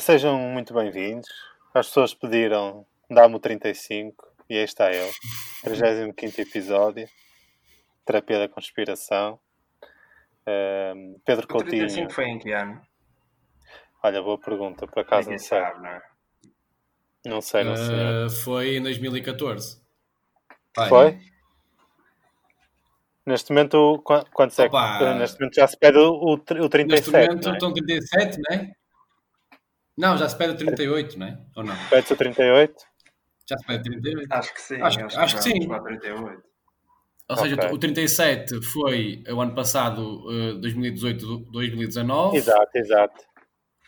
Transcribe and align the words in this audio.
Ora, 0.00 0.06
sejam 0.06 0.38
muito 0.38 0.72
bem-vindos. 0.72 1.28
As 1.74 1.86
pessoas 1.88 2.14
pediram 2.14 2.86
dá-me 3.10 3.34
o 3.34 3.38
35 3.38 4.26
e 4.48 4.56
aí 4.56 4.64
está 4.64 4.90
ele. 4.90 5.12
35 5.62 6.40
episódio. 6.40 7.06
Terapia 8.06 8.38
da 8.38 8.48
Conspiração. 8.48 9.38
Um, 10.46 11.20
Pedro 11.22 11.44
O 11.44 11.48
Coutinho. 11.48 11.80
35 11.86 12.12
foi 12.14 12.24
em 12.28 12.38
que 12.38 12.50
ano? 12.50 12.80
Olha, 14.02 14.22
boa 14.22 14.38
pergunta, 14.38 14.86
por 14.86 15.00
acaso 15.00 15.28
Ninguém 15.28 15.32
não 15.32 15.46
sei. 15.46 15.58
sabe, 15.60 15.82
não 15.82 15.88
é? 15.90 16.02
Não 17.26 17.40
sei, 17.42 17.64
não 17.64 17.76
sei. 17.76 17.94
Uh, 18.26 18.30
foi 18.42 18.76
em 18.78 18.82
2014. 18.82 19.82
Pai, 20.72 20.88
Foi? 20.88 21.18
Neste 23.26 23.52
momento, 23.52 24.00
qu- 24.02 24.24
quantos 24.32 24.58
é 24.58 24.62
que. 24.62 24.74
Opa! 24.74 25.14
Neste 25.16 25.38
momento 25.38 25.56
já 25.56 25.66
se 25.68 25.76
pede 25.76 25.98
o, 25.98 26.10
o, 26.14 26.38
tr- 26.38 26.54
o 26.54 26.60
Neste 26.62 26.70
37. 26.70 27.12
momento 27.12 27.44
não 27.44 27.52
é? 27.52 27.56
estão 27.56 27.72
37, 27.74 28.38
não 28.48 28.56
é? 28.56 28.79
Não, 30.00 30.16
já 30.16 30.28
se 30.28 30.36
pede 30.36 30.52
o 30.54 30.56
38, 30.56 31.18
não 31.18 31.26
é? 31.26 31.38
Ou 31.56 31.62
não? 31.64 31.76
Pede-se 31.88 32.12
o 32.12 32.16
38? 32.16 32.74
Já 33.48 33.58
se 33.58 33.66
pede 33.66 33.80
o 33.90 33.92
38. 34.00 34.32
Acho 34.32 34.54
que 34.54 34.60
sim. 34.62 34.80
Acho- 34.80 35.18
acho 35.20 35.36
que 35.36 35.42
sim. 35.42 35.68
Para 35.68 35.82
38. 35.82 36.42
Ou 37.28 37.36
seja, 37.36 37.54
Ok. 37.54 37.70
o 37.72 37.78
37 37.78 38.60
foi 38.72 39.22
o 39.28 39.40
ano 39.40 39.54
passado, 39.54 40.26
uh, 40.26 40.60
2018-2019, 40.60 42.34
Exato, 42.36 42.70
exato. 42.74 43.22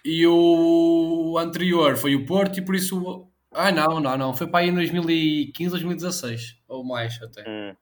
e 0.05 0.25
o 0.27 1.37
anterior 1.39 1.97
foi 1.97 2.15
o 2.15 2.25
Porto, 2.25 2.59
e 2.59 2.63
por 2.65 2.75
isso. 2.77 3.29
Ah, 3.53 3.73
não, 3.73 3.99
não, 4.01 4.17
não. 4.17 4.33
Foi 4.35 4.47
para 4.47 4.61
aí 4.61 4.69
em 4.71 4.75
2015, 4.75 5.71
2016. 5.71 6.57
Ou 6.69 6.85
mais 6.85 7.21
até. 7.21 7.43
Hum. 7.49 7.75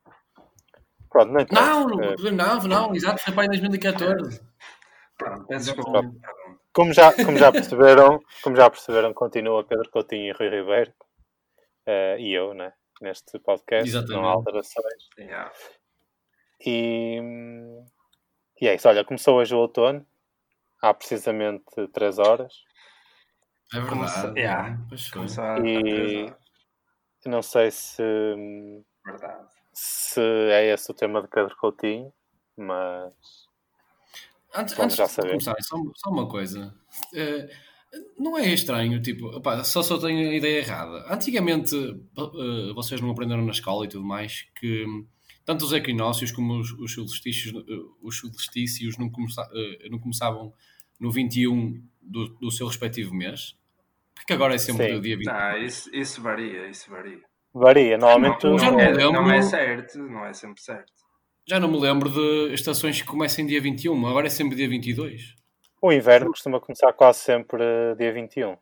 Pronto, 1.11 1.33
não 1.33 1.41
interessa. 1.41 1.71
Não, 1.71 2.01
Eh, 2.03 2.31
não, 2.33 2.63
não, 2.63 2.95
exato, 2.95 3.21
foi 3.23 3.35
para 3.35 3.43
aí 3.43 3.47
em 3.49 3.61
2014. 3.61 4.41
Pronto, 5.19 5.47
peço 5.47 5.75
desculpa. 5.75 6.03
Como 6.73 6.93
já, 6.93 7.13
como 7.25 7.37
já 7.37 7.51
perceberam, 7.51 8.21
como 8.43 8.57
já 8.57 8.71
perceberam, 8.71 9.13
continua 9.13 9.65
Pedro 9.65 9.91
Coutinho 9.91 10.27
e 10.29 10.33
Rui 10.33 10.49
Ribeiro. 10.49 10.93
eh, 11.87 12.17
e 12.21 12.33
eu, 12.33 12.55
né? 12.55 12.73
Neste 13.01 13.39
podcast. 13.41 13.89
Exatamente. 13.89 14.13
Não 14.21 14.29
há 14.29 14.33
alterações. 14.33 15.09
Yeah. 15.19 15.51
E, 16.65 17.19
e 18.61 18.69
é 18.69 18.75
isso. 18.75 18.87
Olha, 18.89 19.05
começou 19.05 19.39
hoje 19.39 19.55
o 19.55 19.59
outono. 19.59 20.07
Há 20.83 20.93
precisamente 20.95 21.65
3 21.93 22.19
horas. 22.19 22.53
É 23.75 23.81
Começa- 23.89 24.15
verdade. 24.33 24.41
yeah. 24.41 24.79
Pois 24.89 25.07
foi. 25.09 25.19
Começar 25.19 25.65
E-. 25.67 26.33
Não 27.27 27.43
sei 27.43 27.71
se, 27.71 28.03
Verdade. 29.05 29.49
se 29.73 30.21
é 30.21 30.73
esse 30.73 30.91
o 30.91 30.95
tema 30.95 31.21
de 31.23 31.29
Pedro 31.29 31.55
Coutinho, 31.57 32.13
mas 32.57 33.13
Antes, 34.55 34.75
Vamos 34.75 34.99
antes 34.99 35.15
já 35.17 35.23
de 35.23 35.29
começar, 35.29 35.55
só, 35.61 35.77
só 35.97 36.11
uma 36.11 36.29
coisa. 36.29 36.75
Eh, 37.15 37.49
não 38.19 38.37
é 38.39 38.53
estranho, 38.53 39.01
tipo, 39.01 39.27
opá, 39.27 39.63
só 39.65 39.83
se 39.83 39.93
eu 39.93 39.99
tenho 39.99 40.31
a 40.31 40.35
ideia 40.35 40.59
errada. 40.59 41.05
Antigamente, 41.13 41.75
eh, 41.77 42.73
vocês 42.75 43.01
não 43.01 43.11
aprenderam 43.11 43.45
na 43.45 43.53
escola 43.53 43.85
e 43.85 43.89
tudo 43.89 44.05
mais 44.05 44.43
que 44.59 44.85
tanto 45.45 45.65
os 45.65 45.73
equinócios 45.73 46.31
como 46.33 46.59
os, 46.59 46.73
os 46.73 46.93
solstícios, 46.95 47.55
eh, 47.55 47.73
os 48.03 48.19
solstícios 48.19 48.99
não, 48.99 49.09
começa- 49.11 49.49
não 49.91 49.99
começavam 49.99 50.53
no 50.99 51.11
21 51.11 51.83
do, 52.03 52.29
do 52.41 52.51
seu 52.51 52.67
respectivo 52.67 53.15
mês? 53.15 53.57
Porque 54.15 54.33
agora 54.33 54.55
é 54.55 54.59
sempre 54.59 54.89
Sim. 54.91 54.97
o 54.97 55.01
dia 55.01 55.17
20. 55.17 55.29
Ah, 55.29 55.59
isso, 55.59 55.95
isso 55.95 56.21
varia, 56.21 56.69
isso 56.69 56.91
varia. 56.91 57.21
varia. 57.55 57.97
Normalmente 57.99 58.45
não, 58.45 58.57
não, 58.57 58.77
me 58.77 58.83
é, 58.83 58.93
não 59.13 59.31
é 59.33 59.43
certo, 59.43 59.99
não 59.99 60.25
é 60.27 60.33
sempre 60.33 60.61
certo. 60.61 60.93
Já 61.51 61.59
não 61.59 61.67
me 61.69 61.81
lembro 61.81 62.09
de 62.09 62.55
estações 62.55 63.03
que 63.03 63.09
começam 63.09 63.45
dia 63.45 63.61
21, 63.61 64.07
agora 64.07 64.29
é 64.29 64.31
sempre 64.31 64.55
dia 64.55 64.69
22. 64.69 65.35
o 65.83 65.93
inverno 65.93 66.29
costuma 66.31 66.61
começar 66.61 66.93
quase 66.93 67.19
sempre 67.19 67.61
dia 67.99 68.13
21 68.13 68.57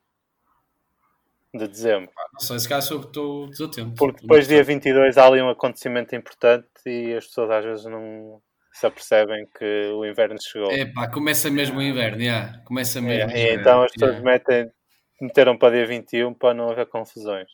de 1.54 1.68
dezembro. 1.68 2.10
Não 2.32 2.40
sei, 2.40 2.58
se 2.58 2.66
calhar 2.66 2.82
estou 2.82 3.46
desatento. 3.50 3.92
Porque 3.94 4.22
depois 4.22 4.48
dia 4.48 4.64
22 4.64 5.18
há 5.18 5.26
ali 5.26 5.42
um 5.42 5.50
acontecimento 5.50 6.16
importante 6.16 6.66
e 6.86 7.12
as 7.14 7.26
pessoas 7.26 7.50
às 7.50 7.62
vezes 7.66 7.84
não 7.84 8.40
se 8.72 8.86
apercebem 8.86 9.46
que 9.58 9.90
o 9.92 10.06
inverno 10.06 10.38
chegou. 10.40 10.70
É 10.72 10.86
pá, 10.86 11.10
começa 11.10 11.50
mesmo 11.50 11.80
o 11.80 11.82
inverno, 11.82 12.22
já. 12.22 12.58
Começa 12.64 13.00
E- 13.00 13.02
mesmo. 13.02 13.30
e 13.32 13.54
então 13.54 13.82
as 13.82 13.92
pessoas 13.92 14.12
Yeah. 14.16 14.30
metem, 14.32 14.72
meteram 15.20 15.58
para 15.58 15.74
dia 15.74 15.86
21 15.86 16.32
para 16.32 16.54
não 16.54 16.70
haver 16.70 16.86
confusões. 16.86 17.48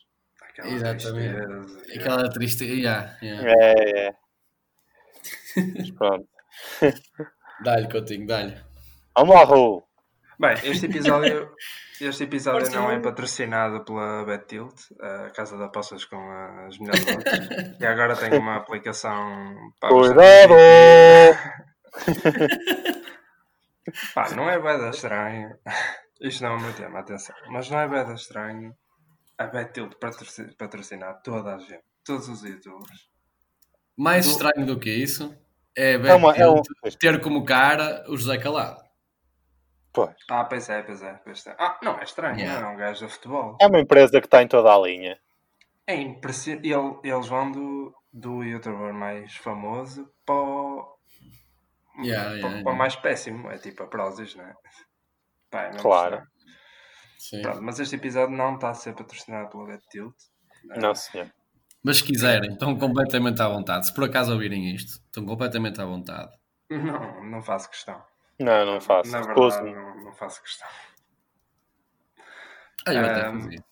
Aquela 0.49 0.69
Exatamente. 0.69 1.35
tristeza, 1.35 1.99
Aquela 1.99 2.29
triste. 2.29 2.81
já, 2.81 3.17
já. 3.21 3.49
É, 3.49 4.07
é. 4.07 4.24
Mas 5.77 5.91
pronto. 5.91 6.27
Dá-lhe, 7.63 7.89
Coutinho, 7.89 8.27
dá-lhe. 8.27 8.57
Vamos 9.17 9.33
lá, 9.35 9.43
Raul. 9.45 9.83
Bem, 10.37 10.53
este 10.65 10.87
episódio, 10.87 11.49
este 12.01 12.23
episódio 12.25 12.69
não 12.71 12.91
é 12.91 12.99
patrocinado 12.99 13.85
pela 13.85 14.25
BetTilt, 14.25 14.73
a 14.99 15.29
casa 15.29 15.55
de 15.57 15.63
apostas 15.63 16.03
com 16.03 16.17
as 16.67 16.77
melhores 16.77 17.05
notas. 17.05 17.79
e 17.79 17.85
agora 17.85 18.15
tem 18.17 18.37
uma 18.37 18.57
aplicação. 18.57 19.55
pá, 19.79 19.87
Cuidado! 19.87 20.53
Pá, 24.13 24.29
não 24.35 24.49
é 24.49 24.59
beda 24.59 24.89
estranho. 24.89 25.57
Isto 26.19 26.43
não 26.43 26.51
é 26.53 26.55
o 26.57 26.61
meu 26.61 26.73
tema, 26.73 26.99
atenção. 26.99 27.35
Mas 27.49 27.69
não 27.69 27.79
é 27.79 27.87
beda 27.87 28.13
estranho 28.13 28.75
a 29.37 29.45
BetTilt 29.47 29.93
patroci- 29.99 30.55
patrocinar 30.57 31.21
toda 31.21 31.55
a 31.55 31.59
gente, 31.59 31.83
todos 32.03 32.27
os 32.29 32.43
youtubers. 32.43 33.09
Mais 33.97 34.25
Do- 34.25 34.31
estranho 34.31 34.65
do 34.65 34.79
que 34.79 34.89
isso 34.89 35.33
é, 35.77 35.93
É 35.93 36.13
uma- 36.15 36.35
é 36.35 36.47
um- 36.49 36.61
ter 36.99 37.21
como 37.21 37.43
cara 37.45 38.03
o 38.07 38.17
José 38.17 38.37
Calado. 38.37 38.83
Pois. 39.93 40.13
Ah, 40.29 40.43
pois 40.43 40.67
é, 40.69 40.81
pois 40.83 41.01
é. 41.01 41.13
Pois 41.23 41.45
é. 41.47 41.55
Ah, 41.57 41.79
não 41.81 41.97
é 41.99 42.03
estranho, 42.03 42.37
Yeah. 42.39 42.61
não 42.61 42.71
é 42.71 42.73
um 42.73 42.77
gajo 42.77 43.05
de 43.07 43.13
futebol. 43.13 43.57
É 43.61 43.67
uma 43.67 43.79
empresa 43.79 44.19
que 44.19 44.27
está 44.27 44.41
em 44.43 44.47
toda 44.47 44.73
a 44.73 44.77
linha. 44.77 45.17
É 45.87 45.95
impressionante. 45.95 46.67
Ele- 46.67 46.99
Eles 47.03 47.27
vão 47.27 47.51
do, 47.51 47.95
do 48.11 48.43
youtuber 48.43 48.93
mais 48.93 49.35
famoso 49.37 50.09
para 50.25 50.35
o, 50.35 50.95
Yeah, 52.03 52.25
para, 52.29 52.35
yeah, 52.39 52.63
para 52.63 52.73
o 52.73 52.75
mais 52.75 52.95
péssimo. 52.97 53.49
É 53.49 53.57
tipo 53.57 53.83
a 53.83 53.87
Prozis, 53.87 54.35
não 54.35 54.43
é? 54.45 54.53
Pá, 55.49 55.61
é 55.63 55.77
Claro. 55.77 56.23
Pronto, 57.41 57.61
mas 57.61 57.79
este 57.79 57.95
episódio 57.95 58.35
não 58.35 58.55
está 58.55 58.69
a 58.71 58.73
ser 58.73 58.93
patrocinado 58.93 59.49
pela 59.49 59.65
BetTilt. 59.65 60.13
Não, 60.65 60.93
senhor. 60.93 61.31
Mas 61.85 61.97
se 61.97 62.03
quiserem, 62.03 62.53
estão 62.53 62.75
completamente 62.79 63.39
à 63.43 63.47
vontade. 63.47 63.85
Se 63.85 63.93
por 63.93 64.05
acaso 64.05 64.33
ouvirem 64.33 64.73
isto, 64.73 65.03
estão 65.05 65.23
completamente 65.23 65.79
à 65.79 65.85
vontade. 65.85 66.35
Não, 66.67 67.23
não 67.23 67.43
faço 67.43 67.69
questão. 67.69 68.03
Não, 68.39 68.65
não 68.65 68.81
faço. 68.81 69.11
Na 69.11 69.21
verdade, 69.21 69.71
não, 69.71 70.03
não 70.03 70.11
faço 70.11 70.41
questão. 70.41 70.67
Ah, 72.87 72.91
eu 72.91 73.05
até 73.05 73.27
Ahm, 73.27 73.39
fazia. 73.39 73.63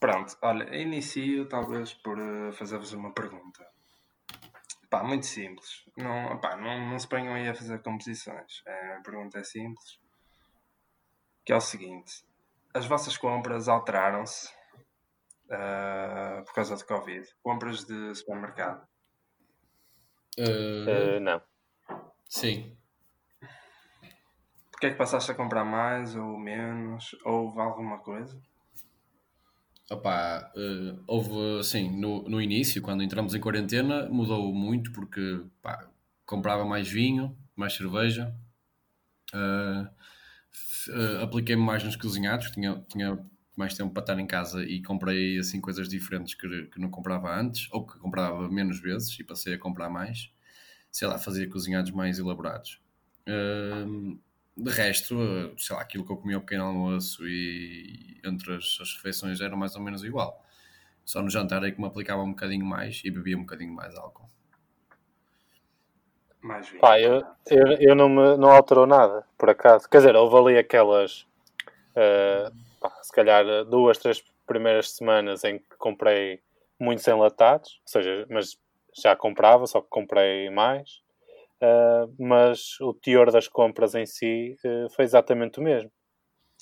Pronto, 0.00 0.36
olha, 0.42 0.76
inicio 0.76 1.48
talvez 1.48 1.94
por 1.94 2.18
eh, 2.18 2.50
fazer-vos 2.50 2.92
uma 2.92 3.14
pergunta. 3.14 3.64
Pá, 4.90 5.04
muito 5.04 5.26
simples. 5.26 5.84
Não, 5.96 6.40
pá, 6.40 6.56
não, 6.56 6.90
não 6.90 6.98
se 6.98 7.06
ponham 7.06 7.34
aí 7.34 7.48
a 7.48 7.54
fazer 7.54 7.80
composições. 7.82 8.64
É, 8.66 8.96
a 8.96 9.00
pergunta 9.00 9.38
é 9.38 9.44
simples. 9.44 10.00
Que 11.44 11.52
é 11.52 11.56
o 11.56 11.60
seguinte. 11.60 12.24
As 12.74 12.84
vossas 12.84 13.16
compras 13.16 13.68
alteraram-se 13.68 14.48
ah, 15.50 16.42
por 16.46 16.54
causa 16.54 16.76
de 16.76 16.84
Covid? 16.84 17.26
Compras 17.42 17.84
de 17.86 18.14
supermercado? 18.14 18.86
Uh, 20.38 20.80
Eh, 20.84 21.20
não. 21.20 21.42
sim. 22.28 22.76
Porquê 24.72 24.86
é 24.88 24.90
que 24.90 24.96
passaste 24.98 25.30
a 25.30 25.34
comprar 25.36 25.64
mais 25.64 26.16
ou 26.16 26.36
menos? 26.36 27.14
Houve 27.24 27.60
alguma 27.60 27.98
coisa? 28.00 28.36
Opa, 29.90 30.52
eh, 30.56 30.94
houve 31.06 31.58
assim, 31.58 31.90
no, 31.90 32.22
no 32.28 32.40
início, 32.40 32.80
quando 32.80 33.02
entramos 33.02 33.34
em 33.34 33.40
quarentena, 33.40 34.08
mudou 34.08 34.54
muito 34.54 34.92
porque 34.92 35.44
pá, 35.60 35.90
comprava 36.24 36.64
mais 36.64 36.88
vinho, 36.88 37.36
mais 37.56 37.72
cerveja, 37.74 38.32
f- 40.52 40.90
eh, 40.92 41.22
apliquei-me 41.22 41.62
mais 41.62 41.82
nos 41.84 41.96
cozinhados, 41.96 42.50
tinha, 42.50 42.84
tinha 42.88 43.18
mais 43.60 43.74
tempo 43.74 43.92
para 43.92 44.02
estar 44.02 44.18
em 44.18 44.26
casa 44.26 44.64
e 44.64 44.82
comprei 44.82 45.38
assim 45.38 45.60
coisas 45.60 45.88
diferentes 45.88 46.34
que, 46.34 46.66
que 46.66 46.80
não 46.80 46.90
comprava 46.90 47.32
antes, 47.38 47.68
ou 47.70 47.86
que 47.86 47.98
comprava 47.98 48.48
menos 48.48 48.80
vezes 48.80 49.16
e 49.20 49.22
passei 49.22 49.54
a 49.54 49.58
comprar 49.58 49.90
mais, 49.90 50.32
sei 50.90 51.06
lá, 51.06 51.18
fazia 51.18 51.48
cozinhados 51.48 51.90
mais 51.90 52.18
elaborados. 52.18 52.80
De 54.56 54.70
resto, 54.70 55.16
sei 55.58 55.76
lá, 55.76 55.82
aquilo 55.82 56.04
que 56.04 56.10
eu 56.10 56.16
comia 56.16 56.36
ao 56.36 56.42
pequeno 56.42 56.64
almoço 56.64 57.26
e 57.28 58.18
entre 58.24 58.56
as, 58.56 58.78
as 58.80 58.94
refeições 58.94 59.40
era 59.40 59.54
mais 59.54 59.76
ou 59.76 59.82
menos 59.82 60.02
igual. 60.02 60.44
Só 61.04 61.22
no 61.22 61.30
jantar 61.30 61.62
é 61.64 61.70
que 61.70 61.80
me 61.80 61.86
aplicava 61.86 62.22
um 62.22 62.30
bocadinho 62.30 62.64
mais 62.64 63.02
e 63.04 63.10
bebia 63.10 63.36
um 63.36 63.42
bocadinho 63.42 63.72
mais 63.72 63.94
álcool. 63.96 64.28
Mais 66.40 66.68
vinho? 66.68 66.80
Pá, 66.80 66.98
eu, 66.98 67.22
eu, 67.46 67.66
eu 67.80 67.94
não, 67.94 68.08
me, 68.08 68.36
não 68.36 68.50
alterou 68.50 68.86
nada, 68.86 69.24
por 69.36 69.50
acaso. 69.50 69.88
Quer 69.88 69.98
dizer, 69.98 70.16
houve 70.16 70.36
ali 70.36 70.58
aquelas, 70.58 71.26
pá, 71.94 72.52
se 73.02 73.12
calhar, 73.12 73.64
duas, 73.64 73.98
três 73.98 74.22
primeiras 74.46 74.92
semanas 74.92 75.44
em 75.44 75.58
que 75.58 75.76
comprei 75.78 76.40
muitos 76.78 77.06
enlatados, 77.06 77.80
ou 77.86 77.88
seja, 77.92 78.26
mas 78.30 78.58
já 78.94 79.14
comprava, 79.14 79.66
só 79.66 79.80
que 79.80 79.88
comprei 79.88 80.50
mais. 80.50 81.02
Eh, 81.60 82.08
mas 82.18 82.80
o 82.80 82.94
teor 82.94 83.30
das 83.30 83.46
compras 83.46 83.94
em 83.94 84.06
si 84.06 84.56
eh, 84.64 84.86
foi 84.94 85.04
exatamente 85.04 85.60
o 85.60 85.62
mesmo. 85.62 85.92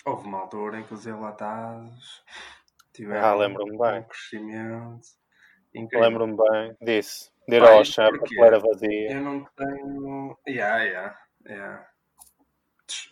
Houve 0.04 0.26
uma 0.26 0.40
altura 0.40 0.80
em 0.80 0.82
que 0.84 0.94
os 0.94 1.06
enlatados 1.06 2.24
tiveram 2.92 3.24
Ah, 3.24 3.34
lembro-me 3.34 3.78
bem. 3.78 4.00
um 4.00 4.02
crescimento 4.04 5.06
incrível. 5.74 6.08
Lembro-me 6.08 6.36
bem 6.36 6.76
disso. 6.80 7.32
De 7.46 7.56
ir 7.56 7.62
ao 7.62 7.84
chão, 7.84 8.06
a 8.06 8.10
prateleira 8.10 8.58
vazia. 8.58 9.12
Eu 9.12 9.20
não 9.22 9.44
tenho. 9.56 10.38
Yeah, 10.46 10.82
yeah, 10.82 11.18
yeah. 11.46 11.88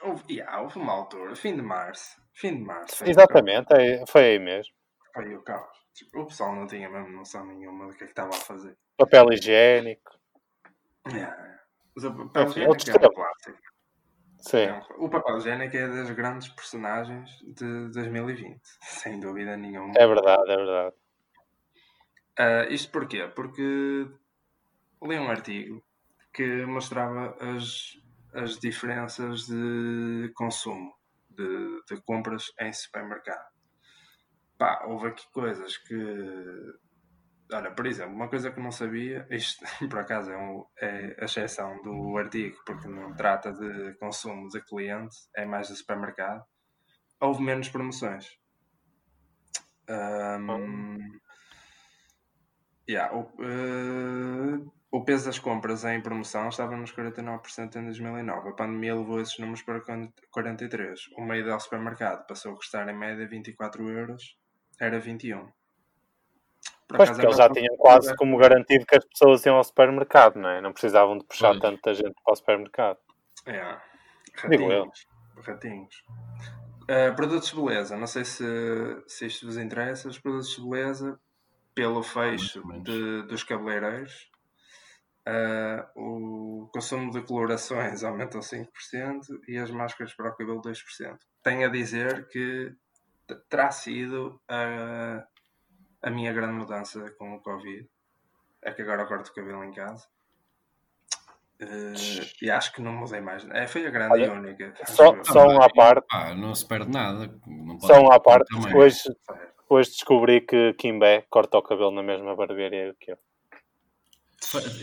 Houve, 0.02 0.24
yeah, 0.28 0.60
houve 0.60 0.78
uma 0.78 0.92
altura, 0.92 1.36
fim 1.36 1.54
de 1.54 1.62
março. 1.62 2.20
Fim 2.36 2.56
de 2.58 2.62
março. 2.64 3.02
Exatamente, 3.08 3.72
é- 3.72 4.04
foi 4.06 4.24
aí 4.24 4.38
mesmo. 4.38 4.72
Foi 5.14 5.34
o 5.34 5.42
caos. 5.42 5.74
Tipo, 5.94 6.20
O 6.20 6.26
pessoal 6.26 6.54
não 6.54 6.66
tinha 6.66 6.88
mesmo 6.90 7.08
noção 7.16 7.46
nenhuma 7.46 7.86
do 7.88 7.94
que 7.96 8.04
é 8.04 8.06
que 8.06 8.12
estava 8.12 8.28
a 8.28 8.32
fazer. 8.34 8.76
Papel 8.98 9.32
higiênico. 9.32 10.18
Yeah. 11.08 11.34
Mas 11.94 12.04
o 12.04 12.12
papel 12.14 12.42
Enfim, 12.42 12.60
higiênico 12.60 13.04
é 13.04 13.08
um 13.08 13.14
clássico. 13.14 13.58
Sim. 14.38 14.58
É 14.58 14.72
um- 14.74 15.04
O 15.04 15.08
papel 15.08 15.38
higiênico 15.38 15.76
é 15.76 15.88
das 15.88 16.10
grandes 16.10 16.48
personagens 16.48 17.30
de 17.42 17.88
2020, 17.92 18.60
sem 18.82 19.18
dúvida 19.18 19.56
nenhuma. 19.56 19.94
É 19.96 20.06
verdade, 20.06 20.50
é 20.50 20.56
verdade. 20.56 20.94
Ah, 22.38 22.66
isto 22.68 22.92
porquê? 22.92 23.26
Porque 23.34 23.62
li 23.62 25.18
um 25.18 25.30
artigo 25.30 25.82
que 26.34 26.66
mostrava 26.66 27.34
as, 27.40 27.96
as 28.34 28.58
diferenças 28.58 29.46
de 29.46 30.30
consumo, 30.34 30.92
de, 31.36 31.82
de 31.88 32.02
compras 32.02 32.52
em 32.60 32.72
supermercado. 32.72 33.46
Pá, 34.58 34.84
houve 34.86 35.08
aqui 35.08 35.30
coisas 35.32 35.76
que. 35.76 35.94
Olha, 37.52 37.70
por 37.70 37.86
exemplo, 37.86 38.14
uma 38.14 38.28
coisa 38.28 38.50
que 38.50 38.60
não 38.60 38.72
sabia, 38.72 39.26
isto 39.30 39.64
por 39.88 40.00
acaso 40.00 40.32
é, 40.32 40.36
um, 40.36 40.64
é 40.80 41.16
a 41.20 41.24
exceção 41.26 41.80
do 41.82 42.16
artigo, 42.18 42.56
porque 42.66 42.88
não 42.88 43.14
trata 43.14 43.52
de 43.52 43.94
consumo 43.98 44.48
de 44.48 44.60
cliente, 44.62 45.16
é 45.36 45.46
mais 45.46 45.68
de 45.68 45.76
supermercado. 45.76 46.44
Houve 47.20 47.42
menos 47.42 47.68
promoções. 47.68 48.26
Ahm, 49.88 50.98
Yeah, 52.88 53.10
eh, 53.40 54.58
o 54.96 55.04
peso 55.04 55.26
das 55.26 55.38
compras 55.38 55.84
em 55.84 56.00
promoção 56.00 56.48
estava 56.48 56.76
nos 56.76 56.92
49% 56.92 57.76
em 57.76 57.84
2009. 57.84 58.48
A 58.48 58.52
pandemia 58.52 58.94
levou 58.94 59.20
esses 59.20 59.38
números 59.38 59.62
para 59.62 59.80
43%. 59.80 60.94
O 61.16 61.22
meio 61.22 61.44
do 61.44 61.60
supermercado 61.60 62.26
passou 62.26 62.52
a 62.52 62.56
custar 62.56 62.88
em 62.88 62.96
média 62.96 63.26
24 63.28 63.88
euros, 63.88 64.36
era 64.80 64.98
21. 64.98 65.46
Por 66.88 66.96
Pois, 66.98 67.10
porque 67.10 67.26
eles 67.26 67.36
já 67.36 67.50
tinham 67.50 67.76
quase 67.76 68.14
como 68.16 68.38
garantido 68.38 68.86
que 68.86 68.96
as 68.96 69.04
pessoas 69.04 69.44
iam 69.44 69.56
ao 69.56 69.64
supermercado, 69.64 70.36
não 70.36 70.48
é? 70.48 70.60
Não 70.60 70.72
precisavam 70.72 71.18
de 71.18 71.24
puxar 71.24 71.50
Pois. 71.50 71.60
tanta 71.60 71.92
gente 71.94 72.14
para 72.24 72.32
o 72.32 72.36
supermercado. 72.36 72.98
Eu. 73.44 73.76
Ratinhos. 74.34 75.06
Ratinhos. 75.44 76.04
Uh, 76.84 77.14
produtos 77.16 77.50
de 77.50 77.56
beleza. 77.56 77.96
Não 77.96 78.06
sei 78.06 78.24
se, 78.24 78.44
se 79.08 79.26
isto 79.26 79.46
vos 79.46 79.56
interessa. 79.56 80.08
Os 80.08 80.18
produtos 80.20 80.54
de 80.54 80.62
beleza, 80.62 81.18
pelo 81.74 82.02
fecho 82.02 82.62
de- 82.82 83.22
dos 83.26 83.42
cabeleireiros, 83.42 84.30
uh, 85.26 85.86
o 85.94 86.68
consumo 86.72 87.10
de 87.10 87.22
colorações 87.22 88.04
aumentou 88.04 88.40
5% 88.40 88.68
e 89.48 89.58
as 89.58 89.70
máscaras 89.70 90.14
para 90.14 90.30
o 90.30 90.36
cabelo 90.36 90.62
2%. 90.62 91.18
Tenho 91.42 91.66
a 91.66 91.70
dizer 91.70 92.28
que 92.28 92.72
terá 93.48 93.70
sido 93.70 94.40
a, 94.48 95.26
a 96.02 96.10
minha 96.10 96.32
grande 96.32 96.54
mudança 96.54 97.10
com 97.18 97.34
o 97.34 97.40
Covid. 97.40 97.88
É 98.62 98.72
que 98.72 98.82
agora 98.82 99.02
eu 99.02 99.06
corto 99.06 99.30
o 99.30 99.34
cabelo 99.34 99.64
em 99.64 99.72
casa. 99.72 100.06
Uh, 101.60 102.26
e 102.42 102.50
acho 102.50 102.72
que 102.72 102.82
não 102.82 102.92
mudei 102.92 103.20
mais. 103.20 103.48
É, 103.50 103.66
foi 103.66 103.86
a 103.86 103.90
grande 103.90 104.12
Olha, 104.12 104.26
e 104.26 104.28
única. 104.28 104.74
Só, 104.84 105.22
só 105.24 105.46
um 105.46 105.62
à 105.62 105.70
parte, 105.70 106.06
Pá, 106.06 106.34
não 106.34 106.54
se 106.54 106.66
perde 106.66 106.90
nada. 106.90 107.32
Não 107.46 107.78
pode 107.78 107.86
só 107.86 108.00
um 108.00 108.12
à 108.12 108.20
parte. 108.20 108.54
Hoje, 108.76 109.04
hoje 109.68 109.90
descobri 109.90 110.42
que 110.42 110.74
Kimbé 110.74 111.24
corta 111.30 111.56
o 111.56 111.62
cabelo 111.62 111.92
na 111.92 112.02
mesma 112.02 112.36
barbearia 112.36 112.94
que 113.00 113.12
eu. 113.12 113.18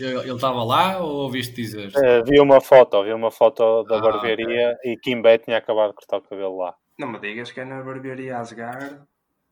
Ele 0.00 0.30
estava 0.32 0.62
lá 0.64 0.98
ou 0.98 1.22
ouviste 1.22 1.54
dizer? 1.54 1.90
Eh, 1.96 2.22
vi 2.22 2.40
uma 2.40 2.60
foto, 2.60 3.02
vi 3.02 3.12
uma 3.12 3.30
foto 3.30 3.82
da 3.84 3.96
Ah, 3.98 4.00
barbearia 4.00 4.76
e 4.84 4.96
Kimbé 4.96 5.38
tinha 5.38 5.56
acabado 5.58 5.90
de 5.90 5.94
cortar 5.96 6.18
o 6.18 6.22
cabelo 6.22 6.58
lá. 6.58 6.74
Não 6.98 7.08
me 7.08 7.18
digas 7.18 7.50
que 7.50 7.60
é 7.60 7.64
na 7.64 7.82
barbearia 7.82 8.38
Asgard. 8.38 9.00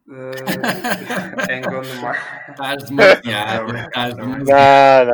Uh, 0.04 0.32
em 1.50 1.60
Gondomar. 1.62 2.44
Estás 2.50 2.82
demasiado. 2.90 3.76
Estás 3.76 4.14
demasiado. 4.16 5.10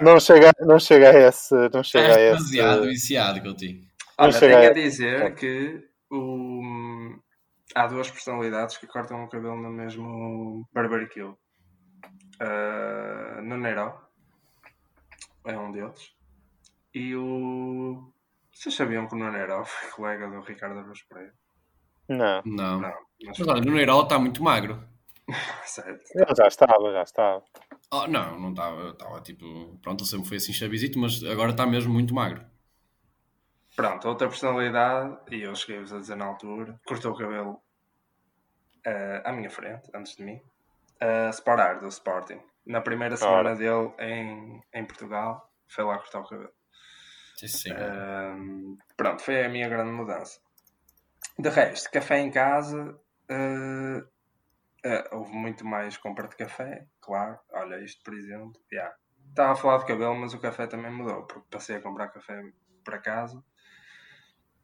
Não, 0.00 0.04
não, 0.04 0.12
não, 0.14 0.20
chega, 0.20 0.50
não 0.60 0.78
chega 0.80 1.10
a 1.10 1.28
esse. 1.28 1.54
Não 1.72 1.82
chega 1.84 2.08
Estás 2.08 2.16
a 2.16 2.30
demasiado 2.32 2.78
esse. 2.80 2.88
viciado 2.90 3.40
contigo. 3.42 3.86
Olha, 4.18 4.32
Não 4.32 4.38
chega 4.38 4.56
tenho 4.56 4.68
a 4.68 4.70
a- 4.70 4.74
dizer 4.74 5.34
que 5.36 5.80
o- 6.10 7.14
há 7.74 7.86
duas 7.86 8.10
personalidades 8.10 8.76
que 8.76 8.86
cortam 8.88 9.24
o 9.24 9.28
cabelo 9.28 9.56
no 9.56 9.70
mesmo 9.70 10.66
barbecue. 10.74 11.32
Uh, 12.40 13.42
no 13.42 13.56
Nero 13.56 13.94
é 15.44 15.58
um 15.58 15.72
deles. 15.72 16.12
E 16.94 17.14
o. 17.14 18.12
Vocês 18.52 18.74
sabiam 18.74 19.06
que 19.06 19.14
o 19.14 19.18
Nero 19.18 19.64
foi 19.64 19.90
colega 19.96 20.28
do 20.28 20.40
Ricardo 20.40 20.78
Aruz 20.78 21.02
Pereira? 21.02 21.34
Não, 22.08 22.42
Não. 22.44 22.80
Não, 22.80 22.94
mas 23.24 23.38
Mas 23.38 23.48
olha, 23.48 23.60
no 23.60 23.72
Neirol 23.72 24.02
está 24.02 24.18
muito 24.18 24.42
magro. 24.42 24.82
certo. 25.64 26.04
ele 26.14 26.34
já 26.36 26.46
estava, 26.46 26.92
já 26.92 27.02
estava. 27.02 27.42
Oh, 27.92 28.06
não, 28.06 28.38
não 28.38 28.50
estava. 28.50 28.90
Estava 28.90 29.20
tipo. 29.20 29.78
Pronto, 29.82 30.02
ele 30.02 30.10
sempre 30.10 30.28
foi 30.28 30.36
assim 30.36 30.52
chavizito, 30.52 30.98
mas 30.98 31.22
agora 31.24 31.50
está 31.50 31.66
mesmo 31.66 31.92
muito 31.92 32.14
magro. 32.14 32.44
Pronto, 33.74 34.08
outra 34.08 34.26
personalidade, 34.26 35.18
e 35.30 35.42
eu 35.42 35.54
cheguei-vos 35.54 35.92
a 35.92 35.98
dizer 35.98 36.16
na 36.16 36.24
altura, 36.24 36.80
cortou 36.86 37.12
o 37.12 37.16
cabelo 37.16 37.60
eh, 38.86 39.22
à 39.22 39.32
minha 39.32 39.50
frente, 39.50 39.90
antes 39.94 40.16
de 40.16 40.24
mim, 40.24 40.40
a 41.00 41.32
Sparar 41.32 41.80
do 41.80 41.88
Sporting. 41.88 42.40
Na 42.66 42.80
primeira 42.80 43.16
semana 43.16 43.50
Ora. 43.50 43.56
dele 43.56 43.92
em, 43.98 44.60
em 44.74 44.84
Portugal, 44.84 45.52
foi 45.68 45.84
lá 45.84 45.98
cortar 45.98 46.20
o 46.20 46.28
cabelo. 46.28 46.52
Sim, 47.36 47.48
sim. 47.48 47.70
Pronto, 48.96 49.22
foi 49.22 49.44
a 49.44 49.48
minha 49.48 49.68
grande 49.68 49.92
mudança. 49.92 50.40
De 51.38 51.48
resto, 51.50 51.90
café 51.90 52.18
em 52.18 52.30
casa, 52.30 52.98
eh, 53.28 54.02
eh, 54.84 55.08
houve 55.12 55.32
muito 55.32 55.66
mais 55.66 55.96
compra 55.96 56.28
de 56.28 56.36
café, 56.36 56.86
claro. 57.00 57.38
Olha, 57.52 57.82
isto 57.84 58.02
por 58.02 58.14
exemplo, 58.14 58.52
yeah. 58.72 58.94
estava 59.28 59.52
a 59.52 59.56
falar 59.56 59.78
de 59.78 59.86
cabelo, 59.86 60.14
mas 60.14 60.32
o 60.32 60.40
café 60.40 60.66
também 60.66 60.90
mudou, 60.90 61.24
porque 61.26 61.46
passei 61.50 61.76
a 61.76 61.80
comprar 61.80 62.08
café 62.08 62.40
para 62.84 62.98
casa. 62.98 63.42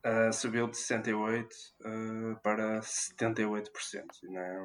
Uh, 0.05 0.33
subiu 0.33 0.67
de 0.67 0.77
68% 0.77 1.47
uh, 1.81 2.41
para 2.43 2.81
78%. 2.81 3.71
e 4.23 4.33
Não 4.33 4.41
é, 4.41 4.59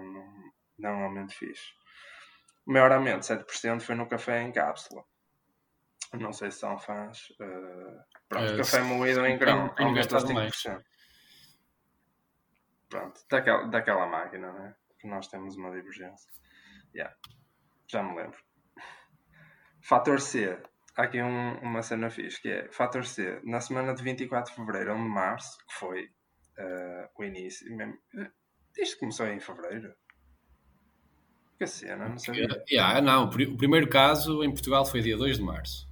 não 0.77 0.89
é 0.89 0.93
um 0.93 1.03
aumento 1.05 1.33
fixe. 1.33 1.73
O 2.65 2.71
maior 2.73 2.91
aumento, 2.91 3.21
7%, 3.23 3.81
foi 3.81 3.95
no 3.95 4.07
café 4.07 4.41
em 4.41 4.51
cápsula. 4.51 5.03
Não 6.13 6.31
sei 6.33 6.51
se 6.51 6.59
são 6.59 6.77
fãs. 6.77 7.29
Uh, 7.31 7.99
pronto, 8.29 8.53
Eh, 8.53 8.57
café 8.57 8.81
moído 8.81 9.25
em 9.25 9.37
grão, 9.37 9.69
tenho 9.75 9.89
aumentou 9.89 10.13
gastado 10.13 10.33
mais. 10.33 10.53
5%. 10.55 10.83
Pronto, 12.89 13.19
daquela, 13.29 13.67
daquela 13.67 14.05
máquina, 14.07 14.51
né? 14.53 14.75
Que 14.99 15.07
nós 15.07 15.27
temos 15.27 15.55
uma 15.57 15.71
divergência. 15.71 16.31
Yeah. 16.95 17.15
Já 17.89 18.01
me 18.03 18.15
lembro. 18.15 18.37
Fator 19.83 20.19
C. 20.21 20.57
Há 20.95 21.03
aqui 21.03 21.21
um- 21.21 21.59
uma 21.59 21.81
cena 21.83 22.09
fixe, 22.09 22.41
que 22.41 22.49
é 22.49 22.71
Fator 22.71 23.05
C. 23.05 23.39
Na 23.43 23.59
semana 23.61 23.93
de 23.93 24.01
24 24.03 24.51
de 24.51 24.55
Fevereiro 24.59 24.91
a 24.91 24.95
1 24.95 25.03
de 25.03 25.09
Março, 25.09 25.57
que 25.67 25.73
foi 25.75 26.09
eh, 26.57 27.09
o 27.15 27.23
início... 27.23 27.69
Mesmo, 27.75 27.93
isto 28.77 28.97
começou 28.99 29.27
em 29.27 29.39
Fevereiro? 29.39 29.93
Que 31.57 31.65
cena, 31.65 32.07
não 32.09 32.17
sabia. 32.19 32.47
Yeah, 32.69 33.01
não, 33.01 33.25
o 33.25 33.29
pri- 33.29 33.47
o 33.47 33.57
primeiro 33.57 33.87
caso 33.89 34.43
em 34.43 34.51
Portugal 34.51 34.85
foi 34.85 35.01
dia 35.01 35.17
2 35.17 35.37
de 35.37 35.43
março. 35.43 35.87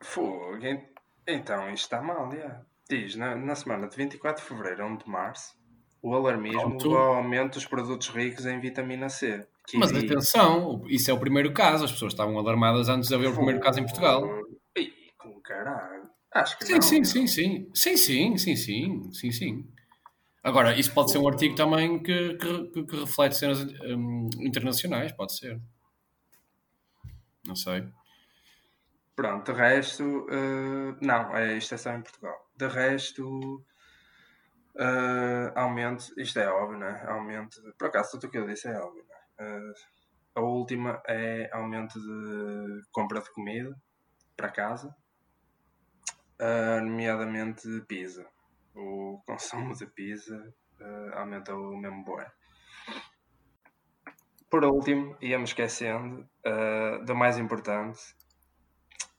Fogo. 0.00 0.64
en- 0.64 0.88
Então 1.26 1.66
isto 1.72 1.84
está 1.84 2.02
mal, 2.02 2.30
já. 2.32 2.62
Diz, 2.88 3.14
na, 3.16 3.34
na 3.36 3.54
semana 3.54 3.88
de 3.88 3.96
24 3.96 4.42
de 4.42 4.48
Fevereiro 4.48 4.82
a 4.82 4.86
1 4.86 4.96
de 4.98 5.08
Março, 5.08 5.54
o 6.02 6.14
alarmismo 6.14 6.76
levou 6.76 6.96
ao 6.96 7.14
aumento 7.14 7.54
dos 7.54 7.64
produtos 7.64 8.08
ricos 8.08 8.44
em 8.44 8.60
vitamina 8.60 9.08
C. 9.08 9.46
Mas 9.74 9.92
atenção, 9.92 10.84
isso 10.88 11.10
é 11.10 11.14
o 11.14 11.18
primeiro 11.18 11.52
caso. 11.52 11.84
As 11.84 11.92
pessoas 11.92 12.12
estavam 12.12 12.36
alarmadas 12.38 12.88
antes 12.88 13.08
de 13.08 13.14
haver 13.14 13.28
o 13.28 13.34
primeiro 13.34 13.60
caso 13.60 13.78
em 13.80 13.84
Portugal. 13.84 14.28
Ih, 14.76 14.92
caralho. 15.44 16.10
Acho 16.32 16.58
que 16.58 16.64
Sim, 16.66 16.74
não. 16.74 16.82
sim, 16.82 17.04
sim, 17.04 17.26
sim. 17.26 17.70
Sim, 17.74 17.96
sim, 17.96 18.36
sim, 18.36 18.56
sim, 18.56 19.12
sim, 19.12 19.30
sim. 19.32 19.68
Agora, 20.42 20.76
isso 20.78 20.92
pode 20.92 21.10
ser 21.12 21.18
um 21.18 21.28
artigo 21.28 21.54
também 21.54 22.02
que, 22.02 22.34
que, 22.34 22.84
que- 22.84 22.96
reflete 22.96 23.36
cenas 23.36 23.60
hum, 23.84 24.28
internacionais, 24.40 25.12
pode 25.12 25.36
ser. 25.36 25.60
Não 27.46 27.54
sei. 27.56 27.92
Pronto, 29.16 29.52
de 29.52 29.58
resto, 29.58 30.26
eh, 30.30 30.96
não, 31.00 31.34
é, 31.36 31.56
isto 31.56 31.74
é 31.74 31.78
só 31.78 31.90
em 31.92 32.02
Portugal. 32.02 32.38
De 32.56 32.66
resto, 32.68 33.64
eh, 34.78 35.52
aumento, 35.54 36.04
isto 36.18 36.38
é 36.38 36.48
óbvio, 36.48 36.78
né? 36.78 37.04
Aumento, 37.08 37.60
por 37.78 37.88
acaso, 37.88 38.12
tudo 38.12 38.26
o 38.28 38.30
que 38.30 38.38
eu 38.38 38.46
disse 38.46 38.68
é 38.68 38.78
óbvio, 38.78 39.04
né? 39.08 39.16
Eh, 39.40 39.72
a 40.36 40.40
última 40.42 41.02
é 41.06 41.50
aumento 41.52 42.00
de 42.00 42.82
compra 42.92 43.20
de 43.20 43.30
comida 43.32 43.74
para 44.36 44.50
casa, 44.52 44.94
nomeadamente 46.82 47.68
pizza. 47.88 48.26
O 48.74 49.22
consumo 49.26 49.74
de 49.74 49.86
pizza 49.86 50.54
uh, 50.80 51.18
aumentou 51.18 51.76
mesmo 51.76 52.04
bué. 52.04 52.30
Por 54.50 54.64
último, 54.64 55.16
íamos 55.20 55.50
esquecendo 55.50 56.28
uh, 56.46 57.04
do 57.04 57.14
mais 57.14 57.38
importante, 57.38 58.00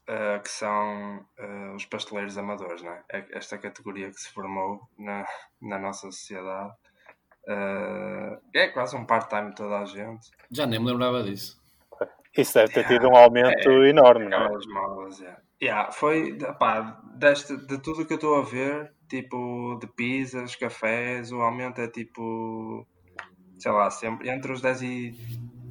uh, 0.08 0.40
que 0.42 0.50
são 0.50 1.26
os 1.74 1.84
pasteleiros 1.86 2.38
amadores, 2.38 2.82
não 2.82 2.92
é? 2.92 3.04
é? 3.10 3.26
Esta 3.32 3.58
categoria 3.58 4.10
que 4.10 4.20
se 4.20 4.30
formou 4.30 4.88
na, 4.96 5.26
na 5.60 5.78
nossa 5.78 6.10
sociedade. 6.10 6.72
é 8.54 8.68
quase 8.68 8.96
um 8.96 9.04
part-time 9.04 9.54
toda 9.54 9.80
a 9.80 9.84
gente. 9.84 10.30
Já 10.50 10.66
nem 10.66 10.78
me 10.78 10.86
lembrava 10.86 11.22
disso. 11.24 11.63
Isso 12.36 12.54
deve 12.54 12.72
ter 12.72 12.80
yeah, 12.80 12.96
tido 12.96 13.08
um 13.12 13.16
aumento 13.16 13.70
é, 13.70 13.88
enorme, 13.88 14.28
não 14.28 14.44
é? 14.44 14.48
Modas, 14.68 15.20
yeah. 15.20 15.40
Yeah, 15.62 15.92
foi 15.92 16.36
pá, 16.58 17.00
deste, 17.14 17.56
de 17.56 17.78
tudo 17.78 18.04
que 18.04 18.12
eu 18.12 18.16
estou 18.16 18.36
a 18.36 18.42
ver, 18.42 18.92
tipo 19.08 19.78
de 19.80 19.86
pizzas, 19.86 20.56
cafés, 20.56 21.32
o 21.32 21.40
aumento 21.40 21.80
é 21.80 21.88
tipo 21.88 22.86
sei 23.58 23.72
lá, 23.72 23.90
sempre 23.90 24.28
entre 24.28 24.52
os 24.52 24.60
10 24.60 24.82
e 24.82 25.14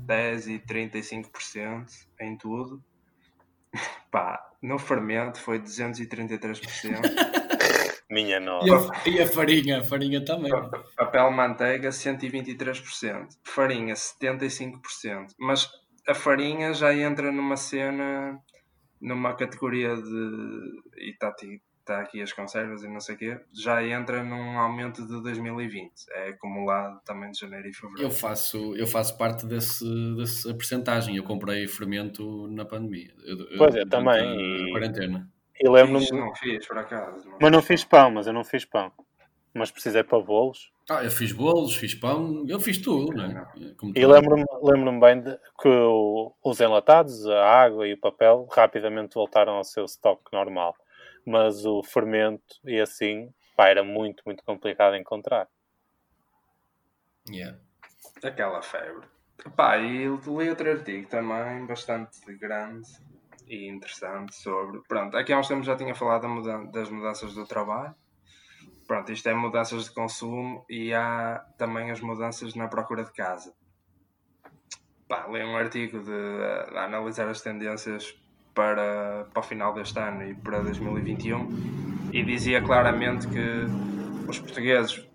10 0.06 0.48
e 0.48 0.60
35% 0.60 1.86
em 2.20 2.38
tudo. 2.38 2.84
Pá, 4.12 4.40
no 4.62 4.80
fermento 4.80 5.40
foi 5.40 5.60
233%. 5.60 7.02
Minha 8.10 8.40
nossa. 8.40 8.92
E 9.08 9.12
a, 9.12 9.16
e 9.16 9.22
a, 9.22 9.28
farinha, 9.28 9.80
a 9.80 9.84
farinha 9.84 10.24
também. 10.24 10.52
Papel 10.96 11.32
manteiga 11.32 11.90
123%, 11.90 13.28
farinha 13.44 13.96
75%, 13.96 15.30
mas 15.40 15.68
a 16.08 16.14
farinha 16.14 16.74
já 16.74 16.94
entra 16.94 17.32
numa 17.32 17.58
cena, 17.58 18.40
numa 19.02 19.36
categoria 19.36 19.96
de. 19.96 20.82
E 20.98 21.12
está 21.12 21.32
está 21.84 22.00
aqui 22.00 22.22
as 22.22 22.32
conservas 22.32 22.84
e 22.84 22.88
não 22.88 23.00
sei 23.00 23.16
o 23.16 23.18
quê, 23.18 23.40
já 23.54 23.86
entra 23.86 24.24
num 24.24 24.58
aumento 24.58 25.06
de 25.06 25.22
2020. 25.22 25.92
É 26.12 26.30
acumulado 26.30 27.00
também 27.06 27.30
de 27.32 27.40
janeiro 27.40 27.68
e 27.68 27.74
fevereiro. 27.74 28.10
Eu 28.10 28.12
faço, 28.12 28.76
eu 28.76 28.88
faço 28.88 29.18
parte 29.18 29.46
desse, 29.46 29.86
dessa 30.16 30.54
percentagem. 30.54 31.18
Eu 31.18 31.24
comprei 31.24 31.68
fermento 31.68 32.48
na 32.48 32.66
pandemia. 32.66 33.14
Eu, 33.26 33.58
pois, 33.58 33.76
eu 33.76 33.88
também. 33.88 34.66
Na 34.66 34.72
quarentena. 34.72 35.30
E 35.60 35.70
lembro-me. 35.70 36.10
Não 36.12 36.34
fiz, 36.36 36.66
por 36.66 36.78
acaso. 36.78 37.30
Mas 37.40 37.52
não 37.52 37.62
fiz 37.62 37.84
pão, 37.84 38.12
mas 38.12 38.28
eu 38.28 38.34
não 38.34 38.44
fiz 38.44 38.66
pão. 38.66 38.92
Mas 39.54 39.72
precisei 39.72 40.04
para 40.04 40.20
bolos. 40.20 40.72
Ah, 40.90 41.04
eu 41.04 41.12
fiz 41.12 41.32
bolos, 41.32 41.76
fiz 41.76 41.94
pão, 41.94 42.44
eu 42.48 42.60
fiz 42.60 42.78
tudo, 42.78 43.16
não 43.16 43.26
é? 43.26 43.46
Como 43.78 43.94
e 43.96 44.06
lembro-me 44.06 44.44
lembro 44.62 45.00
bem 45.00 45.22
de 45.22 45.38
que 45.62 45.70
o, 45.70 46.34
os 46.44 46.60
enlatados, 46.60 47.26
a 47.28 47.46
água 47.46 47.88
e 47.88 47.94
o 47.94 48.00
papel 48.00 48.48
rapidamente 48.52 49.14
voltaram 49.14 49.54
ao 49.54 49.64
seu 49.64 49.86
estoque 49.86 50.34
normal 50.34 50.76
mas 51.26 51.66
o 51.66 51.82
fermento 51.84 52.60
e 52.64 52.80
assim 52.80 53.34
pá, 53.56 53.70
era 53.70 53.84
muito, 53.84 54.24
muito 54.26 54.44
complicado 54.44 54.94
de 54.94 55.00
encontrar. 55.00 55.48
Yeah. 57.30 57.58
Aquela 58.24 58.62
febre. 58.62 59.08
Pá, 59.56 59.78
e 59.78 60.08
li 60.08 60.50
outro 60.50 60.70
artigo 60.70 61.08
também, 61.08 61.66
bastante 61.66 62.20
grande 62.36 62.88
e 63.48 63.68
interessante 63.68 64.36
sobre. 64.36 64.82
Pronto, 64.88 65.16
aqui 65.18 65.34
há 65.34 65.40
uns 65.40 65.48
tempos 65.48 65.66
já 65.66 65.76
tinha 65.76 65.96
falado 65.96 66.28
das 66.72 66.90
mudanças 66.90 67.34
do 67.34 67.46
trabalho. 67.46 67.96
Pronto, 68.94 69.12
isto 69.12 69.28
é 69.28 69.34
mudanças 69.34 69.86
de 69.86 69.92
consumo 69.92 70.64
e 70.70 70.94
há 70.94 71.44
também 71.58 71.90
as 71.90 72.00
mudanças 72.00 72.54
na 72.54 72.68
procura 72.68 73.04
de 73.04 73.12
casa. 73.12 73.52
Pá, 75.08 75.26
li 75.28 75.44
um 75.44 75.58
artigo 75.58 75.98
de, 75.98 76.06
de 76.06 76.78
analisar 76.78 77.28
as 77.28 77.42
tendências 77.42 78.14
para, 78.54 79.26
para 79.34 79.40
o 79.40 79.42
final 79.42 79.74
deste 79.74 79.98
ano 79.98 80.22
e 80.22 80.36
para 80.36 80.60
2021 80.60 82.12
e 82.14 82.24
dizia 82.24 82.62
claramente 82.62 83.28
que 83.30 83.66
os 84.30 84.38
portugueses 84.38 85.10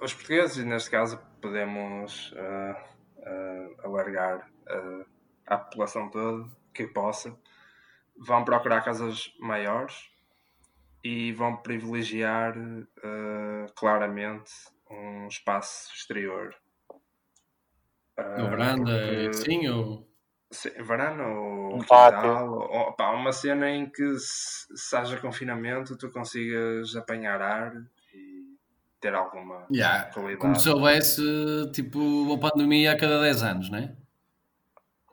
os 0.00 0.12
portugueses, 0.12 0.64
neste 0.64 0.90
caso 0.90 1.16
podemos 1.40 2.32
uh, 2.32 2.74
uh, 3.18 3.86
alargar 3.86 4.50
uh, 4.68 5.06
à 5.46 5.58
população 5.58 6.10
toda 6.10 6.44
que 6.74 6.88
possa, 6.88 7.38
vão 8.16 8.44
procurar 8.44 8.80
casas 8.80 9.32
maiores 9.38 10.10
e 11.02 11.32
vão 11.32 11.56
privilegiar 11.56 12.54
claramente 13.76 14.50
um 14.90 15.26
espaço 15.28 15.92
exterior. 15.94 16.54
Uh, 18.18 18.50
varanda, 18.50 18.92
porque... 18.92 19.32
sim, 19.34 19.68
ou 19.68 20.08
Sim, 20.50 20.70
varanda 20.82 21.24
ou 21.24 21.76
um 21.76 21.78
quintal, 21.80 22.48
ou, 22.48 22.92
pá, 22.94 23.10
uma 23.10 23.32
cena 23.32 23.68
em 23.68 23.86
que 23.86 24.18
se, 24.18 24.66
se 24.74 24.96
haja 24.96 25.18
confinamento 25.18 25.96
tu 25.96 26.10
consigas 26.10 26.96
apanhar 26.96 27.42
ar 27.42 27.74
e 28.14 28.56
ter 28.98 29.14
alguma 29.14 29.66
yeah. 29.70 30.10
qualidade. 30.10 30.40
Como 30.40 30.58
se 30.58 30.70
houvesse 30.70 31.22
tipo 31.72 31.98
uma 31.98 32.38
pandemia 32.38 32.92
a 32.92 32.96
cada 32.96 33.20
10 33.20 33.42
anos, 33.42 33.70
não 33.70 33.78
é? 33.78 33.94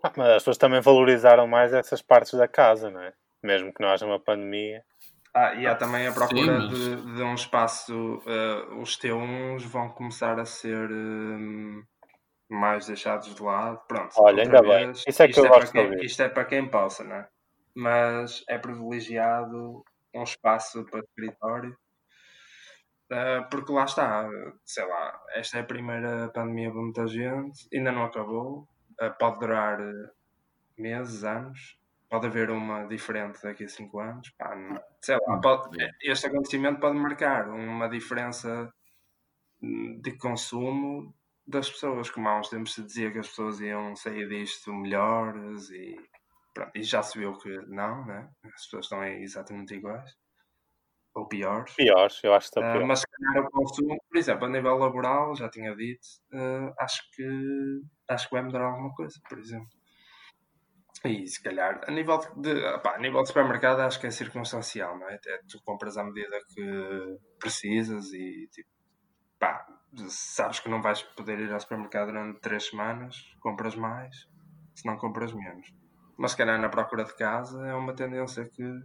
Ah, 0.01 0.13
mas 0.15 0.27
as 0.29 0.35
pessoas 0.35 0.57
também 0.57 0.79
valorizaram 0.79 1.45
mais 1.47 1.73
essas 1.73 2.01
partes 2.01 2.33
da 2.33 2.47
casa, 2.47 2.89
não 2.89 3.01
é? 3.01 3.11
Mesmo 3.43 3.73
que 3.73 3.81
não 3.81 3.89
haja 3.89 4.05
uma 4.05 4.19
pandemia. 4.19 4.85
Ah, 5.37 5.53
e 5.53 5.67
há 5.67 5.75
também 5.75 6.07
a 6.07 6.13
procura 6.13 6.61
Sim, 6.61 6.69
mas... 6.69 6.79
de, 6.79 7.15
de, 7.15 7.21
um 7.21 7.35
espaço. 7.35 7.93
Uh, 7.93 8.79
os 8.79 8.97
T1s 8.97 9.67
vão 9.67 9.89
começar 9.89 10.39
a 10.39 10.45
ser. 10.45 10.89
Uh, 10.89 11.83
mais 12.49 12.87
deixados 12.87 13.33
de 13.33 13.41
lado. 13.41 13.81
Pronto, 13.87 14.13
Olha, 14.17 14.43
ainda 14.43 14.61
vez, 14.61 15.03
bem. 15.03 15.03
Isso 15.07 15.23
é 15.23 15.27
que 15.27 15.39
eu 15.39 15.45
é 15.45 15.49
gosto 15.49 15.71
quem, 15.71 15.89
de 15.89 16.05
Isto 16.05 16.21
é 16.21 16.29
para 16.29 16.45
quem 16.45 16.69
possa, 16.69 17.03
não 17.03 17.15
é? 17.15 17.27
Mas 17.75 18.43
é 18.47 18.57
privilegiado 18.57 19.83
um 20.13 20.23
espaço 20.23 20.85
para 20.85 21.01
escritório. 21.01 21.75
Uh, 23.11 23.47
porque 23.51 23.71
lá 23.71 23.85
está, 23.85 24.27
sei 24.63 24.85
lá, 24.85 25.21
esta 25.35 25.57
é 25.57 25.61
a 25.61 25.65
primeira 25.65 26.29
pandemia 26.29 26.71
para 26.71 26.81
muita 26.81 27.07
gente, 27.07 27.67
ainda 27.71 27.91
não 27.91 28.05
acabou, 28.05 28.67
uh, 28.99 29.17
pode 29.19 29.39
durar 29.39 29.77
meses, 30.75 31.23
anos, 31.23 31.77
pode 32.15 32.27
haver 32.27 32.49
uma 32.49 32.85
diferente 32.85 33.41
daqui 33.43 33.65
a 33.65 33.67
5 33.67 33.99
anos, 33.99 34.29
pá, 34.37 34.55
não, 34.55 34.81
sei 35.01 35.17
lá, 35.27 35.41
pode, 35.41 35.77
este 36.01 36.27
acontecimento 36.27 36.79
pode 36.79 36.97
marcar 36.97 37.49
uma 37.49 37.89
diferença 37.89 38.73
de 39.61 40.17
consumo 40.17 41.13
das 41.45 41.69
pessoas, 41.69 42.09
como 42.09 42.29
há 42.29 42.39
uns 42.39 42.49
tempos 42.49 42.73
se 42.73 42.83
dizia 42.83 43.11
que 43.11 43.19
as 43.19 43.27
pessoas 43.27 43.59
iam 43.59 43.95
sair 43.97 44.29
disto 44.29 44.73
melhores 44.73 45.69
e, 45.71 45.97
pronto, 46.53 46.71
e 46.73 46.83
já 46.83 47.03
se 47.03 47.19
viu 47.19 47.37
que 47.37 47.49
não, 47.67 48.05
né? 48.05 48.29
as 48.45 48.63
pessoas 48.63 48.85
estão 48.85 49.03
exatamente 49.03 49.75
iguais 49.75 50.15
ou 51.13 51.27
piores. 51.27 51.73
Piores, 51.75 52.23
eu 52.23 52.33
acho 52.33 52.49
que 52.49 52.59
está 52.59 52.71
pior. 52.71 52.83
Uh, 52.83 52.87
mas 52.87 52.99
se 52.99 53.05
calhar 53.07 53.45
o 53.45 53.51
consumo, 53.51 53.97
por 54.09 54.17
exemplo, 54.17 54.45
a 54.45 54.49
nível 54.49 54.77
laboral, 54.77 55.35
já 55.35 55.49
tinha 55.49 55.75
dito, 55.75 56.07
uh, 56.31 56.73
acho 56.79 57.01
que 57.13 57.81
acho 58.07 58.29
que 58.29 58.35
vai 58.35 58.43
mudar 58.43 58.61
alguma 58.61 58.93
coisa, 58.93 59.19
por 59.27 59.37
exemplo. 59.37 59.67
E 61.07 61.27
se 61.27 61.41
calhar, 61.41 61.81
a 61.87 61.91
nível 61.91 62.19
de, 62.37 62.51
a 62.65 62.97
nível 62.99 63.21
de 63.21 63.27
supermercado, 63.27 63.81
acho 63.81 63.99
que 63.99 64.07
é 64.07 64.11
circunstancial, 64.11 64.97
não 64.97 65.09
é? 65.09 65.15
é 65.15 65.39
tu 65.49 65.61
compras 65.63 65.97
à 65.97 66.03
medida 66.03 66.37
que 66.53 67.17
precisas 67.39 68.11
e 68.13 68.47
tipo, 68.51 68.69
pá, 69.39 69.65
sabes 70.07 70.59
que 70.59 70.69
não 70.69 70.81
vais 70.81 71.01
poder 71.01 71.39
ir 71.39 71.51
ao 71.51 71.59
supermercado 71.59 72.07
durante 72.07 72.39
três 72.39 72.67
semanas, 72.67 73.15
compras 73.39 73.75
mais, 73.75 74.15
se 74.73 74.85
não 74.85 74.97
compras 74.97 75.33
menos. 75.33 75.67
Mas 76.17 76.31
se 76.31 76.37
calhar 76.37 76.59
na 76.59 76.69
procura 76.69 77.03
de 77.03 77.15
casa 77.15 77.65
é 77.67 77.73
uma 77.73 77.93
tendência 77.93 78.45
que, 78.45 78.81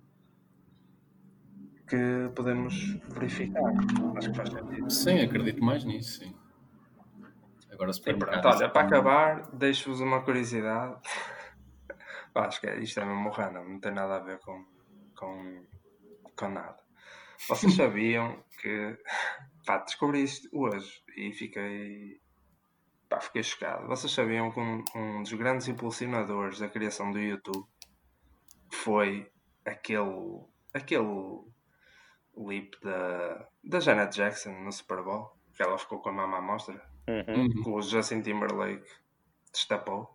que 1.89 2.31
podemos 2.35 2.99
verificar. 3.09 3.73
Acho 4.17 4.31
que 4.31 4.37
faz 4.37 4.51
sentido. 4.51 4.91
Sim, 4.91 5.21
acredito 5.21 5.65
mais 5.65 5.85
nisso, 5.85 6.21
sim. 6.21 6.35
Agora 7.73 7.93
supermercado. 7.93 8.43
Pronto, 8.43 8.57
olha, 8.57 8.69
para 8.69 8.87
acabar, 8.87 9.51
deixo-vos 9.53 10.01
uma 10.01 10.23
curiosidade. 10.23 10.97
Acho 12.35 12.61
que 12.61 12.67
é, 12.67 12.79
isto 12.79 13.01
é 13.01 13.05
mesmo 13.05 13.31
random, 13.31 13.65
não 13.65 13.81
tem 13.81 13.93
nada 13.93 14.17
a 14.17 14.21
ver 14.21 14.39
com, 14.41 14.65
com, 15.17 15.67
com 16.37 16.49
nada. 16.49 16.79
Vocês 17.49 17.75
sabiam 17.75 18.43
que 18.61 18.99
pá, 19.65 19.79
descobri 19.79 20.23
isto 20.23 20.49
hoje 20.53 21.03
e 21.17 21.33
fiquei, 21.33 22.21
pá, 23.09 23.21
fiquei 23.21 23.43
chocado. 23.43 23.87
Vocês 23.87 24.13
sabiam 24.13 24.51
que 24.51 24.61
um, 24.61 24.85
um 24.95 25.23
dos 25.23 25.33
grandes 25.33 25.67
impulsionadores 25.69 26.59
da 26.59 26.69
criação 26.69 27.11
do 27.11 27.19
YouTube 27.19 27.67
foi 28.71 29.31
aquele, 29.65 30.45
aquele 30.73 31.41
lip 32.37 32.79
da, 32.83 33.49
da 33.65 33.81
Janet 33.81 34.15
Jackson 34.15 34.53
no 34.53 34.73
Super 34.73 35.03
Bowl, 35.03 35.37
que 35.55 35.63
ela 35.63 35.79
ficou 35.79 36.01
com 36.01 36.11
a 36.11 36.13
mama 36.13 36.39
à 36.39 36.43
mostra, 36.43 36.81
uhum. 37.09 37.49
que 37.49 37.69
o 37.69 37.83
Justin 37.83 38.23
Timberlake 38.23 38.89
destapou. 39.53 40.15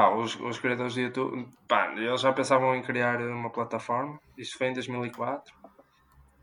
Pá, 0.00 0.08
os, 0.14 0.34
os 0.40 0.58
criadores 0.58 0.94
do 0.94 1.00
YouTube, 1.00 1.46
pá, 1.68 1.92
eles 1.94 2.22
já 2.22 2.32
pensavam 2.32 2.74
em 2.74 2.80
criar 2.80 3.20
uma 3.20 3.50
plataforma. 3.50 4.18
Isto 4.38 4.56
foi 4.56 4.68
em 4.68 4.72
2004 4.72 5.60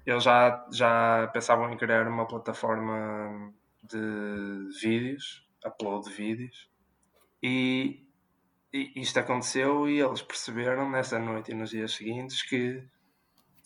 eles 0.06 0.24
já, 0.24 0.66
já 0.72 1.28
pensavam 1.34 1.70
em 1.70 1.76
criar 1.76 2.08
uma 2.08 2.26
plataforma 2.26 3.54
de 3.84 4.70
vídeos, 4.80 5.46
upload 5.66 6.08
de 6.08 6.14
vídeos, 6.14 6.70
e, 7.44 8.08
e 8.72 9.02
isto 9.02 9.20
aconteceu 9.20 9.90
e 9.90 10.00
eles 10.00 10.22
perceberam 10.22 10.90
nessa 10.90 11.20
noite 11.20 11.52
e 11.52 11.56
nos 11.56 11.72
dias 11.72 11.92
seguintes 11.92 12.42
que 12.42 12.82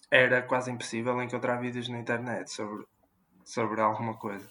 era 0.10 0.42
quase 0.42 0.72
impossível 0.72 1.22
encontrar 1.22 1.58
vídeos 1.62 1.90
na 1.90 2.00
internet 2.00 2.50
sobre, 2.50 2.88
sobre 3.44 3.80
alguma 3.80 4.18
coisa. 4.18 4.50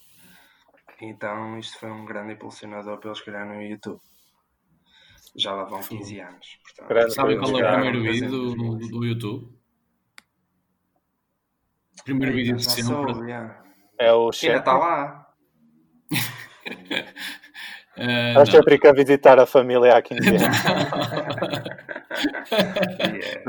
Então 1.00 1.58
isto 1.58 1.76
foi 1.78 1.90
um 1.90 2.04
grande 2.04 2.34
impulsionador 2.34 2.98
para 2.98 3.08
eles 3.08 3.20
criarem 3.20 3.56
no 3.56 3.62
YouTube. 3.62 4.00
Já 5.36 5.52
lá 5.52 5.64
vão 5.64 5.80
15 5.80 6.20
anos. 6.20 6.46
Portanto, 6.64 6.88
Grande 6.88 7.14
Sabe 7.14 7.36
qual 7.38 7.58
é 7.60 7.68
o 7.68 7.72
primeiro 7.72 8.02
vídeo 8.02 8.28
do, 8.30 8.76
do 8.88 9.04
YouTube? 9.04 9.56
Primeiro 12.04 12.34
vídeo 12.34 12.56
de 12.56 12.64
sempre. 12.64 12.82
soube, 12.84 13.28
já. 13.28 13.62
É 13.98 14.12
o 14.12 14.20
Ainda 14.22 14.32
chefe. 14.32 14.58
está 14.58 14.72
lá. 14.78 15.26
Ah, 17.96 18.02
É 18.02 18.32
o 18.34 18.38
não. 18.38 18.46
sempre 18.46 18.78
que 18.78 18.86
a 18.86 18.92
visitar 18.92 19.38
a 19.38 19.44
família 19.44 19.94
há 19.96 20.00
15 20.00 20.28
anos. 20.28 20.42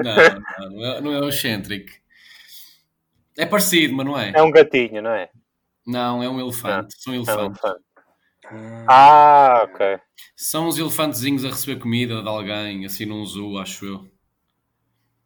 Yeah. 0.04 0.40
não, 0.70 0.70
não, 0.70 0.70
não 0.72 0.86
é, 0.86 1.02
não 1.02 1.14
é 1.14 1.20
o 1.22 1.30
Eccentric. 1.30 1.94
É 3.38 3.46
parecido, 3.46 3.94
mas 3.96 4.06
não 4.06 4.20
é. 4.20 4.32
É 4.36 4.42
um 4.42 4.52
gatinho, 4.52 5.02
não 5.02 5.12
é? 5.12 5.30
Não, 5.86 6.22
é 6.22 6.28
um 6.30 6.40
elefante. 6.40 6.96
São 6.98 7.14
É 7.14 7.18
um 7.18 7.22
elefantes. 7.22 7.64
elefante. 7.64 7.86
Ah, 8.88 9.60
Ah, 9.60 9.64
ok. 9.64 10.00
São 10.36 10.68
os 10.68 10.78
elefantezinhos 10.78 11.46
a 11.46 11.50
receber 11.50 11.80
comida 11.80 12.22
de 12.22 12.28
alguém, 12.28 12.86
assim 12.86 13.06
num 13.06 13.24
zoo, 13.26 13.58
acho 13.58 13.86
eu. 13.86 14.12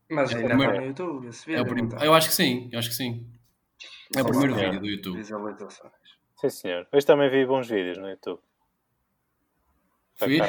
Mas 0.09 0.31
É 0.31 0.35
o 0.35 0.37
ainda 0.37 0.49
primeiro- 0.49 0.71
está 0.73 0.81
no 0.81 0.87
YouTube 0.87 1.27
esse 1.27 1.51
É 1.53 1.57
vídeo. 1.57 1.69
prim... 1.73 1.81
não 1.83 1.89
está? 1.89 2.05
Eu 2.05 2.13
acho 2.13 2.27
que 2.29 2.35
sim, 2.35 2.69
eu 2.71 2.79
acho 2.79 2.89
que 2.89 2.95
sim. 2.95 3.27
É 4.15 4.21
o 4.21 4.25
primeiro 4.25 4.53
senhor. 4.53 4.65
vídeo 4.71 4.81
do 4.81 4.87
YouTube. 4.87 5.17
Visualizações. 5.17 5.91
Sim, 6.39 6.49
senhor. 6.49 6.87
Hoje 6.93 7.05
também 7.05 7.29
vi 7.29 7.45
bons 7.45 7.67
vídeos 7.67 7.97
no 7.97 8.09
YouTube. 8.09 8.39
Vi, 10.21 10.39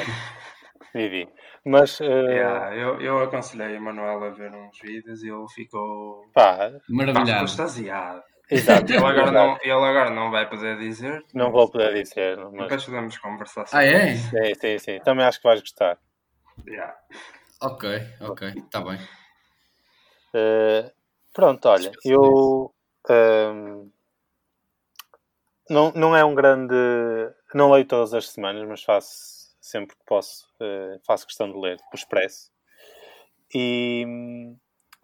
vi. 1.09 1.27
Mas, 1.65 1.99
eh, 1.99 2.05
Yeah, 2.05 2.75
eu, 2.75 3.01
eu 3.01 3.19
aconselhei 3.23 3.77
o 3.77 3.81
Manuel 3.81 4.23
a 4.23 4.29
ver 4.29 4.51
uns 4.53 4.79
vídeos 4.79 5.21
e 5.23 5.29
ele 5.29 5.45
ficou, 5.53 6.25
pá, 6.33 6.57
pá, 6.57 6.69
ficou 6.79 6.95
Maravilhado. 6.95 7.45
extasiado. 7.45 8.23
Exato. 8.49 8.91
Ele 8.91 8.97
agora, 9.03 9.31
não, 9.31 9.57
ele 9.61 9.71
agora 9.71 10.09
não 10.09 10.31
vai 10.31 10.49
poder 10.49 10.77
dizer. 10.77 11.23
Não 11.33 11.51
vou 11.51 11.69
poder 11.69 11.93
dizer, 12.03 12.37
mas 12.37 12.63
Depois 12.63 12.85
podemos 12.85 13.17
conversar 13.17 13.61
Ah, 13.61 13.65
sobre 13.65 13.85
é? 13.87 14.11
isso. 14.13 14.29
sim, 14.29 14.55
sim, 14.55 14.79
sim. 14.79 14.99
Também 14.99 15.25
acho 15.25 15.39
que 15.39 15.47
vais 15.47 15.59
gostar. 15.59 15.97
Yeah. 16.65 16.95
Ok, 17.61 17.89
ok, 18.21 18.49
está 18.49 18.81
bem. 18.81 18.99
Eh, 20.33 20.91
pronto, 21.33 21.67
olha, 21.69 21.91
eu 22.05 22.73
ehm, 23.09 23.89
não, 25.69 25.91
não 25.93 26.15
é 26.15 26.23
um 26.23 26.35
grande. 26.35 26.75
Não 27.53 27.71
leio 27.71 27.85
todas 27.85 28.13
as 28.13 28.29
semanas, 28.29 28.67
mas 28.67 28.83
faço 28.83 29.55
sempre 29.59 29.95
que 29.95 30.05
posso, 30.05 30.47
eh, 30.59 30.99
faço 31.05 31.25
questão 31.25 31.51
de 31.51 31.57
ler 31.57 31.77
o 31.91 31.95
Expresso. 31.95 32.51
E 33.53 34.05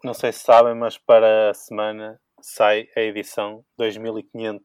não 0.02 0.14
sei 0.14 0.32
se 0.32 0.40
sabem, 0.40 0.74
mas 0.74 0.98
para 0.98 1.50
a 1.50 1.54
semana 1.54 2.20
sai 2.46 2.86
a 2.94 3.00
edição 3.00 3.64
2500 3.78 4.62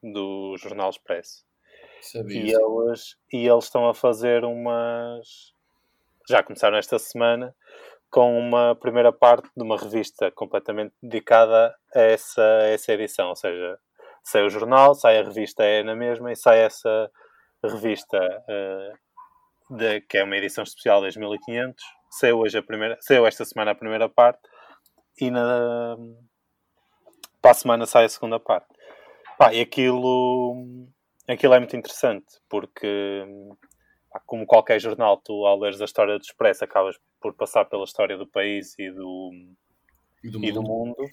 do 0.00 0.54
Jornal 0.58 0.90
Expresso. 0.90 1.44
Sabia. 2.00 2.40
E 2.40 2.52
eles, 2.54 3.16
e 3.32 3.48
eles 3.48 3.64
estão 3.64 3.88
a 3.88 3.92
fazer 3.94 4.44
umas. 4.44 5.52
Já 6.28 6.40
começaram 6.42 6.78
esta 6.78 6.98
semana 7.00 7.54
com 8.10 8.38
uma 8.38 8.76
primeira 8.76 9.12
parte 9.12 9.50
de 9.56 9.62
uma 9.64 9.76
revista 9.76 10.30
completamente 10.30 10.94
dedicada 11.02 11.74
a 11.94 12.00
essa, 12.00 12.42
a 12.42 12.68
essa 12.68 12.92
edição. 12.92 13.28
Ou 13.30 13.36
seja, 13.36 13.78
sai 14.22 14.44
o 14.44 14.48
jornal, 14.50 14.94
sai 14.94 15.18
a 15.18 15.24
revista 15.24 15.64
é 15.64 15.82
na 15.82 15.96
mesma 15.96 16.30
e 16.32 16.36
sai 16.36 16.60
essa 16.60 17.10
revista 17.62 18.18
eh, 18.48 18.92
de- 19.70 20.00
que 20.02 20.16
é 20.16 20.24
uma 20.24 20.36
edição 20.36 20.62
especial 20.62 21.00
2500. 21.00 21.82
Saiu, 22.10 22.38
hoje 22.38 22.56
a 22.56 22.62
primeira, 22.62 22.96
saiu 23.00 23.26
esta 23.26 23.44
semana 23.44 23.72
a 23.72 23.74
primeira 23.74 24.08
parte 24.08 24.40
e 25.20 25.30
na, 25.30 25.96
para 27.40 27.52
a 27.52 27.54
semana 27.54 27.86
sai 27.86 28.04
a 28.04 28.08
segunda 28.08 28.38
parte. 28.38 28.68
Pá, 29.38 29.52
e 29.54 29.60
aquilo, 29.60 30.54
aquilo 31.26 31.54
é 31.54 31.58
muito 31.58 31.76
interessante 31.76 32.26
porque, 32.48 33.24
pá, 34.10 34.20
como 34.26 34.46
qualquer 34.46 34.78
jornal, 34.80 35.16
tu 35.16 35.46
ao 35.46 35.58
leres 35.58 35.80
a 35.80 35.84
história 35.86 36.18
do 36.18 36.22
Expresso 36.22 36.64
acabas 36.64 36.96
por 37.20 37.34
passar 37.34 37.64
pela 37.64 37.84
história 37.84 38.16
do 38.16 38.26
país 38.26 38.78
e 38.78 38.90
do, 38.90 39.30
E 40.22 40.30
do 40.30 40.44
e 40.44 40.52
do 40.52 40.62
mundo. 40.62 40.96
mundo 40.96 41.10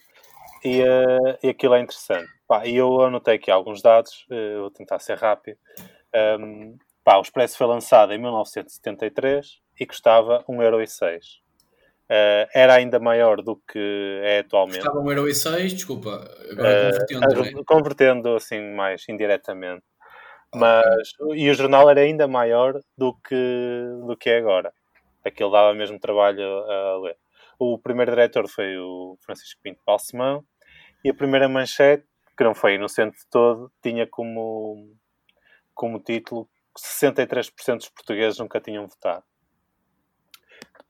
e, 0.64 0.82
eh, 0.82 1.40
e 1.44 1.50
aquilo 1.50 1.76
é 1.76 1.80
interessante. 1.80 2.30
Pá, 2.48 2.66
e 2.66 2.76
eu 2.76 3.02
anotei 3.02 3.36
aqui 3.36 3.52
alguns 3.52 3.82
dados, 3.82 4.26
eh, 4.32 4.58
vou 4.58 4.72
tentar 4.72 5.00
ser 5.00 5.18
rápido. 5.18 5.58
Um, 6.40 6.78
pá, 7.04 7.18
o 7.18 7.22
Expresso 7.22 7.58
foi 7.58 7.68
lançado 7.68 8.14
em 8.14 8.18
1973 8.18 9.62
e 9.80 9.86
custava 9.86 10.44
1,06€. 10.48 11.42
Eh, 12.10 12.48
era 12.54 12.76
ainda 12.76 13.00
maior 13.00 13.42
do 13.42 13.58
que 13.70 14.20
é 14.24 14.40
atualmente. 14.40 14.80
Estava 14.80 15.00
um 15.00 15.10
euro 15.10 15.28
e 15.28 15.34
seis, 15.34 15.74
desculpa. 15.74 16.10
Agora 16.52 16.70
Eh, 16.70 16.92
convertendo, 17.20 17.60
a- 17.60 17.64
convertendo 17.66 18.36
assim 18.36 18.62
mais 18.74 19.04
indiretamente. 19.10 19.84
Mas 20.56 21.10
e 21.36 21.50
o 21.50 21.54
jornal 21.54 21.90
era 21.90 22.02
ainda 22.02 22.28
maior 22.28 22.80
do 22.98 23.14
que 23.16 23.36
do 24.08 24.16
que 24.16 24.30
é 24.30 24.38
agora. 24.38 24.74
Aquilo 25.26 25.52
dava 25.52 25.74
mesmo 25.74 26.00
trabalho 26.00 26.42
a, 26.70 26.92
a 26.94 26.98
ler. 27.00 27.18
O 27.60 27.78
primeiro 27.78 28.12
diretor 28.12 28.48
foi 28.48 28.78
o 28.78 29.18
Francisco 29.26 29.60
Pinto 29.62 29.82
Balsemão 29.86 30.44
e 31.04 31.10
a 31.10 31.14
primeira 31.14 31.50
manchete, 31.50 32.06
que 32.38 32.44
não 32.44 32.56
foi 32.56 32.76
inocente 32.76 33.18
de 33.18 33.28
todo, 33.30 33.72
tinha 33.84 34.08
como 34.08 34.96
como 35.74 36.00
título 36.00 36.50
63% 36.78 37.80
dos 37.80 37.90
portugueses 37.90 38.40
nunca 38.40 38.62
tinham 38.62 38.88
votado. 38.88 39.24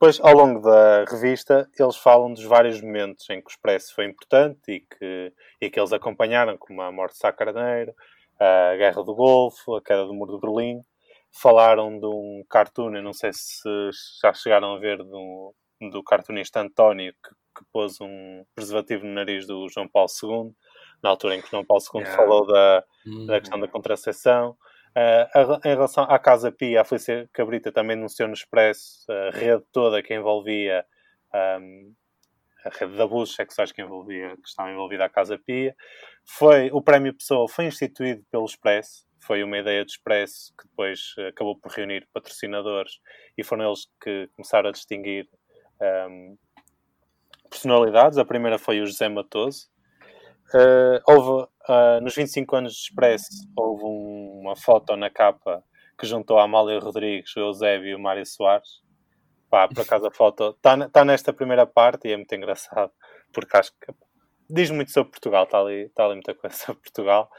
Depois, 0.00 0.20
ao 0.20 0.32
longo 0.32 0.60
da 0.60 1.04
revista, 1.06 1.68
eles 1.76 1.96
falam 1.96 2.32
dos 2.32 2.44
vários 2.44 2.80
momentos 2.80 3.28
em 3.30 3.40
que 3.40 3.48
o 3.48 3.50
Expresso 3.50 3.92
foi 3.96 4.04
importante 4.04 4.60
e 4.70 4.80
que, 4.80 5.32
e 5.60 5.68
que 5.68 5.80
eles 5.80 5.92
acompanharam, 5.92 6.56
como 6.56 6.80
a 6.82 6.92
morte 6.92 7.14
de 7.14 7.18
Sá 7.18 7.32
Carneiro, 7.32 7.92
a 8.38 8.76
Guerra 8.76 9.02
do 9.02 9.12
Golfo, 9.12 9.74
a 9.74 9.82
queda 9.82 10.06
do 10.06 10.14
Muro 10.14 10.36
de 10.36 10.40
Berlim. 10.40 10.82
Falaram 11.32 11.98
de 11.98 12.06
um 12.06 12.44
cartoon, 12.48 12.94
eu 12.94 13.02
não 13.02 13.12
sei 13.12 13.32
se 13.32 13.68
já 14.22 14.32
chegaram 14.32 14.74
a 14.74 14.78
ver, 14.78 14.98
do, 14.98 15.52
do 15.90 16.02
cartunista 16.04 16.60
António, 16.60 17.12
que, 17.12 17.30
que 17.58 17.66
pôs 17.72 18.00
um 18.00 18.44
preservativo 18.54 19.04
no 19.04 19.12
nariz 19.14 19.48
do 19.48 19.68
João 19.68 19.88
Paulo 19.88 20.08
II, 20.22 20.54
na 21.02 21.10
altura 21.10 21.34
em 21.34 21.42
que 21.42 21.50
João 21.50 21.64
Paulo 21.66 21.82
II 21.92 22.02
Yeah. 22.02 22.16
falou 22.16 22.46
da, 22.46 22.84
Hum, 23.04 23.26
da 23.26 23.40
questão 23.40 23.58
da 23.58 23.66
contracepção. 23.66 24.56
A- 24.94 25.60
em 25.64 25.68
relação 25.70 26.04
à 26.04 26.18
Casa 26.18 26.50
Pia, 26.50 26.80
a 26.80 26.84
Felícia 26.84 27.28
Cabrita 27.32 27.70
também 27.70 27.96
anunciou 27.96 28.26
no 28.28 28.34
Expresso 28.34 29.04
a 29.10 29.30
rede 29.30 29.64
toda 29.72 30.02
que 30.02 30.14
envolvia 30.14 30.84
um, 31.60 31.94
a 32.64 32.70
rede 32.70 32.94
de 32.94 33.02
abusos 33.02 33.34
sexuais 33.34 33.70
que 33.70 33.80
envolvia, 33.82 34.34
que 34.36 34.48
estava 34.48 34.70
envolvida 34.70 35.04
a 35.04 35.08
Casa 35.08 35.38
Pia. 35.38 35.74
Foi, 36.26 36.70
o 36.72 36.82
Prémio 36.82 37.14
Pessoa 37.14 37.48
foi 37.48 37.66
instituído 37.66 38.24
pelo 38.30 38.44
Expresso, 38.44 39.06
foi 39.20 39.42
uma 39.44 39.58
ideia 39.58 39.84
do 39.84 39.88
Expresso 39.88 40.52
que 40.58 40.66
depois 40.68 41.12
eh, 41.18 41.28
acabou 41.28 41.56
por 41.58 41.70
reunir 41.72 42.08
patrocinadores 42.12 42.92
e 43.36 43.44
foram 43.44 43.66
eles 43.66 43.86
que 44.02 44.28
começaram 44.34 44.68
a 44.68 44.72
distinguir 44.72 45.28
um, 46.10 46.36
personalidades. 47.50 48.18
A 48.18 48.24
primeira 48.24 48.58
foi 48.58 48.80
o 48.80 48.86
José 48.86 49.08
Matoso. 49.08 49.68
Uh, 50.54 50.98
houve, 51.06 51.46
uh, 51.68 52.00
nos 52.02 52.14
25 52.14 52.56
anos 52.56 52.72
de 52.72 52.78
Expresso, 52.80 53.28
houve 53.56 53.84
um- 53.84 54.17
uma 54.38 54.56
foto 54.56 54.96
na 54.96 55.10
capa 55.10 55.62
que 55.98 56.06
juntou 56.06 56.38
a 56.38 56.44
Amália 56.44 56.78
Rodrigues, 56.78 57.34
o 57.36 57.40
Eusébio 57.40 57.88
e 57.88 57.94
o 57.94 57.98
Mário 57.98 58.24
Soares. 58.24 58.82
Pá, 59.50 59.66
por 59.66 59.80
acaso 59.80 60.06
a 60.06 60.10
foto 60.10 60.50
está 60.50 60.88
tá 60.88 61.04
nesta 61.04 61.32
primeira 61.32 61.66
parte 61.66 62.06
e 62.06 62.12
é 62.12 62.16
muito 62.16 62.34
engraçado, 62.34 62.92
porque 63.32 63.56
acho 63.56 63.72
que 63.72 63.92
diz 64.48 64.70
muito 64.70 64.90
sobre 64.90 65.10
Portugal, 65.10 65.44
está 65.44 65.58
ali, 65.58 65.88
tá 65.90 66.04
ali 66.04 66.14
muita 66.14 66.34
coisa 66.34 66.54
sobre 66.56 66.82
Portugal. 66.82 67.30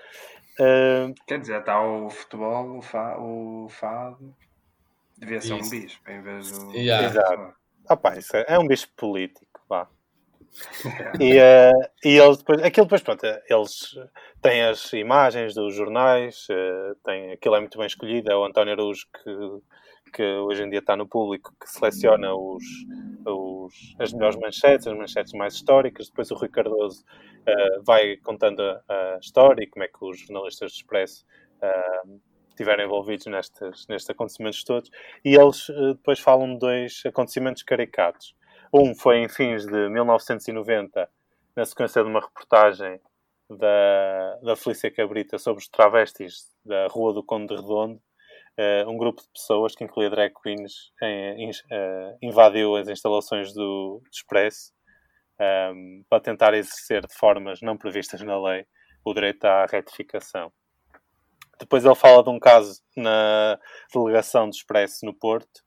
Uh, 0.60 1.14
Quer 1.28 1.40
dizer, 1.40 1.60
está 1.60 1.82
o 1.82 2.10
futebol, 2.10 2.78
o, 2.78 2.82
fa 2.82 3.18
o 3.18 3.68
fado. 3.70 4.36
Devia 5.18 5.42
ser 5.42 5.54
um 5.54 5.58
Isso. 5.58 5.70
bispo 5.70 6.12
em 6.12 6.22
vez 6.22 6.52
do. 6.52 6.72
Yeah. 6.74 7.08
Exato. 7.08 7.54
ah, 7.88 7.98
pá, 7.98 8.16
é, 8.16 8.56
é 8.56 8.60
um 8.60 8.68
bicho 8.68 8.88
político, 8.96 9.62
pá. 9.68 9.88
E, 11.20 11.38
eh, 11.40 11.72
e 12.04 12.18
eles 12.18 12.38
depois, 12.38 12.62
aquilo 12.64 12.86
depois, 12.86 13.02
pronto, 13.02 13.24
eles 13.50 13.96
têm 14.42 14.64
as 14.64 14.92
imagens 14.94 15.54
dos 15.54 15.74
jornais, 15.76 16.48
eh, 16.50 16.94
tem, 17.04 17.32
aquilo 17.34 17.56
é 17.56 17.60
muito 17.60 17.78
bem 17.78 17.88
escolhido, 17.88 18.32
é 18.32 18.36
o 18.36 18.46
António 18.46 18.74
Araújo 18.74 19.06
que, 19.24 20.12
que 20.14 20.24
hoje 20.24 20.64
em 20.64 20.70
dia 20.70 20.80
está 20.80 20.96
no 20.96 21.08
público, 21.08 21.54
que 21.60 21.70
seleciona 21.70 22.34
os, 22.36 22.64
os- 23.26 23.96
as 24.00 24.14
melhores 24.14 24.38
manchetes, 24.38 24.88
as 24.88 24.98
manchetes 24.98 25.34
mais 25.34 25.54
históricas, 25.56 26.08
depois 26.08 26.32
o 26.32 26.36
Rui 26.36 26.50
Cardoso 26.50 27.04
eh, 27.46 27.80
vai 27.86 28.18
contando 28.18 28.62
a, 28.62 28.82
a 29.16 29.20
história 29.22 29.64
e 29.64 29.68
como 29.68 29.84
é 29.84 29.88
que 29.88 30.04
os 30.04 30.20
jornalistas 30.20 30.72
do 30.72 30.76
Expresso 30.76 31.26
estiveram 32.50 32.84
envolvidos 32.84 33.26
nestes, 33.28 33.88
nestes 33.88 34.10
acontecimentos 34.10 34.64
todos, 34.64 34.90
e 35.24 35.36
eles 35.36 35.68
depois 35.96 36.20
falam 36.20 36.54
de 36.54 36.60
dois 36.60 37.02
acontecimentos 37.06 37.64
caricatos. 37.64 38.36
Um 38.72 38.94
foi 38.94 39.18
em 39.18 39.28
fins 39.28 39.66
de 39.66 39.90
1990, 39.90 41.10
na 41.56 41.66
sequência 41.66 42.04
de 42.04 42.10
uma 42.10 42.20
reportagem 42.20 43.00
da, 43.50 44.36
da 44.44 44.56
Felícia 44.56 44.92
Cabrita 44.92 45.40
sobre 45.40 45.62
os 45.64 45.68
travestis 45.68 46.48
da 46.64 46.88
Rua 46.88 47.14
do 47.14 47.24
Conde 47.24 47.48
de 47.48 47.56
Redondo. 47.60 48.00
Eh, 48.56 48.86
um 48.88 48.96
grupo 48.98 49.22
de 49.22 49.28
pessoas, 49.30 49.74
que 49.74 49.84
incluía 49.84 50.10
drag 50.10 50.34
queens, 50.44 50.92
eh, 51.02 51.36
in- 51.40 51.52
eh, 51.72 52.18
invadiu 52.22 52.76
as 52.76 52.88
instalações 52.88 53.54
do, 53.54 54.02
do 54.04 54.10
Expresso 54.12 54.72
um, 55.74 56.04
para 56.10 56.20
tentar 56.22 56.54
exercer 56.54 57.08
de 57.08 57.14
formas 57.16 57.62
não 57.62 57.78
previstas 57.78 58.22
na 58.22 58.40
lei 58.40 58.68
o 59.06 59.14
direito 59.14 59.46
à 59.46 59.66
retificação. 59.66 60.52
Depois 61.58 61.86
ele 61.86 61.96
fala 61.96 62.22
de 62.22 62.30
um 62.30 62.40
caso 62.40 62.82
na 62.96 63.58
delegação 63.94 64.50
de 64.50 64.58
Expresso 64.58 65.06
no 65.06 65.14
Porto, 65.14 65.62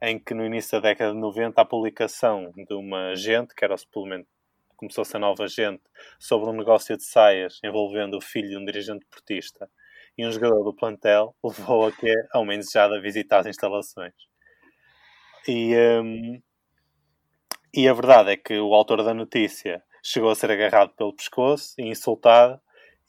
em 0.00 0.18
que 0.18 0.34
no 0.34 0.44
início 0.44 0.80
da 0.80 0.88
década 0.88 1.12
de 1.12 1.18
90 1.18 1.60
a 1.60 1.64
publicação 1.64 2.52
de 2.54 2.74
uma 2.74 3.10
agente, 3.10 3.54
que 3.54 3.64
era 3.64 3.74
o 3.74 3.78
suplemento, 3.78 4.28
começou 4.76 5.04
a 5.10 5.18
nova 5.18 5.44
agente, 5.44 5.82
sobre 6.18 6.50
um 6.50 6.52
negócio 6.52 6.96
de 6.96 7.04
saias 7.04 7.58
envolvendo 7.64 8.16
o 8.16 8.20
filho 8.20 8.50
de 8.50 8.56
um 8.58 8.64
dirigente 8.64 9.06
portista 9.06 9.70
e 10.18 10.26
um 10.26 10.30
jogador 10.30 10.62
do 10.62 10.74
plantel, 10.74 11.34
levou 11.42 11.86
a 11.86 11.92
que 11.92 12.12
a 12.32 12.38
uma 12.38 12.54
indesejada 12.54 13.00
visita 13.00 13.38
às 13.38 13.46
instalações. 13.46 14.14
E, 15.48 15.74
um, 15.76 16.42
e 17.74 17.88
a 17.88 17.92
verdade 17.92 18.32
é 18.32 18.36
que 18.36 18.58
o 18.58 18.74
autor 18.74 19.02
da 19.02 19.14
notícia 19.14 19.82
chegou 20.02 20.30
a 20.30 20.34
ser 20.34 20.50
agarrado 20.50 20.94
pelo 20.94 21.14
pescoço 21.14 21.74
e 21.78 21.88
insultado, 21.88 22.60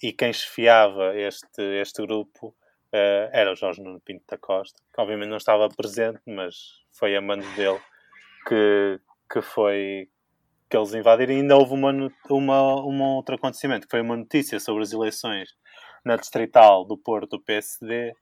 e 0.01 0.13
quem 0.13 0.31
chefiava 0.31 1.15
este, 1.17 1.61
este 1.81 2.05
grupo 2.05 2.55
uh, 2.97 3.29
era 3.31 3.51
o 3.51 3.55
Jorge 3.55 3.81
Nuno 3.81 4.01
Pinto 4.01 4.23
da 4.27 4.37
Costa, 4.37 4.81
que 4.93 5.01
obviamente 5.01 5.29
não 5.29 5.37
estava 5.37 5.69
presente, 5.69 6.19
mas 6.25 6.55
foi 6.91 7.15
a 7.15 7.21
mando 7.21 7.45
dele 7.55 7.79
que, 8.47 8.99
que 9.31 9.41
foi 9.41 10.09
que 10.69 10.75
eles 10.75 10.93
invadiram. 10.93 11.33
E 11.33 11.37
ainda 11.37 11.55
houve 11.55 11.73
uma, 11.73 11.91
uma, 12.29 12.85
um 12.85 13.01
outro 13.03 13.35
acontecimento, 13.35 13.87
que 13.87 13.91
foi 13.91 14.01
uma 14.01 14.17
notícia 14.17 14.59
sobre 14.59 14.83
as 14.83 14.91
eleições 14.91 15.49
na 16.03 16.15
distrital 16.15 16.85
do 16.85 16.97
Porto 16.97 17.37
do 17.37 17.43
PSD, 17.43 18.13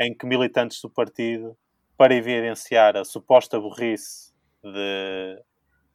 em 0.00 0.16
que 0.16 0.26
militantes 0.26 0.80
do 0.80 0.90
partido, 0.90 1.56
para 1.96 2.14
evidenciar 2.14 2.96
a 2.96 3.04
suposta 3.04 3.58
burrice 3.58 4.32
de, 4.62 5.42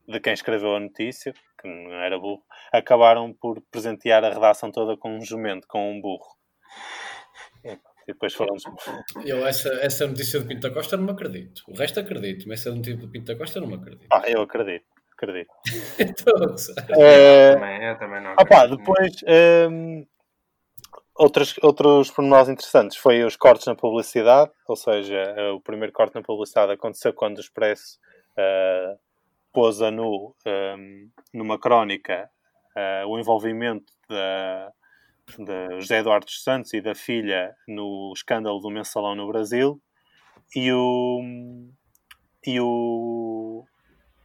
de 0.08 0.19
quem 0.19 0.34
escreveu 0.34 0.76
a 0.76 0.80
notícia, 0.80 1.34
que 1.60 1.67
não 1.67 1.93
era 1.93 2.19
burro, 2.19 2.43
acabaram 2.72 3.34
por 3.34 3.62
presentear 3.72 4.24
a 4.24 4.30
redação 4.30 4.72
toda 4.72 4.98
com 4.98 5.17
um 5.17 5.22
jumento, 5.22 5.67
com 5.67 5.91
um 5.91 6.02
burro. 6.02 6.38
E 8.08 8.13
depois 8.13 8.34
foram. 8.34 8.56
Eu, 9.26 9.46
essa, 9.46 9.70
essa 9.76 10.08
notícia 10.08 10.39
do 10.39 10.48
Pinto 10.48 10.68
da 10.68 10.74
Costa 10.74 10.98
não 10.98 11.06
me 11.06 11.12
acredito. 11.12 11.63
O 11.68 11.78
resto 11.78 12.00
acredito, 12.00 12.48
mas 12.48 12.60
essa 12.60 12.76
notícia 12.76 12.98
do 12.98 13.08
Pinto 13.08 13.32
da 13.32 13.38
Costa 13.38 13.60
não 13.60 13.68
me 13.68 13.76
acredito. 13.76 14.08
Ah, 14.12 14.24
eu 14.28 14.42
acredito, 14.42 14.86
acredito. 15.13 15.50
então, 16.00 16.56
é... 17.02 17.54
também, 17.54 17.84
eu 17.84 17.98
também 17.98 18.22
não 18.22 18.32
acredito. 18.32 18.39
Ah, 18.39 18.46
pá, 18.46 18.68
depois. 18.68 19.16
Hum, 19.72 20.06
outros, 21.16 21.56
outros 21.62 22.12
pormenores 22.12 22.50
interessantes 22.50 22.98
foi 22.98 23.24
os 23.24 23.36
cortes 23.36 23.68
na 23.68 23.76
publicidade, 23.76 24.52
ou 24.68 24.76
seja, 24.76 25.36
o 25.54 25.62
primeiro 25.62 25.94
corte 25.94 26.16
na 26.16 26.22
publicidade 26.22 26.74
aconteceu 26.74 27.13
quando 27.13 27.38
o 27.38 27.42
Expresso 27.42 27.98
uh, 28.38 29.00
pôs 29.52 29.82
a 29.82 29.92
nu 29.92 30.36
um, 30.46 31.10
numa 31.34 31.60
crónica 31.60 32.30
uh, 32.76 33.08
o 33.08 33.20
envolvimento 33.20 33.94
da, 34.10 34.72
de 35.38 35.80
José 35.80 36.00
Eduardo 36.00 36.26
dos 36.26 36.43
Santos 36.43 36.74
e 36.74 36.82
da 36.82 36.93
filha 36.93 37.56
no 37.67 38.12
escândalo 38.15 38.60
do 38.60 38.69
mensalão 38.69 39.15
no 39.15 39.28
Brasil 39.28 39.82
e 40.56 40.72
o, 40.72 41.22
e 42.46 42.60
o 42.60 43.65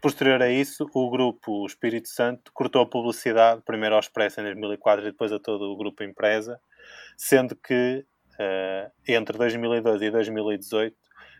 posterior 0.00 0.42
a 0.42 0.50
isso 0.50 0.88
o 0.92 1.10
grupo 1.10 1.66
Espírito 1.66 2.08
Santo 2.08 2.52
cortou 2.52 2.82
a 2.82 2.86
publicidade 2.86 3.62
primeiro 3.64 3.94
ao 3.94 4.00
Expresso 4.00 4.40
em 4.40 4.44
2004 4.44 5.06
e 5.06 5.10
depois 5.10 5.32
a 5.32 5.38
todo 5.38 5.72
o 5.72 5.76
grupo 5.76 6.02
Empresa 6.02 6.60
sendo 7.16 7.54
que 7.56 8.04
uh, 8.34 8.92
entre 9.06 9.36
2002 9.38 10.02
e 10.02 10.10
2018 10.10 10.96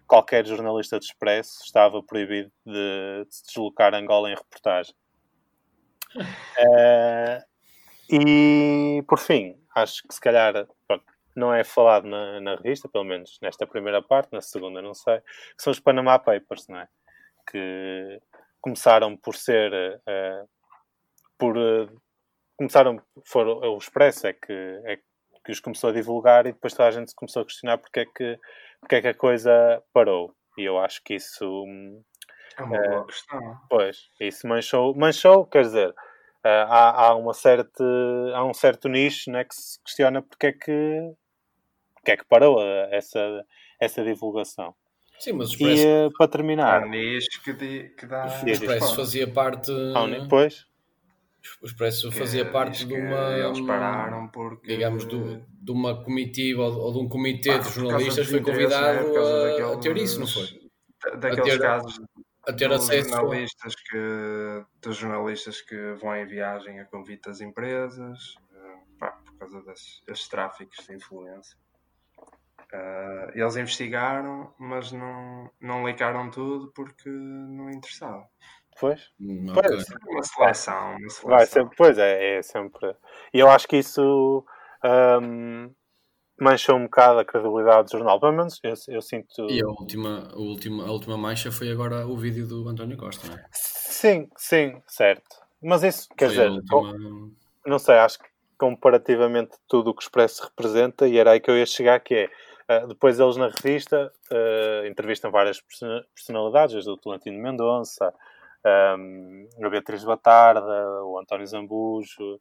qualquer 0.07 0.47
jornalista 0.47 0.99
de 0.99 1.05
Expresso 1.05 1.63
estava 1.65 2.03
proibido 2.03 2.51
de, 2.65 3.25
de 3.27 3.35
se 3.35 3.45
deslocar 3.47 3.95
a 3.95 3.99
Angola 3.99 4.31
em 4.31 4.35
reportagem. 4.35 4.95
Uh, 6.17 7.45
e, 8.11 9.03
por 9.07 9.19
fim, 9.19 9.61
acho 9.75 10.03
que 10.07 10.15
se 10.15 10.21
calhar 10.21 10.67
pronto, 10.87 11.05
não 11.37 11.55
é 11.55 11.63
falado 11.63 12.07
na, 12.07 12.41
na, 12.41 12.57
revista, 12.57 12.89
pelo 12.89 13.05
menos 13.05 13.39
nesta 13.41 13.67
primeira 13.67 14.03
parte, 14.03 14.33
na 14.33 14.41
segunda 14.41 14.83
não 14.83 14.95
sei, 14.95 15.21
que 15.21 15.63
são 15.63 15.71
os 15.71 15.81
Panama 15.81 16.19
Papers, 16.19 16.67
não 16.69 16.79
é? 16.79 16.89
Que 17.51 18.21
começaram 18.61 19.17
por 19.17 19.37
ser. 19.37 19.73
Uh, 20.01 20.49
por, 21.39 21.57
uh, 21.57 22.03
começaram. 22.57 23.01
Foram, 23.25 23.59
o 23.59 23.79
Expresso 23.79 24.27
é 24.27 24.33
que, 24.33 24.53
é 24.85 24.97
que 25.45 25.53
os 25.53 25.61
começou 25.61 25.91
a 25.91 25.93
divulgar 25.93 26.47
e 26.47 26.53
depois 26.53 26.75
toda 26.75 26.89
a 26.89 26.93
gente 26.93 27.11
se 27.11 27.17
começou 27.17 27.43
a 27.43 27.45
questionar 27.45 27.79
porque 27.79 28.01
é 28.01 28.05
que, 28.05 28.39
porque 28.81 28.97
é 28.97 29.01
que 29.01 29.09
a 29.09 29.15
coisa 29.15 29.83
parou. 29.93 30.35
E 30.57 30.65
eu 30.65 30.79
acho 30.79 31.03
que 31.05 31.15
isso. 31.15 31.65
É 32.59 32.63
uma 32.63 32.79
boa 32.79 33.03
uh, 33.03 33.07
questão. 33.07 33.61
Pois, 33.71 34.11
isso 34.21 34.47
manchou, 34.47 34.95
manchou 34.97 35.47
quer 35.47 35.63
dizer, 35.63 35.95
há, 36.45 37.07
há, 37.07 37.15
uma 37.17 37.35
certa, 37.35 37.85
há 38.35 38.45
um 38.45 38.55
certo 38.55 38.89
nicho 38.89 39.31
né, 39.31 39.45
que 39.45 39.55
se 39.55 39.83
questiona 39.83 40.23
porque 40.23 40.47
é 40.47 40.53
que, 40.53 41.13
porque 41.95 42.11
é 42.13 42.17
que 42.17 42.25
parou 42.25 42.63
essa, 42.91 43.45
essa 43.81 44.05
divulgação. 44.05 44.75
Sim, 45.19 45.33
mas 45.33 45.51
o 45.51 45.53
Expresso... 45.53 45.87
E 45.87 46.07
uh, 46.07 46.13
para 46.17 46.29
terminar. 46.29 46.83
Há 46.83 46.87
nicho 46.87 47.43
que, 47.43 47.55
que 47.89 48.07
dá. 48.07 48.27
O 48.43 48.49
Expresso 48.49 48.95
fazia 48.95 49.27
parte. 49.27 49.73
Pois 50.29 50.69
o 51.63 51.67
Expresso 51.67 52.13
fazia 52.13 52.45
parte 52.45 52.85
de 52.85 52.95
uma. 52.95 53.37
Eles 53.37 53.61
pararam 53.61 54.29
porque. 54.29 54.69
Digamos, 54.69 55.05
do, 55.05 55.43
de 55.61 55.73
uma 55.73 56.03
comitiva 56.03 56.63
ou, 56.63 56.93
de 56.93 56.99
um 56.99 57.09
comitê 57.09 57.51
ah, 57.51 57.59
de 57.59 57.71
jornalistas 57.71 58.29
foi 58.29 58.41
convidado 58.41 59.13
né, 59.13 59.63
a, 59.63 59.73
a, 59.73 59.77
ter 59.79 59.97
isso, 59.97 60.21
não 60.21 60.27
foi? 60.27 60.47
Daqueles 61.19 61.55
ter, 61.55 61.61
casos 61.61 62.01
a 62.49 62.53
ter 62.53 62.73
acesso. 62.73 63.11
Jornalistas 63.11 63.75
que, 63.75 64.65
dos 64.81 64.97
jornalistas 64.97 65.61
que 65.61 65.93
vão 65.95 66.17
em 66.17 66.27
viagem 66.27 66.81
a 66.81 66.85
convite 66.87 67.29
das 67.29 67.41
empresas, 67.41 68.37
eh, 68.55 68.79
pá, 68.99 69.13
por 69.25 69.39
causa 69.39 69.63
desses 70.07 70.29
tráficos 70.29 70.87
de 70.87 70.95
influência. 70.95 71.57
Uh, 72.71 73.31
eles 73.35 73.57
investigaram, 73.57 74.53
mas 74.59 74.93
não, 74.93 75.51
não 75.59 75.87
licaram 75.87 76.31
tudo 76.31 76.71
porque 76.75 77.09
não 77.09 77.71
interessava. 77.71 78.29
Pois. 78.79 79.11
Hum, 79.19 79.47
pois. 79.55 79.87
Uma 80.07 80.23
seleção, 80.23 80.91
uma 80.91 80.99
seleção. 80.99 81.31
Vai 81.31 81.47
sempre, 81.47 81.77
pois 81.77 81.97
é, 81.97 82.37
é 82.37 82.43
sempre. 82.43 82.95
E 83.33 83.39
eu 83.39 83.49
acho 83.49 83.67
que 83.67 83.79
isso 83.79 84.45
um, 84.85 85.75
mancha 86.41 86.75
um 86.75 86.85
bocado 86.85 87.19
a 87.19 87.25
credibilidade 87.25 87.85
do 87.89 87.99
jornal. 87.99 88.21
Pelo 88.21 88.33
menos 88.33 88.61
eu, 88.63 88.75
eu 88.89 89.03
sinto. 89.03 89.51
E 89.51 89.63
a 89.63 89.67
última, 89.67 90.29
a, 90.33 90.37
última, 90.37 90.87
a 90.87 90.91
última 90.91 91.17
mancha 91.17 91.51
foi 91.51 91.71
agora 91.71 92.07
o 92.07 92.17
vídeo 92.17 92.47
do 92.47 92.69
António 92.69 92.97
Costa, 92.97 93.27
não 93.29 93.37
é? 93.37 93.45
Sim, 93.53 94.29
sim, 94.37 94.81
certo. 94.87 95.37
Mas 95.63 95.83
isso, 95.83 96.09
quer 96.17 96.27
foi 96.27 96.37
dizer, 96.37 96.51
última... 96.51 96.95
não 97.67 97.79
sei, 97.79 97.97
acho 97.97 98.19
que 98.19 98.29
comparativamente 98.57 99.57
tudo 99.69 99.91
o 99.91 99.95
que 99.95 100.03
o 100.03 100.05
Expresso 100.05 100.45
representa, 100.45 101.07
e 101.07 101.19
era 101.19 101.33
aí 101.33 101.41
que 101.41 101.51
eu 101.51 101.57
ia 101.57 101.67
chegar, 101.67 102.01
que 102.01 102.15
é. 102.15 102.31
Uh, 102.71 102.87
depois 102.87 103.19
eles 103.19 103.37
na 103.39 103.49
revista 103.49 104.13
uh, 104.31 104.87
entrevistam 104.87 105.31
várias 105.31 105.59
personalidades, 106.15 106.85
do 106.85 106.99
Tolentino 106.99 107.43
Mendonça, 107.43 108.13
um, 108.99 109.49
a 109.63 109.69
Beatriz 109.71 110.05
Batarda, 110.05 111.03
o 111.03 111.19
António 111.19 111.47
Zambujo, 111.47 112.39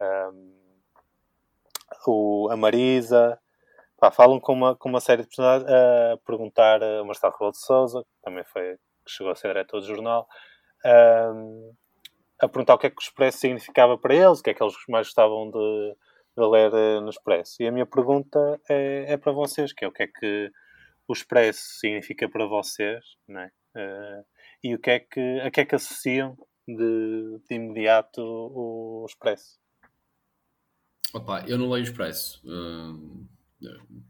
um, 0.00 0.63
o, 2.06 2.48
a 2.50 2.56
Marisa, 2.56 3.38
pá, 3.98 4.10
falam 4.10 4.40
com 4.40 4.52
uma, 4.52 4.76
com 4.76 4.88
uma 4.88 5.00
série 5.00 5.22
de 5.22 5.28
personagens 5.28 5.68
a 5.70 6.18
perguntar 6.26 6.82
a 6.82 7.04
Marcelo 7.04 7.32
Rebelo 7.32 7.52
de 7.52 7.58
Souza, 7.58 8.02
que 8.02 8.22
também 8.22 8.44
foi, 8.44 8.76
que 9.04 9.10
chegou 9.10 9.32
a 9.32 9.36
ser 9.36 9.48
diretor 9.48 9.80
do 9.80 9.86
jornal, 9.86 10.26
um, 10.84 11.72
a 12.40 12.48
perguntar 12.48 12.74
o 12.74 12.78
que 12.78 12.86
é 12.86 12.90
que 12.90 12.96
o 12.96 13.02
Expresso 13.02 13.38
significava 13.38 13.96
para 13.96 14.14
eles, 14.14 14.40
o 14.40 14.42
que 14.42 14.50
é 14.50 14.54
que 14.54 14.62
eles 14.62 14.74
mais 14.88 15.06
gostavam 15.06 15.50
de, 15.50 15.96
de 16.36 16.46
ler 16.46 16.72
uh, 16.72 17.00
no 17.00 17.10
Expresso. 17.10 17.62
E 17.62 17.66
a 17.66 17.72
minha 17.72 17.86
pergunta 17.86 18.60
é, 18.68 19.12
é, 19.14 19.16
para 19.16 19.32
vocês, 19.32 19.72
que 19.72 19.84
é 19.84 19.88
o 19.88 19.92
que 19.92 20.02
é 20.02 20.06
que 20.06 20.50
o 21.08 21.12
Expresso 21.12 21.78
significa 21.80 22.28
para 22.28 22.46
vocês, 22.46 23.04
não 23.28 23.40
é? 23.40 23.50
Uh, 23.76 24.24
e 24.62 24.74
o 24.74 24.78
que 24.78 24.90
é 24.90 25.00
que, 25.00 25.40
a 25.40 25.50
que 25.50 25.60
é 25.60 25.64
que 25.64 25.74
associam 25.74 26.36
de, 26.66 27.38
de 27.48 27.54
imediato 27.54 28.22
o, 28.22 29.04
Expresso? 29.06 29.58
Opa, 31.14 31.44
eu 31.46 31.56
não 31.56 31.70
leio 31.70 31.84
Expresso. 31.84 32.42
Uh, 32.44 33.24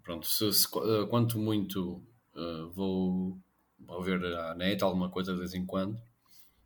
pronto, 0.02 0.26
se, 0.26 0.50
se, 0.52 0.66
uh, 0.74 1.06
quanto 1.08 1.38
muito 1.38 2.02
uh, 2.34 2.70
vou, 2.70 3.38
vou 3.78 4.02
ver 4.02 4.24
a 4.24 4.54
net 4.54 4.82
alguma 4.82 5.10
coisa 5.10 5.34
de 5.34 5.38
vez 5.38 5.52
em 5.52 5.66
quando, 5.66 6.00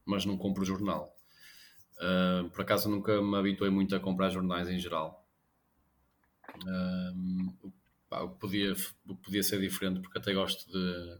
mas 0.04 0.24
não 0.24 0.38
compro 0.38 0.64
jornal. 0.64 1.12
por 2.52 2.62
acaso 2.62 2.88
nunca 2.88 3.20
me 3.20 3.36
habituei 3.36 3.68
muito 3.68 3.96
a 3.96 4.00
comprar 4.00 4.30
jornais 4.30 4.68
em 4.68 4.78
geral. 4.78 5.26
Pá, 8.08 8.26
podia, 8.28 8.74
podia 9.24 9.42
ser 9.42 9.60
diferente 9.60 10.00
porque 10.00 10.18
até 10.18 10.32
gosto 10.32 10.70
de 10.70 11.18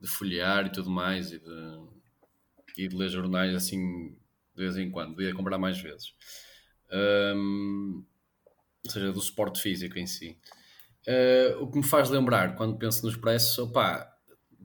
de 0.00 0.06
folhear 0.06 0.66
e 0.66 0.70
tudo 0.70 0.88
mais 0.88 1.32
e 1.32 1.38
de, 1.40 1.88
e 2.76 2.88
de 2.88 2.96
ler 2.96 3.08
jornais 3.08 3.54
assim 3.54 4.16
de 4.54 4.62
vez 4.64 4.76
em 4.76 4.90
quando, 4.90 5.16
devia 5.16 5.34
comprar 5.34 5.58
mais 5.58 5.80
vezes. 5.80 6.14
Um, 6.90 8.04
ou 8.88 8.92
seja, 8.92 9.12
do 9.12 9.20
suporte 9.20 9.60
físico 9.60 9.98
em 9.98 10.06
si. 10.06 10.38
Uh, 11.06 11.62
o 11.62 11.70
que 11.70 11.78
me 11.78 11.84
faz 11.84 12.10
lembrar, 12.10 12.54
quando 12.56 12.78
penso 12.78 13.02
no 13.02 13.10
Expresso, 13.10 13.64
opá, 13.64 14.14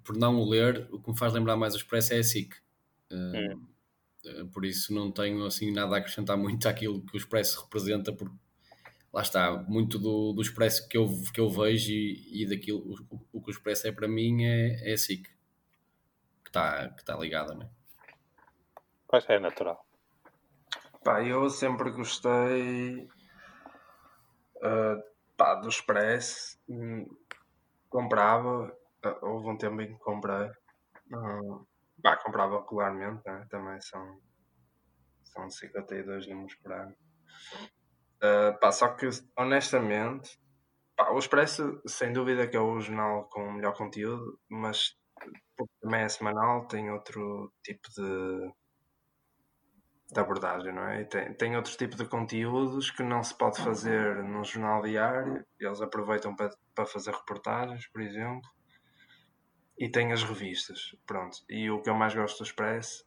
por 0.04 0.18
não 0.18 0.40
o 0.40 0.50
ler, 0.50 0.88
o 0.92 1.02
que 1.02 1.12
me 1.12 1.18
faz 1.18 1.34
lembrar 1.34 1.56
mais 1.56 1.74
o 1.74 1.78
Expresso 1.78 2.14
é 2.14 2.20
a 2.20 2.24
SIC. 2.24 2.54
Uh, 3.12 3.16
hum. 3.16 3.68
Uh, 4.26 4.48
por 4.48 4.66
isso 4.66 4.94
não 4.94 5.12
tenho 5.12 5.46
assim 5.46 5.72
nada 5.72 5.96
a 5.96 6.00
acrescentar 6.00 6.38
muito 6.38 6.68
àquilo 6.68 7.02
que 7.06 7.16
o 7.16 7.18
Expresso 7.18 7.62
representa, 7.62 8.12
porque 8.12 8.36
lá 9.14 9.22
está, 9.22 9.52
muito 9.68 10.00
do, 10.00 10.34
do 10.34 10.42
Expresso 10.42 10.88
que 10.90 10.98
eu, 10.98 11.08
que 11.34 11.40
eu 11.40 11.50
vejo 11.50 11.92
e, 11.92 12.44
e 12.44 12.46
daquilo, 12.46 12.80
o, 13.10 13.20
o, 13.32 13.42
que 13.42 13.50
o 13.50 13.52
Expresso 13.52 13.88
é 13.88 13.92
para 13.92 14.08
mim 14.08 14.44
é, 14.44 14.90
é 14.90 14.94
a 14.94 14.98
SIC, 14.98 15.24
que 16.44 16.50
está 16.50 16.90
que 16.90 17.06
tá 17.06 17.16
ligada, 17.16 17.54
não 17.54 17.64
é? 17.64 17.70
Pois 19.08 19.30
é, 19.30 19.40
natural. 19.40 19.86
Pá, 21.04 21.22
eu 21.22 21.50
sempre 21.50 21.92
gostei 21.92 23.08
uh, 24.64 25.04
pá, 25.38 25.56
do 25.56 25.70
Expresso, 25.70 26.58
hum, 26.68 27.06
comprava, 27.90 28.76
uh, 29.06 29.26
houve 29.26 29.50
um 29.50 29.58
tempo 29.58 29.82
em 29.82 29.94
que 29.94 30.00
comprei, 30.00 30.50
uh, 31.14 31.68
pá, 32.02 32.18
comprava 32.18 32.60
regularmente, 32.62 33.22
né? 33.26 33.46
também 33.50 33.80
são, 33.82 34.20
são 35.24 35.50
52 35.50 36.28
números 36.28 36.56
por 36.56 36.72
ano. 36.72 36.96
Uh, 38.24 38.58
pá, 38.60 38.72
só 38.72 38.88
que 38.90 39.10
honestamente, 39.38 40.40
pá, 40.96 41.12
o 41.12 41.20
Expresso 41.20 41.82
sem 41.86 42.14
dúvida 42.14 42.48
que 42.48 42.56
é 42.56 42.60
o 42.60 42.80
jornal 42.80 43.26
com 43.30 43.44
o 43.48 43.54
melhor 43.54 43.76
conteúdo, 43.76 44.40
mas 44.50 44.96
porque 45.56 45.74
também 45.82 46.02
é 46.02 46.10
semanal, 46.10 46.68
tem 46.68 46.90
outro 46.90 47.54
tipo 47.64 47.88
de 47.90 48.52
de 50.14 50.20
abordagem, 50.20 50.74
não 50.74 50.88
é? 50.88 51.02
E 51.02 51.06
tem, 51.06 51.34
tem 51.34 51.56
outro 51.56 51.76
tipo 51.76 51.96
de 51.96 52.06
conteúdos 52.06 52.92
que 52.92 53.04
não 53.04 53.24
se 53.24 53.36
pode 53.38 53.62
fazer 53.62 54.24
num 54.24 54.44
jornal 54.44 54.82
diário, 54.82 55.46
eles 55.60 55.82
aproveitam 55.82 56.36
para, 56.36 56.50
para 56.74 56.86
fazer 56.86 57.12
reportagens, 57.12 57.88
por 57.88 58.02
exemplo, 58.02 58.50
e 59.78 59.90
tem 59.90 60.12
as 60.12 60.24
revistas, 60.24 60.96
pronto. 61.06 61.38
E 61.50 61.70
o 61.70 61.82
que 61.82 61.90
eu 61.90 61.96
mais 61.96 62.14
gosto 62.14 62.38
do 62.40 62.44
Expresso 62.46 63.06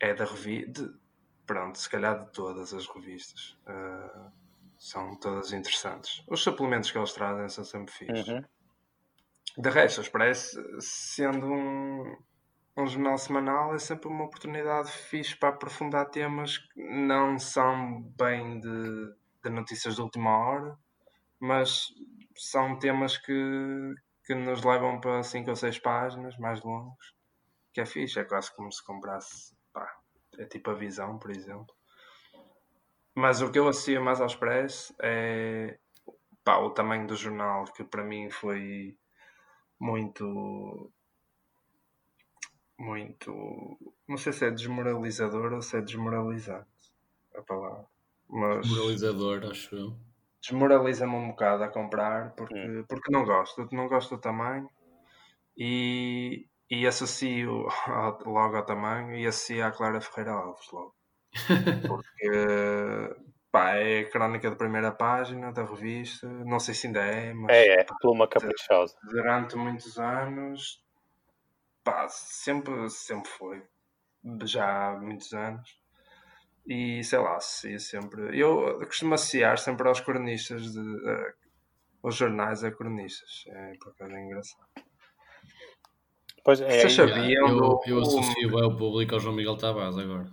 é 0.00 0.14
da 0.14 0.24
revista, 0.24 0.92
pronto, 1.46 1.78
se 1.78 1.90
calhar 1.90 2.24
de 2.24 2.32
todas 2.32 2.72
as 2.72 2.86
revistas. 2.86 3.58
Uh, 3.66 4.32
são 4.78 5.16
todas 5.16 5.52
interessantes. 5.52 6.22
Os 6.28 6.42
suplementos 6.42 6.90
que 6.90 6.98
eles 6.98 7.12
trazem 7.12 7.48
são 7.48 7.64
sempre 7.64 7.92
fixos. 7.92 8.28
Uhum. 8.28 8.44
De 9.56 9.70
resto, 9.70 9.98
o 9.98 10.02
Expresso, 10.02 10.60
sendo 10.80 11.46
um 11.46 12.16
um 12.76 12.86
jornal 12.86 13.16
semanal 13.18 13.74
é 13.74 13.78
sempre 13.78 14.08
uma 14.08 14.24
oportunidade 14.24 14.90
fixe 14.90 15.36
para 15.36 15.50
aprofundar 15.50 16.10
temas 16.10 16.58
que 16.58 16.82
não 16.82 17.38
são 17.38 18.02
bem 18.16 18.58
de, 18.58 19.14
de 19.44 19.50
notícias 19.50 19.94
de 19.94 20.02
última 20.02 20.36
hora, 20.36 20.76
mas 21.38 21.88
são 22.36 22.76
temas 22.78 23.16
que, 23.16 23.94
que 24.24 24.34
nos 24.34 24.64
levam 24.64 25.00
para 25.00 25.22
5 25.22 25.50
ou 25.50 25.56
6 25.56 25.78
páginas 25.78 26.36
mais 26.38 26.62
longos, 26.62 27.14
que 27.72 27.80
é 27.80 27.86
fixe, 27.86 28.18
é 28.18 28.24
quase 28.24 28.54
como 28.56 28.72
se 28.72 28.84
comprasse, 28.84 29.56
pá, 29.72 29.88
é 30.38 30.44
tipo 30.44 30.70
a 30.70 30.74
visão, 30.74 31.18
por 31.18 31.30
exemplo. 31.30 31.72
Mas 33.14 33.40
o 33.40 33.52
que 33.52 33.58
eu 33.58 33.68
associo 33.68 34.02
mais 34.02 34.20
ao 34.20 34.26
Express 34.26 34.92
é 35.00 35.78
pá, 36.42 36.58
o 36.58 36.70
tamanho 36.70 37.06
do 37.06 37.14
jornal, 37.14 37.64
que 37.66 37.84
para 37.84 38.02
mim 38.02 38.28
foi 38.30 38.98
muito 39.78 40.92
muito. 42.78 43.78
Não 44.08 44.16
sei 44.16 44.32
se 44.32 44.46
é 44.46 44.50
desmoralizador 44.50 45.52
ou 45.52 45.62
se 45.62 45.76
é 45.76 45.80
desmoralizante 45.80 46.66
a 47.36 47.42
palavra. 47.42 47.86
Mas 48.28 48.66
desmoralizador, 48.66 49.44
acho 49.50 49.76
eu. 49.76 49.96
Desmoraliza-me 50.40 51.14
um 51.14 51.28
bocado 51.28 51.64
a 51.64 51.68
comprar 51.68 52.34
porque, 52.34 52.54
hum. 52.54 52.84
porque 52.88 53.12
não 53.12 53.24
gosto. 53.24 53.68
Não 53.72 53.88
gosto 53.88 54.16
do 54.16 54.20
tamanho 54.20 54.68
e, 55.56 56.46
e 56.70 56.86
associo 56.86 57.66
logo 58.26 58.56
ao 58.56 58.66
tamanho 58.66 59.16
e 59.16 59.26
associo 59.26 59.64
à 59.64 59.70
Clara 59.70 60.00
Ferreira 60.00 60.32
Alves 60.32 60.70
logo. 60.72 60.94
Porque 61.88 63.16
pá, 63.50 63.74
é 63.74 64.00
a 64.00 64.10
crónica 64.10 64.50
da 64.50 64.54
primeira 64.56 64.92
página 64.92 65.52
da 65.52 65.64
revista. 65.64 66.28
Não 66.28 66.60
sei 66.60 66.74
se 66.74 66.86
ainda 66.86 67.00
é, 67.00 67.34
mas. 67.34 67.56
É, 67.56 67.80
é, 67.80 67.86
pluma 68.00 68.28
caprichosa. 68.28 68.94
Durante 69.02 69.56
muitos 69.56 69.98
anos 69.98 70.83
pá, 71.84 72.08
sempre, 72.08 72.88
sempre 72.88 73.30
foi. 73.30 73.62
Já 74.44 74.88
há 74.88 74.98
muitos 74.98 75.32
anos. 75.32 75.78
E 76.66 77.04
sei 77.04 77.18
lá, 77.18 77.38
se 77.40 77.78
sempre. 77.78 78.38
Eu 78.38 78.78
costumo 78.86 79.14
associar 79.14 79.58
sempre 79.58 79.86
aos 79.86 80.00
cronistas, 80.00 80.72
de, 80.72 80.80
uh, 80.80 81.34
aos 82.02 82.16
jornais 82.16 82.64
a 82.64 82.70
cronistas. 82.70 83.44
É 83.48 83.74
por 83.78 83.90
acaso 83.90 84.14
é 84.14 84.24
engraçado. 84.24 84.64
Pois 86.42 86.60
é, 86.60 86.80
Vocês 86.80 86.94
sabiam? 86.94 87.48
Eu, 87.48 87.56
do, 87.56 87.80
eu 87.86 88.00
associo 88.00 88.50
bem 88.50 88.64
o 88.64 88.76
público 88.76 89.14
ao 89.14 89.20
João 89.20 89.34
Miguel 89.34 89.56
Tavares 89.56 89.98
agora. 89.98 90.26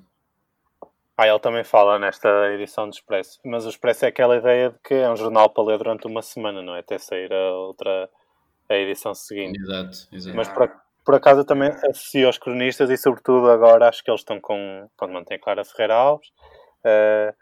Ah, 1.17 1.27
ele 1.27 1.39
também 1.39 1.63
fala 1.63 1.99
nesta 1.99 2.29
edição 2.53 2.89
do 2.89 2.93
Expresso. 2.93 3.39
Mas 3.45 3.65
o 3.65 3.69
Expresso 3.69 4.05
é 4.05 4.07
aquela 4.07 4.37
ideia 4.37 4.71
de 4.71 4.79
que 4.79 4.93
é 4.93 5.09
um 5.09 5.15
jornal 5.15 5.49
para 5.49 5.63
ler 5.63 5.77
durante 5.77 6.07
uma 6.07 6.21
semana, 6.21 6.61
não 6.61 6.75
é? 6.75 6.79
Até 6.79 6.97
sair 6.97 7.31
a 7.31 7.51
outra 7.53 8.09
a 8.67 8.75
edição 8.75 9.13
seguinte. 9.13 9.59
Exato, 9.61 10.07
exato. 10.11 10.35
Mas 10.35 10.47
para, 10.47 10.81
por 11.03 11.15
acaso 11.15 11.41
eu 11.41 11.45
também 11.45 11.69
associo 11.69 12.27
aos 12.27 12.37
cronistas 12.37 12.89
e 12.89 12.97
sobretudo 12.97 13.49
agora 13.49 13.89
acho 13.89 14.03
que 14.03 14.11
eles 14.11 14.21
estão 14.21 14.39
com, 14.39 14.87
quando 14.95 15.13
mantém 15.13 15.39
Clara 15.39 15.65
Ferreira 15.65 15.95
Alves 15.95 16.29
uh, 16.85 17.35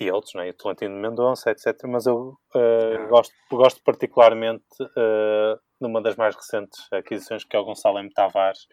e 0.00 0.10
outros, 0.10 0.34
né? 0.34 0.48
o 0.48 0.54
Tolentino 0.54 0.96
Mendonça, 0.96 1.50
etc. 1.50 1.74
Mas 1.86 2.06
eu 2.06 2.36
uh, 2.54 3.08
gosto, 3.08 3.34
gosto 3.50 3.82
particularmente 3.82 4.64
uh, 4.80 5.60
numa 5.80 6.00
das 6.00 6.16
mais 6.16 6.34
recentes 6.34 6.80
aquisições 6.92 7.44
que 7.44 7.54
é 7.54 7.58
o 7.58 7.64
Gonçalo 7.64 7.98
M. 7.98 8.10
Tavares, 8.10 8.66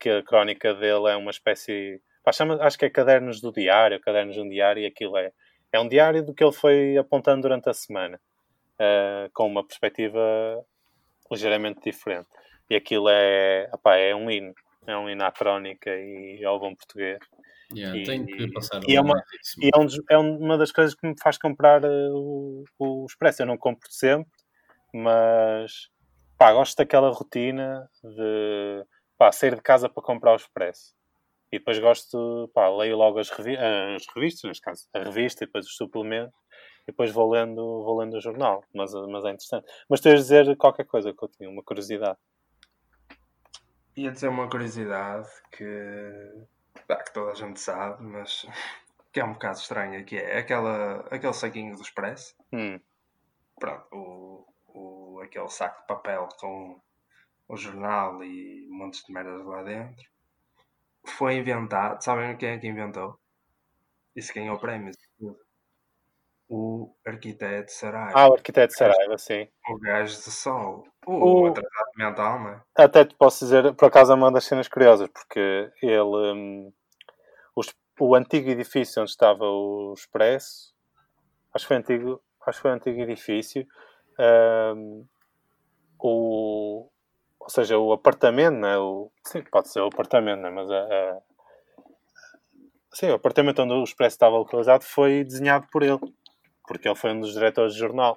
que 0.00 0.08
a 0.08 0.22
crónica 0.22 0.74
dele 0.74 1.10
é 1.10 1.16
uma 1.16 1.30
espécie, 1.30 2.00
acho 2.60 2.78
que 2.78 2.86
é 2.86 2.90
Cadernos 2.90 3.40
do 3.40 3.52
Diário, 3.52 4.00
Cadernos 4.00 4.34
de 4.34 4.40
um 4.40 4.48
Diário, 4.48 4.82
e 4.82 4.86
aquilo 4.86 5.16
é, 5.18 5.30
é 5.72 5.78
um 5.78 5.88
diário 5.88 6.24
do 6.24 6.32
que 6.32 6.42
ele 6.42 6.52
foi 6.52 6.96
apontando 6.96 7.42
durante 7.42 7.68
a 7.68 7.74
semana, 7.74 8.20
com 9.34 9.46
uma 9.48 9.66
perspectiva 9.66 10.20
ligeiramente 11.30 11.80
diferente. 11.82 12.28
E 12.70 12.76
aquilo 12.76 13.08
é, 13.08 13.68
opá, 13.72 13.96
é 13.96 14.14
um 14.14 14.30
hino, 14.30 14.54
é 14.86 14.96
um 14.96 15.08
hino 15.08 15.24
à 15.24 15.32
crónica 15.32 15.90
e 15.90 16.44
ao 16.44 16.60
bom 16.60 16.74
português. 16.74 17.18
Yeah, 17.74 17.98
e, 17.98 18.02
tem 18.04 18.24
que 18.24 18.50
passar 18.52 18.80
e, 18.88 18.96
é 18.96 19.00
uma, 19.00 19.22
e 19.60 19.70
é, 19.74 19.78
um, 19.78 19.86
é 20.10 20.18
uma 20.18 20.56
das 20.56 20.72
coisas 20.72 20.94
que 20.94 21.06
me 21.06 21.14
faz 21.20 21.36
comprar 21.36 21.84
uh, 21.84 22.14
o, 22.14 22.64
o 22.78 23.06
Expresso. 23.06 23.42
Eu 23.42 23.46
não 23.46 23.58
compro 23.58 23.90
sempre, 23.90 24.32
mas 24.94 25.90
pá, 26.38 26.52
gosto 26.52 26.76
daquela 26.76 27.10
rotina 27.10 27.88
de 28.02 28.84
pá, 29.18 29.30
sair 29.32 29.54
de 29.54 29.60
casa 29.60 29.88
para 29.88 30.02
comprar 30.02 30.32
o 30.32 30.36
Expresso. 30.36 30.94
E 31.52 31.58
depois 31.58 31.78
gosto, 31.78 32.50
pá, 32.54 32.68
leio 32.68 32.96
logo 32.96 33.18
as, 33.18 33.30
revi 33.30 33.56
as 33.56 34.06
revistas, 34.14 34.44
neste 34.44 34.62
caso, 34.62 34.86
a 34.94 35.00
revista 35.00 35.44
e 35.44 35.46
depois 35.46 35.66
os 35.66 35.76
suplementos, 35.76 36.34
e 36.82 36.86
depois 36.86 37.10
vou 37.10 37.30
lendo, 37.30 37.56
vou 37.56 37.98
lendo 37.98 38.16
o 38.16 38.20
jornal. 38.20 38.62
Mas, 38.74 38.92
mas 38.94 39.24
é 39.24 39.30
interessante. 39.30 39.66
Mas 39.88 40.00
tens 40.00 40.14
de 40.14 40.20
dizer 40.20 40.56
qualquer 40.56 40.84
coisa 40.84 41.12
que 41.12 41.22
eu 41.22 41.28
tinha, 41.28 41.48
uma 41.48 41.62
curiosidade. 41.62 42.18
Ia 43.98 44.12
dizer 44.12 44.28
uma 44.28 44.48
curiosidade 44.48 45.28
que, 45.50 45.64
ah, 46.88 47.02
que 47.02 47.12
toda 47.12 47.32
a 47.32 47.34
gente 47.34 47.58
sabe, 47.58 48.04
mas 48.04 48.46
que 49.12 49.18
é 49.18 49.24
um 49.24 49.32
bocado 49.32 49.58
estranha, 49.58 50.04
que 50.04 50.16
é 50.16 50.38
aquela, 50.38 51.00
aquele 51.10 51.32
saquinho 51.32 51.74
do 51.74 51.82
Expresso. 51.82 52.32
Hum. 52.52 52.78
Pronto, 53.58 53.88
o, 53.90 54.46
o, 54.68 55.20
aquele 55.20 55.48
saco 55.48 55.80
de 55.80 55.86
papel 55.88 56.28
com 56.38 56.80
o 57.48 57.56
jornal 57.56 58.22
e 58.22 58.68
montes 58.70 59.04
de 59.04 59.12
merdas 59.12 59.44
lá 59.44 59.64
dentro. 59.64 60.08
Foi 61.04 61.34
inventado, 61.34 62.00
sabem 62.00 62.36
quem 62.36 62.50
é 62.50 62.58
que 62.58 62.68
inventou? 62.68 63.18
Isso 64.14 64.32
ganhou 64.32 64.60
prémios 64.60 64.96
o 66.48 66.94
arquiteto 67.04 67.70
Saraiva. 67.70 68.18
Ah, 68.18 68.28
o 68.28 68.34
arquiteto 68.34 68.72
Saraiva, 68.72 69.18
sim. 69.18 69.48
O 69.68 69.78
gajo 69.78 70.16
de 70.16 70.30
sol. 70.30 70.88
O, 71.06 71.42
o 71.42 71.46
atrasado 71.46 71.87
mental, 71.98 72.38
não 72.38 72.48
é? 72.50 72.62
Até 72.76 73.04
te 73.04 73.14
posso 73.14 73.44
dizer, 73.44 73.74
por 73.74 73.86
acaso, 73.86 74.12
é 74.12 74.14
uma 74.14 74.32
das 74.32 74.44
cenas 74.44 74.68
curiosas, 74.68 75.08
porque 75.08 75.70
ele. 75.82 76.02
Um, 76.02 76.72
os, 77.54 77.74
o 78.00 78.14
antigo 78.14 78.48
edifício 78.50 79.02
onde 79.02 79.10
estava 79.10 79.44
o 79.44 79.92
Expresso, 79.96 80.72
acho 81.52 81.64
que 81.64 81.68
foi 81.68 81.76
antigo, 81.76 82.22
acho 82.46 82.58
que 82.58 82.62
foi 82.62 82.70
um 82.70 82.74
antigo 82.74 83.00
edifício. 83.00 83.66
Um, 84.18 85.06
o, 86.00 86.88
ou 87.40 87.50
seja, 87.50 87.76
o 87.76 87.92
apartamento, 87.92 88.56
né? 88.56 88.78
o, 88.78 89.10
sim, 89.24 89.42
pode 89.42 89.68
ser 89.68 89.80
o 89.80 89.88
apartamento, 89.88 90.40
né? 90.40 90.50
mas 90.50 90.70
a, 90.70 90.80
a, 90.80 91.18
sim, 92.92 93.10
o 93.10 93.14
apartamento 93.14 93.62
onde 93.62 93.74
o 93.74 93.82
Expresso 93.82 94.14
estava 94.14 94.38
localizado 94.38 94.84
foi 94.84 95.24
desenhado 95.24 95.66
por 95.72 95.82
ele 95.82 95.98
porque 96.68 96.86
ele 96.86 96.94
foi 96.94 97.12
um 97.12 97.20
dos 97.20 97.32
diretores 97.32 97.72
de 97.72 97.80
jornal. 97.80 98.16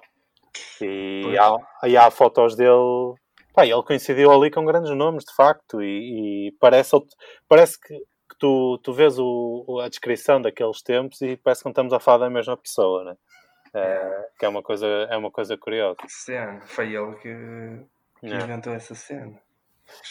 E 0.80 1.36
há, 1.38 1.88
e 1.88 1.96
há 1.96 2.10
fotos 2.10 2.54
dele. 2.54 3.14
Pá, 3.52 3.66
ele 3.66 3.82
coincidiu 3.82 4.32
ali 4.32 4.50
com 4.50 4.64
grandes 4.64 4.94
nomes, 4.96 5.24
de 5.24 5.34
facto, 5.34 5.82
e, 5.82 6.48
e 6.48 6.52
parece, 6.52 6.96
parece 7.48 7.78
que, 7.78 7.94
que, 7.98 8.38
tu, 8.38 8.78
tu 8.82 8.92
vês 8.92 9.18
o, 9.18 9.80
a 9.84 9.88
descrição 9.88 10.40
daqueles 10.40 10.82
tempos 10.82 11.20
e 11.20 11.36
parece 11.36 11.62
que 11.62 11.66
não 11.66 11.72
estamos 11.72 11.92
a 11.92 12.00
falar 12.00 12.18
da 12.18 12.30
mesma 12.30 12.56
pessoa, 12.56 13.04
né? 13.04 13.16
É, 13.74 14.28
que 14.38 14.44
é 14.44 14.48
uma 14.48 14.62
coisa, 14.62 14.86
é 14.86 15.16
uma 15.16 15.30
coisa 15.30 15.56
curiosa. 15.56 15.96
Cena, 16.06 16.60
foi 16.62 16.94
ele 16.94 17.14
que, 17.16 17.86
que 18.20 18.34
inventou 18.34 18.72
essa 18.72 18.94
cena. 18.94 19.38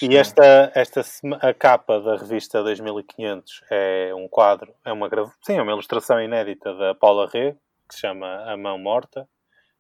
E 0.01 0.15
esta, 0.15 0.71
esta 0.75 1.01
a 1.41 1.53
capa 1.53 1.99
da 1.99 2.15
revista 2.15 2.61
2500 2.61 3.63
é 3.71 4.13
um 4.15 4.27
quadro, 4.27 4.73
é 4.85 4.91
uma 4.91 5.09
sim, 5.41 5.57
é 5.57 5.61
uma 5.61 5.71
ilustração 5.71 6.21
inédita 6.21 6.73
da 6.75 6.93
Paula 6.93 7.27
Rego, 7.31 7.57
que 7.87 7.95
se 7.95 8.01
chama 8.01 8.43
A 8.51 8.57
Mão 8.57 8.77
Morta. 8.77 9.27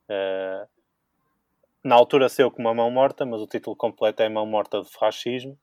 Eh, 0.09 0.67
na 1.83 1.95
altura 1.95 2.29
saiu 2.29 2.51
como 2.51 2.67
A 2.69 2.73
Mão 2.73 2.89
Morta, 2.91 3.25
mas 3.25 3.41
o 3.41 3.47
título 3.47 3.75
completo 3.75 4.21
é 4.21 4.29
Mão 4.29 4.45
Morta 4.45 4.81
de 4.81 4.89
Fascismo. 4.89 5.57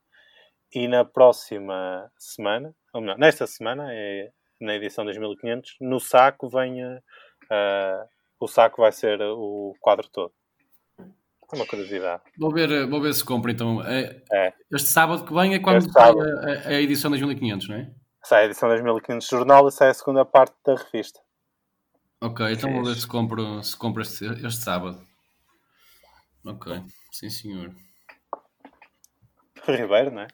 E 0.74 0.86
na 0.86 1.04
próxima 1.04 2.10
semana, 2.18 2.74
ou 2.92 3.00
melhor, 3.00 3.16
nesta 3.18 3.46
semana, 3.46 3.86
é 3.90 4.30
na 4.60 4.74
edição 4.74 5.04
2500, 5.04 5.76
no 5.80 5.98
saco 5.98 6.48
vem 6.48 6.82
eh, 6.82 8.04
o 8.38 8.46
saco 8.46 8.82
vai 8.82 8.92
ser 8.92 9.18
o 9.22 9.74
quadro 9.80 10.08
todo. 10.08 10.32
É 11.00 11.56
uma 11.56 11.66
curiosidade. 11.66 12.22
Vou 12.38 12.52
ver, 12.52 12.86
vou 12.86 13.00
ver 13.00 13.14
se 13.14 13.24
compro 13.24 13.50
então. 13.50 13.82
É, 13.82 14.20
É. 14.30 14.52
Este 14.70 14.90
sábado 14.90 15.24
que 15.24 15.32
vem 15.32 15.54
é 15.54 15.58
quando 15.58 15.90
sai 15.90 16.10
a, 16.10 16.68
a- 16.68 16.72
edição 16.82 17.10
2500, 17.10 17.68
não 17.68 17.76
é? 17.76 17.90
Sai 18.22 18.42
a 18.42 18.44
edição 18.46 18.68
2500 18.68 19.26
do 19.26 19.30
jornal 19.38 19.66
e 19.68 19.72
sai 19.72 19.88
a 19.88 19.94
segunda 19.94 20.26
parte 20.26 20.54
da 20.66 20.74
revista. 20.74 21.18
Ok, 22.20 22.44
então 22.52 22.70
vou 22.70 22.84
ver 22.84 22.96
se 22.96 23.06
compro, 23.06 23.62
se 23.62 23.74
compro 23.74 24.02
este, 24.02 24.26
este 24.46 24.62
sábado. 24.62 25.00
Ok, 26.44 26.66
sim 27.12 27.30
senhor. 27.30 27.74
Ribeiro, 29.66 30.10
não 30.10 30.22
é? 30.22 30.28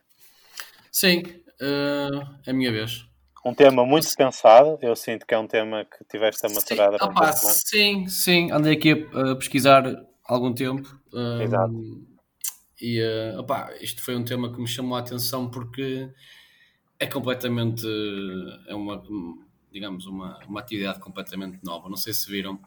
Sim, 0.90 1.23
eh, 1.61 2.09
é 2.47 2.51
a 2.51 2.55
minha 2.55 2.71
vez. 2.73 3.05
Um 3.45 3.55
tema 3.55 3.85
muito 3.85 4.09
pensado. 4.17 4.79
Eu 4.81 4.97
sinto 4.97 5.27
que 5.27 5.35
é 5.35 5.38
um 5.38 5.47
tema 5.47 5.85
que 5.85 6.05
tiveste 6.05 6.47
a 6.47 6.49
Sim, 6.49 6.55
maturar 6.55 6.90
durante 6.90 7.03
opá, 7.03 7.29
a 7.29 7.33
semana. 7.33 7.61
sim, 7.64 8.09
sim, 8.09 8.51
andei 8.51 8.75
aqui 8.75 8.93
a, 9.12 9.33
a 9.33 9.37
pesquisar 9.37 9.85
algum 10.25 10.55
tempo. 10.55 10.88
eh, 11.14 11.45
Exato. 11.45 11.75
E 12.81 13.01
opá, 13.38 13.73
isto 13.81 14.03
foi 14.03 14.17
um 14.17 14.25
tema 14.25 14.53
que 14.53 14.61
me 14.61 14.67
chamou 14.67 14.97
a 14.97 15.01
atenção 15.01 15.51
porque 15.51 16.11
é 16.99 17.07
completamente, 17.07 17.87
é 18.67 18.75
uma, 18.75 19.03
digamos, 19.71 20.07
uma, 20.07 20.38
uma 20.47 20.61
atividade 20.61 21.01
completamente 21.01 21.62
nova. 21.62 21.88
Não 21.88 21.97
sei 21.97 22.12
se 22.12 22.31
viram 22.31 22.59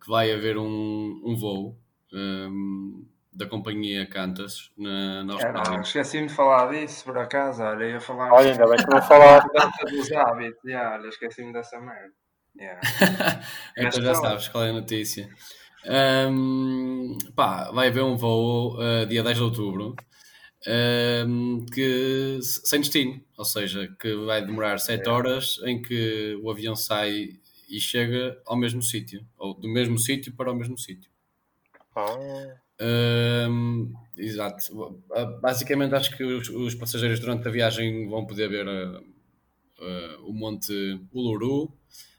que 0.00 0.08
vai 0.08 0.30
haver 0.32 0.58
um, 0.58 1.22
um 1.24 1.34
voo 1.36 1.76
ehm, 2.14 3.04
da 3.32 3.46
companhia 3.46 4.06
Qantas 4.06 4.70
na, 4.76 5.26
É, 5.28 5.32
Austrália. 5.32 5.80
esqueci-me 5.80 6.28
de 6.28 6.34
falar 6.34 6.70
disso, 6.70 7.04
por 7.04 7.18
acaso. 7.18 7.62
Olha, 7.62 7.84
ia 7.84 8.00
falar. 8.00 8.32
Olha, 8.32 8.52
ainda 8.52 8.66
bem 8.68 8.76
que 8.76 8.90
não 8.90 9.02
falaste. 9.02 9.46
Mudança 9.52 9.84
dos 9.90 10.12
hábitos. 10.12 10.64
Yeah, 10.64 10.96
olha, 10.96 11.08
esqueci-me 11.08 11.52
dessa 11.52 11.80
merda. 11.80 12.12
Yeah. 12.56 12.80
então 13.76 14.00
já 14.00 14.14
sabes 14.14 14.48
qual 14.48 14.64
é 14.64 14.70
a 14.70 14.72
notícia. 14.72 15.28
Ahm, 15.86 17.18
pá, 17.34 17.70
vai 17.72 17.88
haver 17.88 18.02
um 18.02 18.16
voo 18.16 18.78
uh, 18.78 19.04
dia 19.06 19.22
10 19.22 19.36
de 19.36 19.42
outubro 19.42 19.94
ahm, 20.66 21.66
que, 21.66 22.38
sem 22.42 22.80
destino, 22.80 23.20
ou 23.36 23.44
seja, 23.44 23.94
que 24.00 24.14
vai 24.24 24.44
demorar 24.44 24.78
7 24.78 25.08
horas 25.08 25.58
em 25.64 25.82
que 25.82 26.38
o 26.42 26.50
avião 26.50 26.74
sai 26.74 27.40
e 27.68 27.80
chega 27.80 28.40
ao 28.46 28.56
mesmo 28.56 28.82
sítio, 28.82 29.26
ou 29.36 29.54
do 29.54 29.68
mesmo 29.68 29.98
sítio 29.98 30.32
para 30.32 30.50
o 30.50 30.54
mesmo 30.54 30.78
sítio. 30.78 31.10
Ah, 31.94 32.60
Ahm, 32.80 33.92
exato. 34.16 35.00
Basicamente, 35.40 35.94
acho 35.94 36.16
que 36.16 36.24
os, 36.24 36.48
os 36.48 36.74
passageiros 36.74 37.20
durante 37.20 37.46
a 37.46 37.50
viagem 37.50 38.08
vão 38.08 38.26
poder 38.26 38.48
ver 38.48 38.68
ah, 38.68 39.00
ah, 39.80 40.18
o 40.26 40.32
Monte 40.32 40.72
Uluru, 41.12 41.72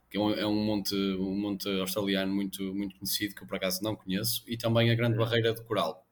que 0.10 0.18
é 0.18 0.20
um, 0.20 0.32
é 0.32 0.46
um 0.48 0.56
monte, 0.66 0.96
um 0.96 1.36
monte 1.40 1.70
australiano 1.82 2.34
muito, 2.34 2.64
muito 2.76 2.96
conhecido, 2.98 3.36
que 3.36 3.44
eu 3.44 3.48
por 3.48 3.58
acaso 3.58 3.84
não 3.84 3.96
conheço, 3.96 4.44
e 4.48 4.58
também 4.58 4.92
a 4.92 4.96
Grande 4.96 5.18
Barreira 5.18 5.54
de 5.54 5.64
Coral, 5.64 6.08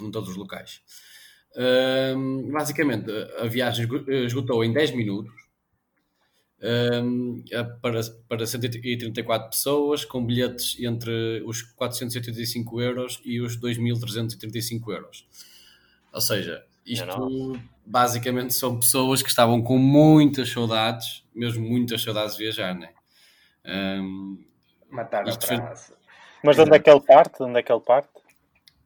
em 0.00 0.10
todos 0.10 0.30
os 0.30 0.36
locais. 0.36 0.82
Ahm, 1.56 2.50
basicamente, 2.52 3.10
a- 3.40 3.46
viagem 3.48 3.84
esgo- 3.84 4.10
esgotou 4.12 4.64
em 4.64 4.72
10 4.72 4.92
minutos. 4.92 5.34
Ahm, 6.64 7.42
é 7.50 7.62
para, 7.62 8.00
para 8.28 8.46
134 8.46 9.50
pessoas, 9.50 10.04
com 10.04 10.24
bilhetes 10.24 10.76
entre 10.80 11.42
os 11.44 11.62
485 11.62 12.80
euros 12.80 13.20
e 13.24 13.40
os 13.40 13.60
2.335 13.60 14.92
euros. 14.92 15.28
Ou 16.12 16.20
seja, 16.20 16.64
isto 16.86 17.06
Não, 17.06 17.60
basicamente 17.84 18.54
são 18.54 18.78
pessoas 18.78 19.22
que 19.22 19.28
estavam 19.28 19.62
com 19.62 19.76
muitas 19.76 20.50
saudades, 20.50 21.24
mesmo 21.34 21.68
muitas 21.68 22.02
saudades 22.02 22.36
de 22.36 22.44
viajar, 22.44 22.74
né? 22.74 22.90
Ahm, 23.64 24.38
Matar 24.90 25.26
a 25.26 25.30
Isto 25.30 25.46
praça. 25.46 25.94
Mas 26.42 26.56
de 26.56 26.62
onde 26.62 26.76
é 26.76 26.78
que 26.78 26.90
ele 26.90 27.00
parte? 27.00 27.38
De 27.38 27.44
onde 27.44 27.58
é 27.58 27.62
que 27.62 27.72
ele 27.72 27.80
parte? 27.80 28.08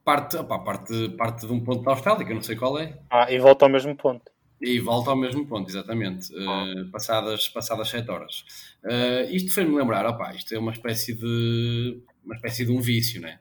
parte, 0.08 0.38
opá, 0.38 0.58
parte, 0.58 1.10
parte 1.18 1.46
de 1.46 1.52
um 1.52 1.60
ponto 1.62 1.82
da 1.82 1.90
Austrália, 1.90 2.24
que 2.24 2.32
eu 2.32 2.36
não 2.36 2.42
sei 2.42 2.56
qual 2.56 2.78
é, 2.78 2.98
Ah, 3.10 3.30
e 3.30 3.38
volta 3.38 3.66
ao 3.66 3.70
mesmo 3.70 3.94
ponto. 3.94 4.32
E 4.60 4.80
volta 4.80 5.10
ao 5.10 5.16
mesmo 5.16 5.46
ponto, 5.46 5.68
exatamente, 5.70 6.32
eh, 6.34 6.84
passadas, 6.92 7.48
passadas 7.48 7.88
7 7.88 8.10
horas. 8.10 8.44
Eh, 8.84 9.28
isto 9.32 9.52
fez-me 9.54 9.76
lembrar, 9.76 10.06
opá, 10.06 10.34
isto 10.34 10.54
é 10.54 10.58
uma 10.58 10.72
espécie 10.72 11.14
de 11.14 12.00
uma 12.24 12.34
espécie 12.34 12.64
de 12.66 12.72
um 12.72 12.80
vício, 12.80 13.20
né? 13.20 13.40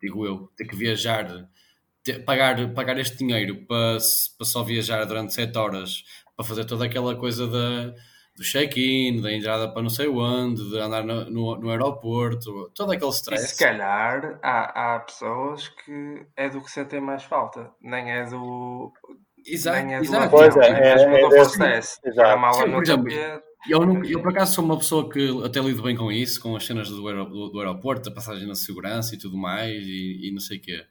Digo 0.00 0.24
eu, 0.26 0.48
ter 0.56 0.66
que 0.66 0.76
viajar, 0.76 1.48
ter- 2.04 2.24
pagar, 2.24 2.72
pagar 2.74 2.98
este 2.98 3.18
dinheiro 3.18 3.56
para, 3.66 3.98
para 4.38 4.46
só 4.46 4.62
viajar 4.62 5.04
durante 5.04 5.34
7 5.34 5.56
horas, 5.58 6.04
para 6.36 6.44
fazer 6.44 6.64
toda 6.64 6.84
aquela 6.86 7.16
coisa 7.16 7.46
da, 7.48 7.90
do 8.36 8.42
check-in, 8.42 9.20
da 9.20 9.32
entrada 9.32 9.68
para 9.72 9.82
não 9.82 9.90
sei 9.90 10.08
onde, 10.08 10.70
de 10.70 10.78
andar 10.78 11.04
no, 11.04 11.28
no, 11.30 11.56
no 11.58 11.70
aeroporto, 11.70 12.70
todo 12.74 12.92
aquele 12.92 13.10
E 13.10 13.14
stress. 13.14 13.48
se 13.48 13.56
calhar 13.56 14.38
há, 14.42 14.94
há 14.96 15.00
pessoas 15.00 15.68
que 15.68 16.26
é 16.36 16.48
do 16.48 16.62
que 16.62 16.70
sentem 16.70 17.00
mais 17.00 17.24
falta, 17.24 17.72
nem 17.80 18.10
é 18.12 18.24
do. 18.26 18.92
Exato, 19.54 19.78
é 19.78 19.98
exato. 20.00 20.30
Pois 20.30 20.56
é, 20.56 20.60
é 20.70 20.72
é- 21.14 21.24
é 21.24 21.28
desse- 21.28 21.58
exato. 22.04 22.30
A 22.30 22.64
por 22.74 22.82
exemplo. 22.82 23.04
Eu, 23.68 23.84
não, 23.84 24.04
eu, 24.04 24.22
por 24.22 24.30
acaso, 24.30 24.54
sou 24.54 24.64
uma 24.64 24.78
pessoa 24.78 25.10
que 25.10 25.44
até 25.44 25.60
lido 25.60 25.82
bem 25.82 25.96
com 25.96 26.10
isso, 26.12 26.40
com 26.40 26.54
as 26.56 26.64
cenas 26.64 26.88
do, 26.88 27.06
aero- 27.08 27.26
do, 27.26 27.48
do 27.50 27.58
aeroporto, 27.58 28.08
da 28.08 28.14
passagem 28.14 28.46
na 28.46 28.54
segurança 28.54 29.14
e 29.14 29.18
tudo 29.18 29.36
mais, 29.36 29.82
e, 29.86 30.28
e 30.28 30.30
não 30.32 30.40
sei 30.40 30.58
o 30.58 30.60
quê. 30.60 30.84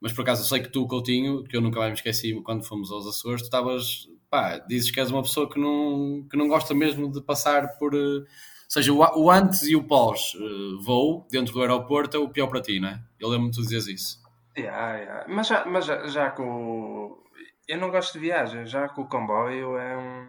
Mas, 0.00 0.12
por 0.12 0.22
acaso, 0.22 0.42
eu 0.42 0.46
sei 0.46 0.60
que 0.60 0.68
tu, 0.68 0.86
Coutinho, 0.88 1.44
que 1.44 1.56
eu 1.56 1.60
nunca 1.60 1.78
mais 1.78 1.90
me 1.90 1.96
esqueci 1.96 2.34
quando 2.42 2.64
fomos 2.66 2.90
aos 2.90 3.06
Açores, 3.06 3.42
tu 3.42 3.44
estavas, 3.44 4.08
pá, 4.30 4.58
dizes 4.58 4.90
que 4.90 4.98
és 5.00 5.10
uma 5.10 5.22
pessoa 5.22 5.48
que 5.48 5.58
não, 5.60 6.26
que 6.30 6.36
não 6.36 6.48
gosta 6.48 6.74
mesmo 6.74 7.10
de 7.12 7.20
passar 7.22 7.76
por... 7.78 7.94
eh, 7.94 7.98
Ou 7.98 8.26
seja, 8.68 8.92
o, 8.92 9.02
a- 9.04 9.16
o 9.16 9.30
antes 9.30 9.62
e 9.62 9.76
o 9.76 9.84
pós 9.84 10.32
eh, 10.34 10.82
voo 10.82 11.26
dentro 11.30 11.52
do 11.54 11.60
aeroporto 11.60 12.16
é 12.16 12.20
o 12.20 12.28
pior 12.28 12.48
para 12.48 12.60
ti, 12.62 12.80
não 12.80 12.88
é? 12.88 13.00
Eu 13.20 13.28
lembro-me 13.28 13.50
de 13.50 13.56
tu 13.58 13.62
dizeres 13.62 13.86
isso. 13.86 14.18
Yeah, 14.56 14.96
yeah. 14.98 15.24
Mas, 15.28 15.46
já, 15.46 15.64
mas 15.66 15.84
já, 15.84 16.06
já 16.08 16.30
com 16.30 16.44
o. 16.48 17.23
Eu 17.68 17.78
não 17.78 17.90
gosto 17.90 18.14
de 18.14 18.18
viagem, 18.18 18.66
já 18.66 18.88
com 18.88 19.02
o 19.02 19.08
comboio 19.08 19.76
é 19.78 19.96
um, 19.96 20.26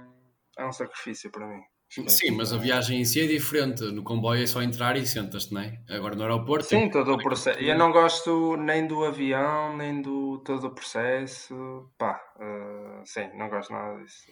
é 0.58 0.66
um 0.66 0.72
sacrifício 0.72 1.32
para 1.32 1.46
mim. 1.46 1.62
Sim, 2.08 2.32
mas 2.32 2.52
a 2.52 2.58
viagem 2.58 3.00
em 3.00 3.06
si 3.06 3.22
é 3.22 3.28
diferente. 3.28 3.84
No 3.84 4.04
comboio 4.04 4.44
é 4.44 4.48
só 4.48 4.62
entrar 4.62 4.98
e 4.98 5.06
sentas-te, 5.06 5.54
não 5.54 5.62
é? 5.62 5.80
Agora 5.90 6.16
no 6.16 6.24
aeroporto... 6.24 6.66
Sim, 6.66 6.90
todo 6.90 7.14
o 7.14 7.18
processo. 7.18 7.60
Eu 7.60 7.78
não 7.78 7.92
gosto 7.92 8.58
nem 8.58 8.86
do 8.88 9.06
avião, 9.06 9.78
nem 9.78 10.02
do 10.02 10.40
todo 10.40 10.68
o 10.68 10.72
processo. 10.72 11.90
Pá, 11.98 12.20
eh, 12.40 13.02
sim, 13.06 13.30
não 13.38 13.50
gosto 13.50 13.72
nada 13.72 14.02
disso. 14.04 14.26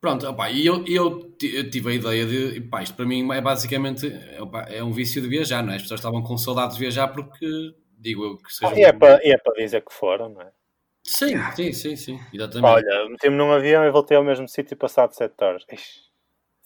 Pronto, 0.00 0.28
opá, 0.28 0.48
e 0.50 0.64
eu, 0.64 0.84
eu, 0.86 1.32
ti- 1.32 1.56
eu 1.56 1.68
tive 1.68 1.90
a 1.90 1.94
ideia 1.94 2.26
de, 2.26 2.60
pá, 2.60 2.82
isto 2.82 2.94
para 2.94 3.06
mim 3.06 3.28
é 3.32 3.40
basicamente, 3.40 4.06
opá, 4.38 4.66
é 4.68 4.84
um 4.84 4.92
vício 4.92 5.20
de 5.20 5.28
viajar, 5.28 5.62
não 5.62 5.72
é? 5.72 5.76
As 5.76 5.82
pessoas 5.82 5.98
estavam 5.98 6.22
com 6.22 6.36
saudades 6.38 6.76
de 6.76 6.80
viajar 6.82 7.08
porque, 7.08 7.46
digo 7.98 8.24
eu, 8.24 8.36
que 8.36 8.52
seja... 8.52 8.72
Ah, 8.72 8.78
e, 8.78 8.82
é 8.82 8.92
para, 8.92 9.26
e 9.26 9.32
é 9.32 9.38
para 9.38 9.54
dizer 9.54 9.84
que 9.84 9.92
foram, 9.92 10.28
não 10.28 10.42
é? 10.42 10.52
Sim, 11.08 11.38
sim, 11.56 11.72
sim, 11.72 11.96
sim, 11.96 12.20
exatamente. 12.34 12.70
Olha, 12.70 13.08
meti-me 13.08 13.34
num 13.34 13.50
avião 13.50 13.82
e 13.82 13.90
voltei 13.90 14.14
ao 14.14 14.22
mesmo 14.22 14.46
sítio 14.46 14.76
passado 14.76 15.14
7 15.14 15.42
horas. 15.42 15.64
Ixi. 15.72 16.08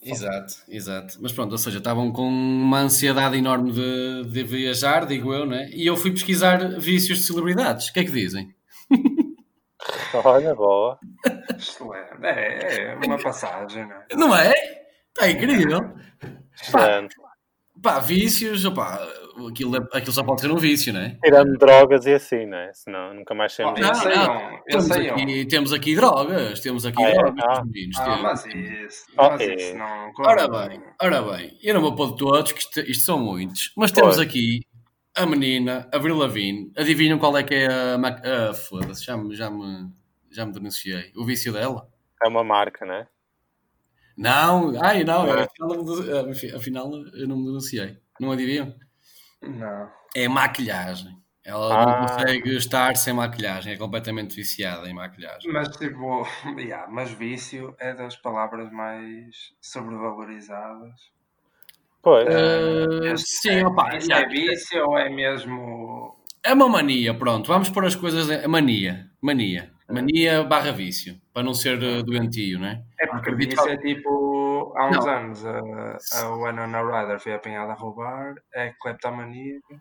Exato, 0.05 0.55
exato. 0.69 1.17
Mas 1.21 1.31
pronto, 1.31 1.53
ou 1.53 1.59
seja, 1.59 1.79
estavam 1.79 2.13
com 2.13 2.27
uma 2.27 2.81
ansiedade 2.81 3.39
enorme 3.39 3.71
de, 3.71 4.25
de 4.25 4.43
viajar, 4.43 5.07
digo 5.07 5.33
eu, 5.33 5.47
não 5.47 5.55
é? 5.55 5.71
E 5.71 5.87
eu 5.87 5.97
fui 5.97 6.11
pesquisar 6.11 6.59
vícios 6.81 7.21
de 7.21 7.25
celebridades. 7.25 7.87
O 7.89 7.93
que 7.93 8.01
é 8.01 8.05
que 8.05 8.11
dizem? 8.11 8.53
Olha, 10.25 10.57
boa. 10.57 10.99
Excelente. 11.57 12.25
É, 12.25 12.95
é 12.95 12.95
uma 12.97 13.23
passagem, 13.23 13.87
não 13.87 13.97
é? 13.97 14.07
Não 14.17 14.37
é? 14.37 14.53
Está 15.09 15.31
incrível. 15.31 15.95
Excelente. 16.61 17.15
Pá, 17.15 17.32
vícios, 18.03 18.65
opá, 18.65 19.01
aquilo, 19.49 19.77
é- 19.77 19.89
aquilo 19.99 20.13
só 20.13 20.23
pode 20.23 20.41
ser 20.41 20.51
um 20.51 20.57
vício, 20.57 20.93
não 20.93 21.01
é? 21.01 21.17
Tirando 21.23 21.57
drogas 21.59 22.07
e 22.07 22.15
assim, 22.15 22.47
não 22.47 22.57
é? 22.59 22.73
Senão 22.75 23.15
nunca 23.15 23.35
mais 23.35 23.53
Oh, 23.53 23.57
saímos. 23.57 23.81
eu 24.05 24.11
Não, 24.17 24.25
não. 24.35 24.53
eu 24.53 24.63
Temos 24.67 24.91
aqui, 24.91 25.47
temos 25.47 25.73
aqui 25.73 25.95
drogas, 25.97 26.61
temos 26.61 26.87
aqui 26.87 27.03
Ah, 27.03 27.09
é? 27.09 27.15
drogas, 27.15 27.45
Ah. 27.49 27.65
meninos. 27.65 27.97
Ah, 27.99 28.05
temos. 28.05 28.23
mas 28.23 28.45
isso, 28.47 29.05
Ah, 29.17 29.31
mas 29.31 29.41
é. 29.41 29.55
isso 29.55 29.77
não 29.77 30.13
Ora 30.21 30.49
conta. 30.49 30.69
bem, 30.69 30.83
ora 31.03 31.23
bem, 31.23 31.59
eu 31.63 31.75
não 31.75 31.81
vou 31.81 31.95
pôr 31.95 32.11
de 32.13 32.17
todos, 32.19 32.53
que 32.53 32.61
isto, 32.61 32.81
isto 32.81 33.05
são 33.05 33.19
muitos, 33.19 33.73
mas 33.77 33.91
temos 33.93 34.17
Pois. 34.17 34.29
aqui 34.29 34.61
a 35.17 35.27
menina, 35.27 35.89
a 35.93 35.97
Avril 35.97 36.17
Lavigne, 36.17 36.73
adivinham 36.77 37.19
qual 37.19 37.37
é 37.37 37.43
que 37.43 37.55
é 37.55 37.67
a... 37.95 37.99
ma- 37.99 38.21
Ah, 38.25 38.55
foda-se, 38.55 39.05
já 39.05 39.17
me, 39.17 39.35
já, 39.35 39.51
me, 39.51 39.91
já 40.31 40.47
me 40.47 40.53
denunciei. 40.53 41.13
O 41.17 41.25
vício 41.25 41.53
dela? 41.53 41.87
É 42.25 42.29
uma 42.29 42.43
marca, 42.45 42.87
não 42.87 42.95
é? 42.95 43.07
Não, 44.17 44.73
ai 44.83 45.05
não, 45.05 45.27
Não 45.27 45.39
é? 45.39 45.43
afinal, 45.45 45.85
den- 45.85 46.55
afinal 46.57 46.93
eu 47.15 47.27
não 47.29 47.37
me 47.37 47.45
denunciei. 47.47 47.97
Não 48.21 48.31
adivinham? 48.33 48.75
Não. 49.43 49.89
É 50.15 50.29
maquilhagem. 50.29 51.17
Ela 51.45 51.75
Ah. 51.75 51.87
não 51.87 52.07
consegue 52.07 52.57
estar 52.57 52.97
sem 52.97 53.13
maquilhagem, 53.13 53.73
é 53.73 53.77
completamente 53.77 54.37
viciada 54.37 54.89
em 54.89 54.95
maquilhagem. 54.95 55.51
Mas 55.53 55.69
tipo, 55.77 56.23
yeah, 56.57 56.87
mas 56.89 57.11
vício 57.11 57.75
é 57.81 57.93
das 57.95 58.15
palavras 58.17 58.71
mais 58.71 59.53
sobrevalorizadas. 59.61 60.93
Pois. 62.03 62.27
Eh, 62.29 63.13
Este 63.13 63.29
sim, 63.31 63.51
é, 63.51 63.67
opa, 63.67 63.97
isso 63.97 64.13
é 64.13 64.29
vício 64.29 64.85
ou 64.87 64.99
é 64.99 65.09
mesmo. 65.09 66.17
É 66.45 66.53
uma 66.53 66.69
mania, 66.69 67.15
pronto. 67.15 67.47
Vamos 67.49 67.71
pôr 67.71 67.85
as 67.87 67.95
coisas. 67.95 68.29
em- 68.29 68.47
Mania. 68.49 69.09
Mania. 69.21 69.71
Mania 69.93 70.43
barra 70.45 70.71
vício. 70.73 71.21
Para 71.33 71.43
não 71.43 71.55
ser 71.55 71.83
eh, 71.83 72.03
doentio, 72.03 72.59
né? 72.59 72.83
É 72.99 73.07
porque 73.07 73.31
Acredito 73.31 73.51
vício 73.51 73.65
que- 73.65 73.71
é 73.89 73.95
tipo. 73.95 74.75
Há 74.77 74.89
uns 74.89 74.97
Não. 75.05 75.09
anos 75.09 75.45
a, 75.47 75.59
a 76.21 76.37
Winona 76.37 76.83
Ryder 76.83 77.21
foi 77.21 77.35
apanhada 77.35 77.73
a 77.73 77.75
roubar, 77.75 78.35
é 78.55 78.73
cleptomaníaca. 78.81 79.81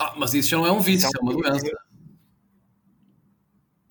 Ah, 0.00 0.14
mas 0.16 0.34
isso 0.34 0.48
já 0.50 0.56
não 0.56 0.66
é 0.66 0.72
um 0.72 0.80
vício, 0.80 1.06
Isso 1.08 1.16
é 1.18 1.20
uma 1.22 1.32
doença. 1.32 1.70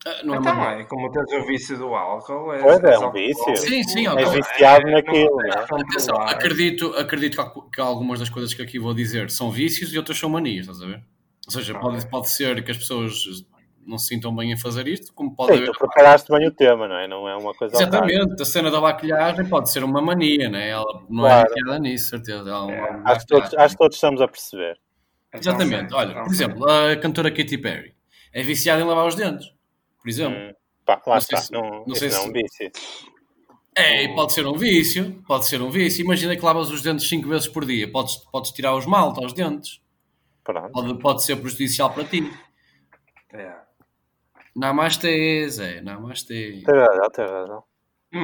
Ah, 0.06 0.22
Não 0.26 0.36
é 0.36 0.38
então 0.38 0.54
uma... 0.54 0.72
é, 0.74 0.84
como 0.84 1.10
tens 1.12 1.32
o 1.32 1.46
vício 1.48 1.78
do 1.78 1.96
álcool. 1.96 2.52
É, 2.54 2.62
Pois 2.62 2.84
é, 2.84 3.00
um 3.00 3.12
vício. 3.12 3.56
Sim, 3.58 3.84
sim, 3.84 4.08
ok. 4.08 4.26
viciado 4.42 4.88
é, 4.90 4.92
naquilo, 4.92 5.30
não 5.30 5.38
né? 5.38 5.66
consegues 5.70 5.94
Atenção, 5.96 6.22
acredito, 6.22 6.88
acredito 6.98 7.36
que 7.36 7.42
al- 7.42 7.70
que 7.70 7.80
algumas 7.82 8.20
das 8.20 8.30
coisas 8.30 8.54
que 8.54 8.62
aqui 8.62 8.78
vou 8.78 8.94
dizer 8.94 9.32
são 9.32 9.50
vícios 9.50 9.94
e 9.94 9.98
outras 9.98 10.18
são 10.20 10.30
manias, 10.30 10.68
estás 10.68 10.82
a 10.82 10.88
ver? 10.88 11.04
Ou 11.46 11.52
seja, 11.54 11.80
pode, 11.80 11.98
Ok. 12.00 12.10
pode 12.10 12.30
ser 12.30 12.62
que 12.66 12.72
as 12.72 12.78
pessoas 12.78 13.24
não 13.86 13.98
se 13.98 14.08
sintam 14.08 14.36
bem 14.36 14.52
em 14.52 14.58
fazer 14.58 14.88
isto, 14.88 15.14
como 15.14 15.36
pode 15.36 15.54
Sim, 15.54 15.58
haver. 15.64 15.72
tu 15.72 15.78
preparaste 15.80 16.32
bem 16.32 16.48
o 16.48 16.52
tema, 16.52 16.88
não 16.88 16.96
é? 16.96 17.08
Não 17.08 17.28
é 17.28 17.36
uma 17.36 17.54
coisa. 17.54 17.76
Exatamente, 17.76 18.42
a 18.42 18.46
cena 18.46 18.70
da 18.72 18.80
maquilhagem 18.82 19.48
pode 19.48 19.72
ser 19.72 19.84
uma 19.84 20.02
mania, 20.02 20.50
né? 20.50 20.70
Ela 20.70 20.86
não 21.10 21.24
Claro. 21.24 21.48
é 21.50 21.54
viciada 21.54 21.80
nisso, 21.80 22.10
certeza. 22.10 22.50
É, 22.50 22.94
não- 22.94 23.08
Acho 23.08 23.20
que, 23.22 23.28
todos, 23.28 23.54
acho 23.54 23.74
que 23.76 23.80
todos 23.80 23.96
estamos 23.98 24.22
a 24.22 24.28
perceber. 24.28 24.78
Então, 25.30 25.40
Exatamente, 25.40 25.90
sim, 25.90 25.96
olha, 25.96 26.12
então, 26.12 26.24
por 26.24 26.32
exemplo, 26.34 26.70
a 26.70 26.96
cantora 26.98 27.32
Katy 27.32 27.58
Perry 27.58 27.96
é 28.32 28.44
viciada 28.44 28.82
em 28.82 28.86
lavar 28.86 29.08
os 29.08 29.16
dentes, 29.16 29.48
por 30.00 30.08
exemplo. 30.10 30.38
Hum, 30.40 30.54
pá, 30.86 31.02
lá 31.08 31.16
Não 31.16 31.22
sei 31.22 31.36
está. 31.36 31.38
se- 31.48 31.52
não, 31.52 31.84
não 31.88 31.96
sei 31.96 32.10
não 32.10 32.18
é 32.18 32.20
se- 32.22 32.30
um 32.30 32.32
vício. 32.34 32.72
É, 33.76 34.04
e 34.04 34.14
pode 34.14 34.34
ser 34.34 34.46
um 34.46 34.54
vício, 34.56 35.24
pode 35.28 35.48
ser 35.48 35.60
um 35.60 35.72
vício. 35.72 36.04
Imagina 36.04 36.36
que 36.36 36.46
lavas 36.46 36.70
os 36.70 36.84
dentes 36.84 37.10
5 37.10 37.28
vezes 37.28 37.48
por 37.48 37.66
dia, 37.66 37.92
podes, 37.92 38.18
podes 38.32 38.52
tirar 38.52 38.76
os 38.76 38.86
malte 38.86 39.20
aos 39.24 39.34
dentes, 39.34 39.82
Pronto. 40.44 40.72
pode, 40.72 41.00
pode 41.00 41.24
ser 41.24 41.36
prejudicial 41.38 41.92
para 41.92 42.04
ti. 42.04 42.32
é. 43.34 43.52
Namastê, 44.56 45.48
Zé, 45.50 45.82
namastê. 45.82 46.62
Tens 46.66 46.78
razão, 46.88 47.10
tens 47.12 47.32
razão. 47.32 47.64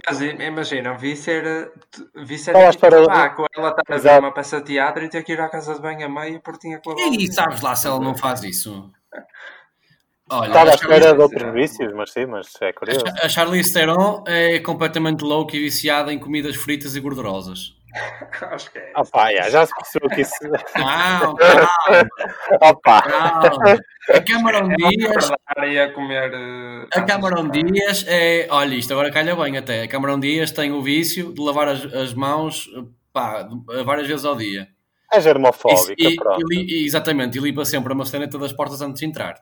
Mas 0.06 0.22
imagina, 0.22 0.96
vício 0.96 1.34
Estava 1.34 2.58
à 2.60 2.62
era 2.62 2.72
tipo 2.72 2.86
espera- 2.86 3.08
tabaco. 3.08 3.46
Ela 3.56 3.70
estava 3.70 3.96
a 3.96 3.98
ver 4.14 4.20
uma 4.20 4.32
peça 4.34 4.60
de 4.60 4.66
teatro 4.68 5.04
e 5.04 5.10
ter 5.10 5.24
que 5.24 5.32
ir 5.34 5.42
à 5.42 5.50
casa 5.50 5.74
de 5.74 5.82
banho 5.82 6.06
a 6.06 6.10
meio 6.10 6.40
porque 6.42 6.60
tinha 6.60 6.80
E 7.12 7.34
sabes 7.34 7.62
lá 7.62 7.76
se 7.76 7.88
ela 7.88 8.00
não 8.00 8.16
faz 8.16 8.44
isso? 8.44 8.92
Olha, 10.32 10.48
Estava 10.50 10.70
à 10.70 10.74
a 10.74 10.76
espera 10.76 11.14
de 11.16 11.20
outros 11.22 11.54
vícios, 11.54 11.92
mas 11.96 12.12
sim, 12.12 12.28
mas 12.28 12.54
é 12.62 12.72
curioso. 12.72 13.04
a 13.24 13.28
Charlize 13.28 13.74
Theron 13.74 14.24
é 14.28 14.60
completamente 14.60 15.24
louca 15.24 15.58
e 15.58 15.60
viciada 15.60 16.14
em 16.14 16.20
comidas 16.20 16.56
fritas 16.56 16.96
e 16.96 17.00
gordurosas. 17.00 17.76
Acho 18.52 18.72
que 18.72 18.78
é. 18.80 18.92
Pá, 19.12 19.32
já, 19.34 19.50
já 19.50 19.66
se 19.66 19.74
percebeu 19.76 20.10
que 20.10 20.22
isso... 20.22 20.34
Não, 20.44 21.36
calma, 21.36 21.70
Ah 22.62 22.74
pá, 22.84 23.02
calma. 23.02 23.80
A 24.10 24.76
Diaz 24.76 25.32
Para 25.56 25.68
ir 25.68 25.80
a 25.80 25.94
comer. 25.94 26.32
eh, 26.34 26.88
A 26.96 27.02
carne. 27.04 27.64
Dias 27.64 28.06
é. 28.08 28.48
Olha, 28.50 28.76
isto 28.76 28.92
agora 28.94 29.12
calha 29.12 29.36
bem 29.36 29.58
até. 29.58 29.84
A 29.84 29.88
Cameron 29.88 30.20
Dias 30.20 30.52
tem 30.52 30.72
o 30.72 30.82
vício 30.82 31.34
de 31.34 31.42
lavar 31.42 31.68
as, 31.68 31.86
as 31.94 32.14
mãos 32.14 32.70
pá, 33.14 33.48
várias 33.86 34.08
vezes 34.08 34.26
ao 34.26 34.36
dia. 34.36 34.68
é 35.12 35.20
germofóbica, 35.22 35.96
E- 35.98 36.16
pronto. 36.16 36.54
e 36.54 36.84
e- 36.84 36.86
exatamente, 36.86 37.38
e 37.38 37.42
limpa 37.42 37.66
sempre 37.66 37.92
a 37.94 37.96
maçaneta 37.96 38.38
das 38.38 38.54
portas 38.54 38.82
antes 38.82 39.00
de 39.00 39.06
entrar. 39.08 39.36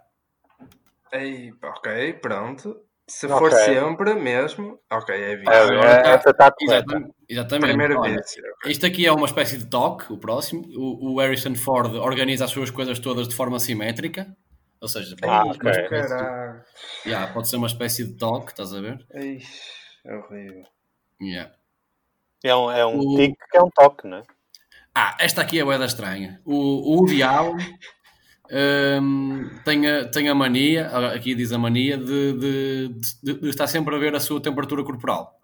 Ei, 1.13 1.53
ok, 1.63 2.13
pronto. 2.13 2.81
Se 3.09 3.25
Ok. 3.25 3.37
for 3.37 3.51
sempre 3.51 4.13
mesmo, 4.15 4.79
ok, 4.91 5.15
é 5.15 5.35
vício. 5.37 5.49
É, 5.49 5.61
agora 5.61 5.89
é, 5.91 6.17
tá- 6.33 6.51
correta. 6.51 6.55
Exatamente. 6.61 7.15
exatamente. 7.29 7.67
Primeiro 7.69 7.99
Olha, 8.01 8.21
isto 8.65 8.85
aqui 8.85 9.05
é 9.05 9.11
uma 9.13 9.25
espécie 9.25 9.57
de 9.57 9.65
toque, 9.65 10.11
o 10.11 10.17
próximo. 10.17 10.63
O, 10.75 11.13
o 11.13 11.19
Harrison 11.19 11.55
Ford 11.55 11.93
organiza 11.95 12.43
as 12.45 12.51
suas 12.51 12.69
coisas 12.69 12.99
todas 12.99 13.27
de 13.29 13.35
forma 13.35 13.59
simétrica. 13.59 14.27
Ou 14.81 14.87
seja, 14.89 15.15
Ah, 15.23 15.43
pode, 15.45 15.57
ok. 15.57 15.61
uma 15.61 15.71
espécie 15.71 16.15
de-. 16.17 17.09
Yeah, 17.09 17.33
pode 17.33 17.49
ser 17.49 17.55
uma 17.55 17.67
espécie 17.67 18.03
de 18.05 18.17
toque, 18.17 18.51
estás 18.51 18.73
a 18.73 18.81
ver? 18.81 19.05
Ei, 19.13 19.39
é 20.05 20.15
horrível. 20.15 20.63
Yeah. 21.21 21.51
É 22.43 22.55
um, 22.55 22.69
é 22.71 22.85
um 22.85 22.99
O- 22.99 23.15
tique 23.17 23.37
que 23.49 23.57
é 23.57 23.61
um 23.63 23.69
toque, 23.71 24.05
não 24.07 24.17
é? 24.17 24.23
Ah, 24.93 25.15
esta 25.19 25.41
aqui 25.41 25.57
é 25.59 25.61
a 25.61 25.65
boeda 25.65 25.85
estranha. 25.85 26.41
O, 26.45 26.53
o 26.55 26.97
Woody 26.99 27.23
Allen 27.23 27.55
hum, 29.01 29.49
tem, 29.65 29.87
a, 29.87 30.05
tem 30.09 30.29
a 30.29 30.35
mania, 30.35 30.87
aqui 31.13 31.35
diz 31.35 31.51
a 31.51 31.57
mania, 31.57 31.97
de, 31.97 32.33
de, 32.33 32.87
de- 33.23 33.39
de 33.41 33.49
estar 33.49 33.67
sempre 33.67 33.95
a 33.95 33.97
ver 33.99 34.15
a 34.15 34.19
sua 34.19 34.41
temperatura 34.41 34.83
corporal. 34.83 35.39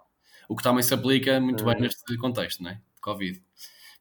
O 0.49 0.55
que 0.55 0.63
também 0.63 0.83
se 0.83 0.93
aplica 0.93 1.39
muito 1.39 1.63
bem 1.65 1.75
Hum. 1.77 1.81
neste 1.81 2.17
contexto, 2.17 2.61
né? 2.63 2.81
De 2.95 3.01
Covid. 3.01 3.41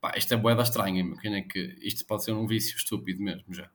Pá, 0.01 0.13
isto 0.17 0.35
é 0.35 0.37
boeda 0.37 0.63
estranha, 0.63 1.05
meu. 1.05 1.17
Quem 1.19 1.35
é 1.37 1.43
que... 1.43 1.79
Isto 1.81 2.05
pode 2.07 2.25
ser 2.25 2.33
um 2.33 2.47
vício 2.47 2.77
estúpido 2.77 3.23
mesmo, 3.23 3.45
já. 3.55 3.69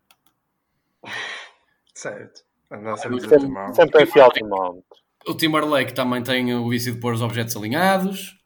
Certo. 1.94 2.42
Sempre 2.70 2.90
a 2.90 2.98
Sempre, 2.98 3.40
tomar. 3.40 3.74
sempre 3.74 4.00
a 4.00 4.04
enfiar 4.04 4.28
o 4.28 4.32
termómetro. 4.32 4.84
O 5.28 5.34
Timberlake 5.34 5.94
também 5.94 6.22
tem 6.22 6.54
o 6.54 6.70
vício 6.70 6.94
de 6.94 7.00
pôr 7.00 7.14
os 7.14 7.22
objetos 7.22 7.56
alinhados. 7.56 8.37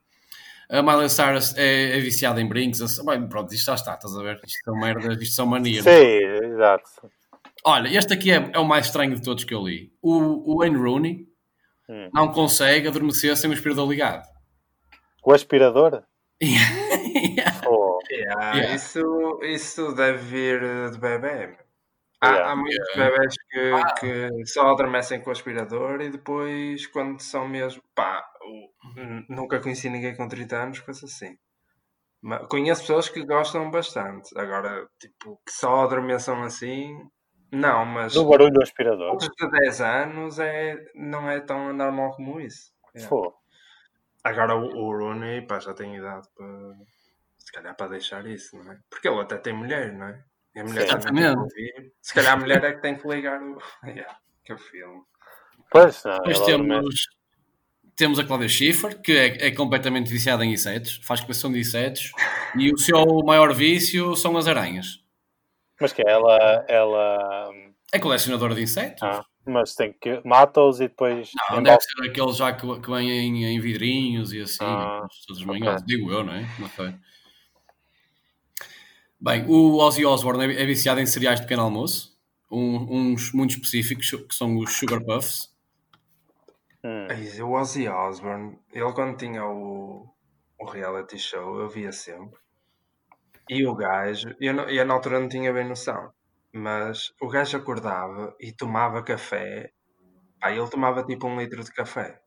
A 0.71 0.81
Miley 0.81 1.09
Cyrus 1.09 1.53
é, 1.57 1.97
é 1.97 1.99
viciada 1.99 2.39
em 2.41 2.47
brincos. 2.47 2.99
Bem, 3.03 3.27
pronto, 3.27 3.53
isto 3.53 3.65
já 3.65 3.75
está, 3.75 3.93
estás 3.95 4.15
a 4.15 4.23
ver? 4.23 4.39
Isto 4.45 4.63
são 4.63 4.75
merdas, 4.79 5.21
isto 5.21 5.35
são 5.35 5.45
manias. 5.45 5.83
Sim, 5.83 5.89
exato. 5.91 6.89
Olha, 7.65 7.89
este 7.95 8.13
aqui 8.13 8.31
é, 8.31 8.49
é 8.53 8.57
o 8.59 8.65
mais 8.65 8.85
estranho 8.85 9.13
de 9.15 9.21
todos 9.21 9.43
que 9.43 9.53
eu 9.53 9.61
li. 9.63 9.91
O, 10.01 10.53
o 10.53 10.57
Wayne 10.59 10.77
Rooney 10.77 11.27
Hum. 11.89 12.09
não 12.13 12.31
consegue 12.31 12.87
adormecer 12.87 13.35
sem 13.35 13.49
o 13.49 13.53
aspirador 13.53 13.89
ligado. 13.89 14.25
O 15.25 15.33
aspirador? 15.33 16.03
Yeah. 16.41 17.61
Oh, 17.67 17.99
Yeah, 18.09 18.55
Yeah. 18.55 18.75
Isso, 18.75 19.39
isso 19.43 19.93
deve 19.93 20.17
vir 20.19 20.91
de 20.91 20.97
bebê. 20.97 21.55
Há, 22.21 22.27
Yeah. 22.29 22.51
há 22.51 22.55
muitos 22.55 22.89
Yeah. 22.95 23.11
bebés 23.17 23.35
que, 23.49 24.29
que 24.39 24.45
só 24.45 24.69
adormecem 24.69 25.21
com 25.21 25.29
o 25.29 25.33
aspirador 25.33 26.01
e 26.01 26.09
depois, 26.11 26.85
quando 26.87 27.19
são 27.19 27.47
mesmo. 27.47 27.81
Pá, 27.95 28.23
nunca 29.27 29.59
conheci 29.59 29.89
ninguém 29.89 30.15
com 30.15 30.27
30 30.27 30.55
anos 30.57 30.79
que 30.79 30.85
fosse 30.85 31.05
assim. 31.05 31.37
Mas 32.21 32.47
conheço 32.47 32.81
pessoas 32.81 33.09
que 33.09 33.25
gostam 33.25 33.71
bastante. 33.71 34.29
Agora, 34.37 34.87
tipo, 34.99 35.41
que 35.45 35.51
só 35.51 35.81
adormeçam 35.81 36.43
assim. 36.43 36.95
Não, 37.51 37.83
mas 37.85 38.13
do 38.13 38.25
barulho 38.29 38.51
do 38.53 38.61
aspirador. 38.61 39.11
outros 39.11 39.29
de 39.37 39.49
10 39.49 39.81
anos 39.81 40.39
é, 40.39 40.77
não 40.95 41.29
é 41.29 41.39
tão 41.41 41.73
normal 41.73 42.11
como 42.15 42.39
isso. 42.39 42.71
Yeah. 42.95 43.09
Pô, 43.09 43.33
Agora 44.23 44.55
o, 44.55 44.65
o 44.67 44.95
Rooney 44.95 45.41
pá, 45.47 45.59
já 45.59 45.73
tem 45.73 45.95
idade 45.97 46.27
para 46.35 46.47
se 47.39 47.51
calhar 47.51 47.75
para 47.75 47.87
deixar 47.87 48.25
isso, 48.27 48.55
não 48.55 48.71
é? 48.71 48.77
Porque 48.89 49.07
ele 49.07 49.19
até 49.19 49.35
tem 49.37 49.51
mulher, 49.53 49.91
não 49.93 50.05
é? 50.07 50.23
E 50.55 50.59
a 50.59 50.63
mulher 50.65 50.87
Sim. 50.89 50.99
também. 50.99 51.35
Se 52.01 52.13
calhar 52.13 52.33
a 52.33 52.37
mulher 52.37 52.63
é 52.63 52.73
que 52.73 52.81
tem 52.81 52.97
que 52.97 53.07
ligar 53.07 53.41
o. 53.41 53.57
Yeah, 53.87 54.17
que 54.43 54.57
filme. 54.57 55.01
pois 55.69 56.03
não, 56.03 56.17
Depois 56.17 56.41
adormece. 56.41 56.79
temos, 56.81 56.95
temos 57.95 58.19
a 58.19 58.23
Cláudia 58.25 58.49
Schiffer, 58.49 58.99
que 59.01 59.11
é, 59.13 59.47
é 59.47 59.51
completamente 59.51 60.09
viciada 60.11 60.43
em 60.45 60.51
insetos, 60.53 60.99
faz 61.03 61.21
coleção 61.21 61.51
de 61.51 61.59
insetos, 61.59 62.11
e 62.57 62.71
o 62.73 62.77
seu 62.77 63.05
maior 63.25 63.53
vício 63.53 64.15
são 64.15 64.35
as 64.37 64.47
aranhas. 64.47 65.01
Mas 65.79 65.93
que 65.93 66.01
é, 66.05 66.11
ela, 66.11 66.65
ela 66.67 67.49
É 67.93 67.97
colecionadora 67.99 68.53
de 68.53 68.61
insetos. 68.61 69.01
ah, 69.03 69.23
mas 69.45 69.73
tem 69.73 69.93
que 69.93 70.21
mata-os 70.25 70.79
e 70.79 70.87
depois 70.87 71.31
Não, 71.49 71.59
embala- 71.59 71.77
deve 71.77 71.81
ser 71.83 72.09
aqueles 72.09 72.35
já 72.37 72.53
que, 72.53 72.81
que 72.81 72.91
vêm 72.91 73.09
em, 73.09 73.45
em 73.45 73.59
vidrinhos 73.59 74.31
e 74.33 74.41
assim, 74.41 74.57
Ah, 74.61 74.97
aqueles 74.97 75.25
todos 75.25 75.43
manhosos, 75.45 75.83
digo 75.87 76.11
eu, 76.11 76.23
não 76.23 76.33
é? 76.33 76.45
Não 76.59 76.69
sei. 76.69 76.93
Bem, 79.21 79.45
o 79.47 79.77
Ozzy 79.77 80.05
Osbourne 80.05 80.53
é 80.53 80.63
é 80.63 80.65
viciado 80.65 80.99
em 80.99 81.05
cereais 81.05 81.39
de 81.39 81.45
pequeno 81.45 81.61
almoço, 81.63 82.17
um- 82.51 83.11
uns 83.13 83.31
muito 83.31 83.51
específicos, 83.51 84.09
que 84.09 84.35
são 84.35 84.57
os 84.57 84.73
Sugar 84.73 85.01
Puffs. 85.03 85.49
Hum, 86.83 87.07
O 87.43 87.53
Ozzy 87.59 87.87
Osbourne, 87.87 88.59
ele 88.71 88.93
quando 88.93 89.17
tinha 89.17 89.43
o, 89.45 90.07
o 90.59 90.65
reality 90.65 91.17
show, 91.17 91.59
eu 91.59 91.67
via 91.67 91.91
sempre. 91.91 92.39
E 93.55 93.57
o 93.71 93.75
gajo, 93.75 94.29
eu, 94.39 94.51
não, 94.51 94.67
eu 94.67 94.83
na 94.83 94.95
altura 94.95 95.19
não 95.19 95.29
tinha 95.29 95.53
bem 95.53 95.67
noção, 95.69 96.11
mas 96.51 97.13
o 97.21 97.27
gajo 97.29 97.55
acordava 97.57 98.35
e 98.39 98.51
tomava 98.51 99.03
café. 99.03 99.71
Aí 100.41 100.57
ele 100.59 100.69
tomava 100.69 101.03
tipo 101.05 101.27
um 101.27 101.39
litro 101.41 101.63
de 101.63 101.71
café. 101.73 102.21